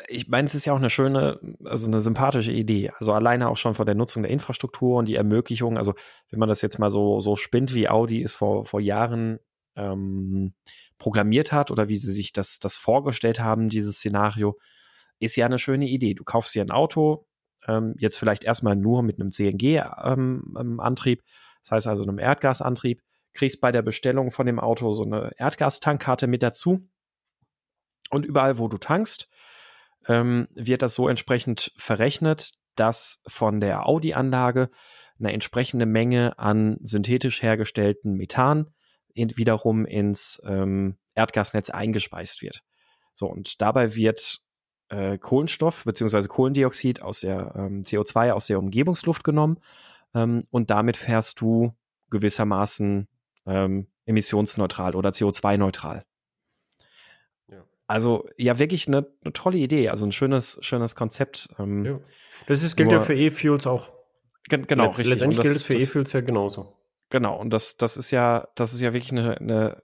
ich 0.07 0.27
meine, 0.27 0.45
es 0.47 0.55
ist 0.55 0.65
ja 0.65 0.73
auch 0.73 0.77
eine 0.77 0.89
schöne, 0.89 1.39
also 1.65 1.87
eine 1.87 1.99
sympathische 1.99 2.51
Idee. 2.51 2.91
Also 2.99 3.13
alleine 3.13 3.49
auch 3.49 3.57
schon 3.57 3.73
von 3.73 3.85
der 3.85 3.95
Nutzung 3.95 4.23
der 4.23 4.31
Infrastruktur 4.31 4.97
und 4.97 5.07
die 5.07 5.15
Ermöglichung. 5.15 5.77
Also 5.77 5.93
wenn 6.29 6.39
man 6.39 6.49
das 6.49 6.61
jetzt 6.61 6.79
mal 6.79 6.89
so 6.89 7.21
so 7.21 7.35
spinnt, 7.35 7.73
wie 7.73 7.89
Audi 7.89 8.21
es 8.23 8.33
vor 8.33 8.65
vor 8.65 8.81
Jahren 8.81 9.39
ähm, 9.75 10.53
programmiert 10.97 11.51
hat 11.51 11.71
oder 11.71 11.87
wie 11.87 11.95
sie 11.95 12.11
sich 12.11 12.33
das 12.33 12.59
das 12.59 12.75
vorgestellt 12.75 13.39
haben, 13.39 13.69
dieses 13.69 13.97
Szenario, 13.97 14.57
ist 15.19 15.35
ja 15.35 15.45
eine 15.45 15.59
schöne 15.59 15.87
Idee. 15.87 16.13
Du 16.13 16.23
kaufst 16.23 16.55
dir 16.55 16.63
ein 16.63 16.71
Auto, 16.71 17.27
ähm, 17.67 17.95
jetzt 17.97 18.17
vielleicht 18.17 18.43
erstmal 18.43 18.75
nur 18.75 19.03
mit 19.03 19.19
einem 19.19 19.31
CNG-Antrieb, 19.31 21.19
ähm, 21.19 21.25
das 21.61 21.71
heißt 21.71 21.87
also 21.87 22.03
einem 22.03 22.19
Erdgasantrieb, 22.19 23.01
kriegst 23.33 23.61
bei 23.61 23.71
der 23.71 23.81
Bestellung 23.81 24.31
von 24.31 24.45
dem 24.45 24.59
Auto 24.59 24.91
so 24.91 25.03
eine 25.03 25.31
Erdgastankkarte 25.37 26.27
mit 26.27 26.43
dazu. 26.43 26.87
Und 28.09 28.25
überall, 28.25 28.57
wo 28.57 28.67
du 28.67 28.77
tankst, 28.77 29.29
ähm, 30.07 30.47
wird 30.53 30.81
das 30.81 30.93
so 30.93 31.07
entsprechend 31.07 31.71
verrechnet, 31.77 32.53
dass 32.75 33.21
von 33.27 33.59
der 33.59 33.85
Audi-Anlage 33.85 34.69
eine 35.19 35.33
entsprechende 35.33 35.85
Menge 35.85 36.39
an 36.39 36.77
synthetisch 36.81 37.41
hergestellten 37.41 38.13
Methan 38.13 38.71
in, 39.13 39.35
wiederum 39.37 39.85
ins 39.85 40.41
ähm, 40.45 40.97
Erdgasnetz 41.15 41.69
eingespeist 41.69 42.41
wird. 42.41 42.63
So, 43.13 43.27
und 43.27 43.61
dabei 43.61 43.95
wird 43.95 44.41
äh, 44.87 45.17
Kohlenstoff 45.17 45.83
bzw. 45.83 46.27
Kohlendioxid 46.27 47.01
aus 47.01 47.21
der 47.21 47.53
ähm, 47.55 47.83
CO2 47.83 48.31
aus 48.31 48.47
der 48.47 48.59
Umgebungsluft 48.59 49.23
genommen 49.23 49.59
ähm, 50.13 50.43
und 50.51 50.69
damit 50.69 50.97
fährst 50.97 51.41
du 51.41 51.73
gewissermaßen 52.09 53.07
ähm, 53.45 53.87
emissionsneutral 54.05 54.95
oder 54.95 55.09
CO2-neutral. 55.09 56.05
Also 57.89 58.29
ja, 58.37 58.59
wirklich 58.59 58.87
eine, 58.87 59.07
eine, 59.23 59.33
tolle 59.33 59.57
Idee, 59.57 59.89
also 59.89 60.05
ein 60.05 60.11
schönes, 60.11 60.59
schönes 60.61 60.95
Konzept. 60.95 61.49
Ähm, 61.57 61.85
ja. 61.85 61.99
Das 62.45 62.61
ist, 62.61 62.75
gilt 62.75 62.89
nur, 62.89 62.99
ja 62.99 63.03
für 63.03 63.15
E-Fuels 63.15 63.65
auch. 63.65 63.89
Genau, 64.47 64.83
Letzt, 64.83 64.99
richtig. 64.99 65.15
Letztendlich 65.15 65.37
das, 65.37 65.47
gilt 65.47 65.55
es 65.55 65.63
für 65.63 65.73
E-Fuels 65.73 66.13
ja 66.13 66.21
genauso. 66.21 66.77
Genau, 67.09 67.35
und 67.35 67.51
das, 67.51 67.77
das 67.77 67.97
ist 67.97 68.11
ja, 68.11 68.47
das 68.53 68.75
ist 68.75 68.81
ja 68.81 68.93
wirklich 68.93 69.11
eine, 69.11 69.37
eine 69.39 69.83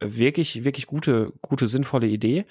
wirklich, 0.00 0.64
wirklich 0.64 0.88
gute, 0.88 1.32
gute, 1.40 1.68
sinnvolle 1.68 2.08
Idee. 2.08 2.44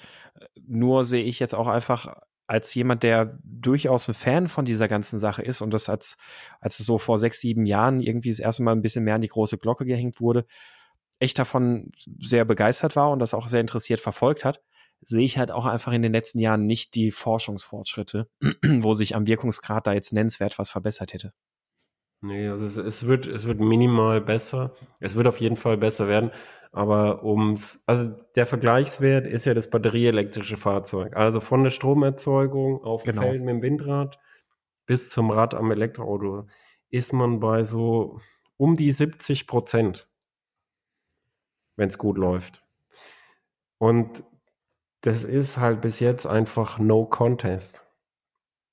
Nur 0.66 1.04
sehe 1.04 1.22
ich 1.22 1.38
jetzt 1.38 1.54
auch 1.54 1.68
einfach 1.68 2.16
als 2.46 2.74
jemand, 2.74 3.02
der 3.02 3.38
durchaus 3.44 4.08
ein 4.08 4.14
Fan 4.14 4.48
von 4.48 4.64
dieser 4.64 4.88
ganzen 4.88 5.18
Sache 5.18 5.42
ist 5.42 5.60
und 5.60 5.74
das 5.74 5.90
als, 5.90 6.16
als 6.60 6.80
es 6.80 6.86
so 6.86 6.96
vor 6.96 7.18
sechs, 7.18 7.40
sieben 7.40 7.66
Jahren 7.66 8.00
irgendwie 8.00 8.30
das 8.30 8.38
erste 8.38 8.62
Mal 8.62 8.72
ein 8.72 8.80
bisschen 8.80 9.04
mehr 9.04 9.16
an 9.16 9.20
die 9.20 9.28
große 9.28 9.58
Glocke 9.58 9.84
gehängt 9.84 10.18
wurde, 10.18 10.46
echt 11.18 11.38
davon 11.38 11.92
sehr 12.20 12.46
begeistert 12.46 12.96
war 12.96 13.10
und 13.10 13.18
das 13.18 13.34
auch 13.34 13.48
sehr 13.48 13.60
interessiert 13.60 14.00
verfolgt 14.00 14.46
hat, 14.46 14.62
sehe 15.00 15.24
ich 15.24 15.38
halt 15.38 15.50
auch 15.50 15.66
einfach 15.66 15.92
in 15.92 16.02
den 16.02 16.12
letzten 16.12 16.38
Jahren 16.38 16.66
nicht 16.66 16.94
die 16.94 17.10
Forschungsfortschritte, 17.10 18.28
wo 18.80 18.94
sich 18.94 19.14
am 19.14 19.26
Wirkungsgrad 19.26 19.86
da 19.86 19.92
jetzt 19.92 20.12
nennenswert 20.12 20.58
was 20.58 20.70
verbessert 20.70 21.12
hätte. 21.14 21.32
Nee, 22.20 22.48
also 22.48 22.66
es, 22.66 22.76
es, 22.76 23.06
wird, 23.06 23.26
es 23.26 23.44
wird 23.44 23.60
minimal 23.60 24.20
besser. 24.20 24.74
Es 24.98 25.14
wird 25.14 25.28
auf 25.28 25.40
jeden 25.40 25.56
Fall 25.56 25.76
besser 25.76 26.08
werden. 26.08 26.32
Aber 26.72 27.24
ums, 27.24 27.82
also 27.86 28.14
der 28.34 28.44
Vergleichswert 28.44 29.26
ist 29.26 29.44
ja 29.44 29.54
das 29.54 29.70
batterieelektrische 29.70 30.56
Fahrzeug. 30.56 31.16
Also 31.16 31.40
von 31.40 31.62
der 31.62 31.70
Stromerzeugung 31.70 32.82
auf 32.82 33.04
genau. 33.04 33.22
Feld 33.22 33.40
mit 33.40 33.50
dem 33.50 33.62
Windrad 33.62 34.18
bis 34.84 35.10
zum 35.10 35.30
Rad 35.30 35.54
am 35.54 35.70
Elektroauto 35.70 36.46
ist 36.90 37.12
man 37.12 37.40
bei 37.40 37.62
so 37.62 38.20
um 38.56 38.74
die 38.74 38.90
70 38.90 39.46
Prozent, 39.46 40.08
wenn 41.76 41.88
es 41.88 41.98
gut 41.98 42.18
läuft. 42.18 42.64
Und 43.78 44.24
das 45.08 45.24
ist 45.24 45.56
halt 45.56 45.80
bis 45.80 46.00
jetzt 46.00 46.26
einfach 46.26 46.78
no 46.78 47.06
contest. 47.06 47.90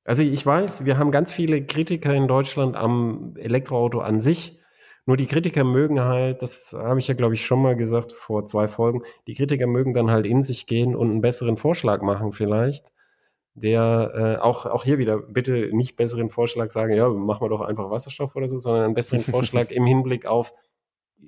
Also 0.03 0.21
ich 0.21 0.45
weiß, 0.45 0.83
wir 0.83 0.97
haben 0.97 1.09
ganz 1.09 1.31
viele 1.31 1.65
Kritiker 1.65 2.13
in 2.13 2.27
Deutschland 2.27 2.75
am 2.75 3.38
Elektroauto 3.38 4.01
an 4.01 4.19
sich. 4.19 4.59
Nur 5.05 5.15
die 5.15 5.27
Kritiker 5.27 5.63
mögen 5.63 6.01
halt, 6.01 6.41
das 6.41 6.75
habe 6.77 6.99
ich 6.99 7.07
ja, 7.07 7.13
glaube 7.13 7.36
ich, 7.36 7.45
schon 7.45 7.61
mal 7.61 7.77
gesagt 7.77 8.11
vor 8.11 8.45
zwei 8.45 8.67
Folgen, 8.67 9.03
die 9.27 9.33
Kritiker 9.33 9.65
mögen 9.65 9.93
dann 9.93 10.11
halt 10.11 10.25
in 10.25 10.41
sich 10.41 10.67
gehen 10.67 10.93
und 10.93 11.09
einen 11.09 11.21
besseren 11.21 11.55
Vorschlag 11.55 12.01
machen 12.01 12.33
vielleicht. 12.33 12.91
Der 13.53 14.11
äh, 14.13 14.41
auch, 14.41 14.65
auch 14.65 14.83
hier 14.83 14.97
wieder 14.97 15.19
bitte 15.19 15.69
nicht 15.71 15.95
besseren 15.95 16.27
Vorschlag 16.27 16.69
sagen, 16.69 16.93
ja, 16.93 17.07
machen 17.07 17.45
wir 17.45 17.49
doch 17.49 17.61
einfach 17.61 17.89
Wasserstoff 17.89 18.36
oder 18.36 18.49
so, 18.49 18.59
sondern 18.59 18.83
einen 18.83 18.93
besseren 18.93 19.23
Vorschlag 19.31 19.71
im 19.71 19.86
Hinblick 19.86 20.25
auf 20.25 20.53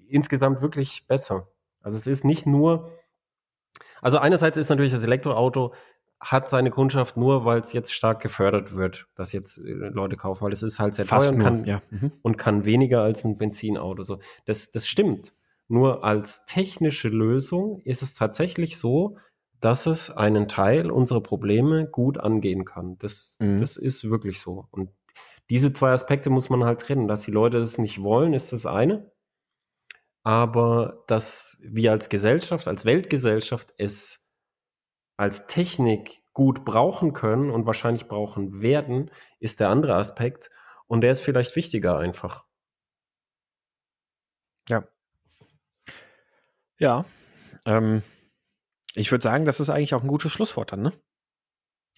insgesamt 0.09 0.61
wirklich 0.61 1.07
besser. 1.07 1.47
Also 1.79 1.95
es 1.95 2.07
ist 2.07 2.25
nicht 2.25 2.45
nur, 2.45 2.91
also 4.01 4.17
einerseits 4.17 4.57
ist 4.57 4.69
natürlich 4.69 4.93
das 4.93 5.03
Elektroauto 5.03 5.73
hat 6.19 6.49
seine 6.49 6.71
Kundschaft 6.71 7.15
nur, 7.15 7.45
weil 7.45 7.59
es 7.59 7.73
jetzt 7.73 7.93
stark 7.93 8.21
gefördert 8.21 8.75
wird, 8.75 9.07
dass 9.15 9.33
jetzt 9.33 9.59
äh, 9.59 9.71
Leute 9.71 10.15
kaufen, 10.15 10.45
weil 10.45 10.51
es 10.51 10.63
ist 10.63 10.79
halt 10.79 10.95
sehr 10.95 11.05
Fast 11.05 11.29
teuer 11.29 11.37
und 11.37 11.43
kann, 11.43 11.65
ja. 11.65 11.81
mhm. 11.89 12.11
und 12.21 12.37
kann 12.37 12.65
weniger 12.65 13.01
als 13.01 13.23
ein 13.23 13.37
Benzinauto. 13.37 14.03
So, 14.03 14.19
das, 14.45 14.71
das 14.71 14.87
stimmt. 14.87 15.33
Nur 15.67 16.03
als 16.03 16.45
technische 16.45 17.09
Lösung 17.09 17.81
ist 17.83 18.01
es 18.01 18.13
tatsächlich 18.13 18.77
so, 18.77 19.17
dass 19.59 19.85
es 19.85 20.15
einen 20.15 20.47
Teil 20.47 20.91
unserer 20.91 21.21
Probleme 21.21 21.87
gut 21.87 22.17
angehen 22.17 22.63
kann. 22.65 22.97
Das, 22.99 23.37
mhm. 23.39 23.59
das 23.59 23.75
ist 23.75 24.09
wirklich 24.09 24.39
so. 24.39 24.67
Und 24.71 24.89
diese 25.49 25.73
zwei 25.73 25.91
Aspekte 25.91 26.29
muss 26.29 26.49
man 26.49 26.63
halt 26.63 26.81
trennen. 26.81 27.07
Dass 27.07 27.21
die 27.21 27.31
Leute 27.31 27.59
das 27.59 27.77
nicht 27.77 28.01
wollen, 28.01 28.33
ist 28.33 28.53
das 28.53 28.65
eine. 28.65 29.11
Aber 30.27 31.05
dass 31.07 31.61
wir 31.63 31.93
als 31.93 32.09
Gesellschaft, 32.09 32.67
als 32.67 32.83
Weltgesellschaft 32.83 33.73
es 33.77 34.35
als 35.15 35.47
Technik 35.47 36.21
gut 36.33 36.65
brauchen 36.65 37.13
können 37.13 37.49
und 37.49 37.65
wahrscheinlich 37.65 38.09
brauchen 38.09 38.61
werden, 38.61 39.09
ist 39.39 39.61
der 39.61 39.69
andere 39.69 39.95
Aspekt. 39.95 40.49
Und 40.87 40.99
der 40.99 41.13
ist 41.13 41.21
vielleicht 41.21 41.55
wichtiger 41.55 41.97
einfach. 41.97 42.43
Ja. 44.67 44.85
Ja. 46.77 47.05
Ähm, 47.65 48.03
ich 48.95 49.11
würde 49.11 49.23
sagen, 49.23 49.45
das 49.45 49.61
ist 49.61 49.69
eigentlich 49.69 49.93
auch 49.93 50.03
ein 50.03 50.09
gutes 50.09 50.33
Schlusswort 50.33 50.73
dann, 50.73 50.81
ne? 50.81 50.91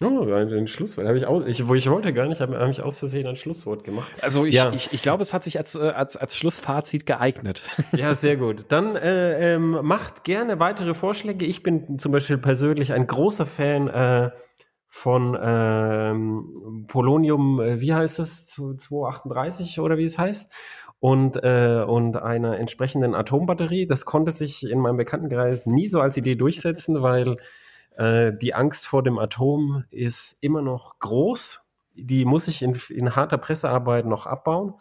Oh, 0.02 0.32
ein 0.32 0.66
Schlusswort. 0.66 1.06
Hab 1.06 1.14
ich, 1.14 1.26
auch, 1.26 1.44
ich, 1.44 1.68
wo 1.68 1.74
ich 1.74 1.90
wollte 1.90 2.14
gar 2.14 2.26
nicht, 2.26 2.40
habe 2.40 2.58
hab 2.58 2.70
ich 2.70 2.80
aus 2.80 2.98
Versehen 2.98 3.26
ein 3.26 3.36
Schlusswort 3.36 3.84
gemacht. 3.84 4.10
Also 4.22 4.46
ich, 4.46 4.54
ja. 4.54 4.72
ich, 4.72 4.94
ich 4.94 5.02
glaube, 5.02 5.20
es 5.20 5.34
hat 5.34 5.44
sich 5.44 5.58
als, 5.58 5.74
äh, 5.74 5.90
als, 5.90 6.16
als 6.16 6.36
Schlussfazit 6.36 7.04
geeignet. 7.04 7.64
Ja, 7.92 8.14
sehr 8.14 8.36
gut. 8.36 8.66
Dann 8.68 8.96
äh, 8.96 9.54
ähm, 9.54 9.78
macht 9.82 10.24
gerne 10.24 10.58
weitere 10.58 10.94
Vorschläge. 10.94 11.44
Ich 11.44 11.62
bin 11.62 11.98
zum 11.98 12.12
Beispiel 12.12 12.38
persönlich 12.38 12.94
ein 12.94 13.06
großer 13.06 13.44
Fan 13.44 13.88
äh, 13.88 14.30
von 14.88 15.36
ähm, 15.40 16.86
Polonium, 16.88 17.60
äh, 17.60 17.80
wie 17.80 17.92
heißt 17.92 18.20
es, 18.20 18.46
238 18.46 19.80
oder 19.80 19.98
wie 19.98 20.04
es 20.04 20.18
heißt 20.18 20.50
und, 20.98 21.36
äh, 21.42 21.84
und 21.86 22.16
einer 22.16 22.58
entsprechenden 22.58 23.14
Atombatterie. 23.14 23.86
Das 23.86 24.06
konnte 24.06 24.30
sich 24.30 24.68
in 24.70 24.78
meinem 24.78 24.96
Bekanntenkreis 24.96 25.66
nie 25.66 25.88
so 25.88 26.00
als 26.00 26.16
Idee 26.16 26.36
durchsetzen, 26.36 27.02
weil 27.02 27.36
äh, 27.96 28.32
die 28.36 28.54
Angst 28.54 28.86
vor 28.86 29.02
dem 29.02 29.18
Atom 29.18 29.84
ist 29.90 30.42
immer 30.42 30.62
noch 30.62 30.98
groß. 30.98 31.70
Die 31.94 32.24
muss 32.24 32.48
ich 32.48 32.62
in, 32.62 32.78
in 32.88 33.16
harter 33.16 33.38
Pressearbeit 33.38 34.06
noch 34.06 34.26
abbauen. 34.26 34.74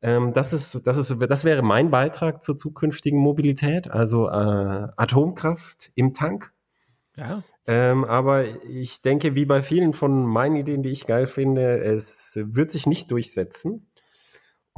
Ähm, 0.00 0.32
das, 0.32 0.52
ist, 0.52 0.86
das, 0.86 0.96
ist, 0.96 1.16
das 1.20 1.44
wäre 1.44 1.62
mein 1.62 1.90
Beitrag 1.90 2.42
zur 2.42 2.56
zukünftigen 2.56 3.18
Mobilität, 3.18 3.90
also 3.90 4.28
äh, 4.28 4.88
Atomkraft 4.96 5.90
im 5.94 6.12
Tank. 6.12 6.52
Ja. 7.16 7.42
Ähm, 7.66 8.04
aber 8.04 8.44
ich 8.64 9.02
denke, 9.02 9.34
wie 9.34 9.44
bei 9.44 9.60
vielen 9.60 9.92
von 9.92 10.24
meinen 10.24 10.56
Ideen, 10.56 10.82
die 10.82 10.90
ich 10.90 11.06
geil 11.06 11.26
finde, 11.26 11.78
es 11.78 12.38
wird 12.42 12.70
sich 12.70 12.86
nicht 12.86 13.10
durchsetzen. 13.10 13.90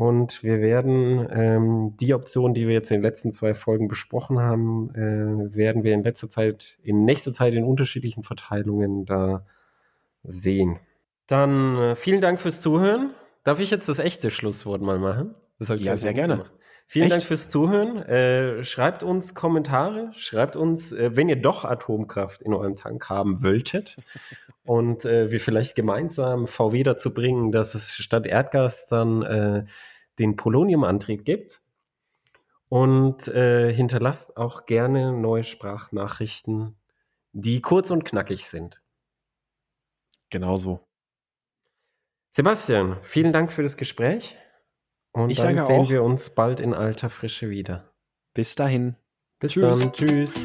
Und 0.00 0.42
wir 0.42 0.62
werden 0.62 1.28
ähm, 1.30 1.94
die 2.00 2.14
Option, 2.14 2.54
die 2.54 2.66
wir 2.66 2.72
jetzt 2.72 2.90
in 2.90 2.96
den 2.96 3.02
letzten 3.02 3.30
zwei 3.30 3.52
Folgen 3.52 3.86
besprochen 3.86 4.38
haben, 4.38 4.94
äh, 4.94 5.54
werden 5.54 5.84
wir 5.84 5.92
in 5.92 6.02
letzter 6.02 6.30
Zeit, 6.30 6.78
in 6.82 7.04
nächster 7.04 7.34
Zeit 7.34 7.52
in 7.52 7.64
unterschiedlichen 7.64 8.24
Verteilungen 8.24 9.04
da 9.04 9.44
sehen. 10.22 10.78
Dann 11.26 11.76
äh, 11.76 11.96
vielen 11.96 12.22
Dank 12.22 12.40
fürs 12.40 12.62
Zuhören. 12.62 13.10
Darf 13.44 13.60
ich 13.60 13.70
jetzt 13.70 13.90
das 13.90 13.98
echte 13.98 14.30
Schlusswort 14.30 14.80
mal 14.80 14.98
machen? 14.98 15.34
Das 15.58 15.68
ich 15.68 15.82
ja, 15.82 15.94
sehr 15.98 16.14
gerne. 16.14 16.36
Gemacht. 16.36 16.52
Vielen 16.86 17.04
Echt? 17.04 17.16
Dank 17.16 17.24
fürs 17.24 17.50
Zuhören. 17.50 17.98
Äh, 17.98 18.64
schreibt 18.64 19.02
uns 19.02 19.34
Kommentare, 19.34 20.12
schreibt 20.14 20.56
uns, 20.56 20.92
äh, 20.92 21.14
wenn 21.14 21.28
ihr 21.28 21.36
doch 21.36 21.66
Atomkraft 21.66 22.40
in 22.40 22.54
eurem 22.54 22.74
Tank 22.74 23.10
haben 23.10 23.42
wolltet 23.42 23.98
und 24.64 25.04
äh, 25.04 25.30
wir 25.30 25.40
vielleicht 25.40 25.76
gemeinsam 25.76 26.46
VW 26.46 26.84
dazu 26.84 27.12
bringen, 27.12 27.52
dass 27.52 27.74
es 27.74 27.92
statt 27.92 28.26
Erdgas 28.26 28.88
dann 28.88 29.22
äh, 29.22 29.64
den 30.20 30.36
Poloniumantrieb 30.36 31.24
gibt. 31.24 31.62
Und 32.68 33.26
äh, 33.26 33.72
hinterlasst 33.74 34.36
auch 34.36 34.64
gerne 34.64 35.12
neue 35.12 35.42
Sprachnachrichten, 35.42 36.76
die 37.32 37.60
kurz 37.60 37.90
und 37.90 38.04
knackig 38.04 38.46
sind. 38.46 38.80
Genauso. 40.30 40.86
Sebastian, 42.30 42.98
vielen 43.02 43.32
Dank 43.32 43.50
für 43.50 43.64
das 43.64 43.76
Gespräch. 43.76 44.38
Und 45.10 45.30
ich 45.30 45.38
dann 45.40 45.58
sehen 45.58 45.80
auch. 45.80 45.90
wir 45.90 46.04
uns 46.04 46.30
bald 46.36 46.60
in 46.60 46.72
alter 46.72 47.10
Frische 47.10 47.50
wieder. 47.50 47.92
Bis 48.34 48.54
dahin. 48.54 48.94
Bis 49.40 49.52
Tschüss. 49.52 49.80
dann. 49.80 49.92
Tschüss. 49.92 50.40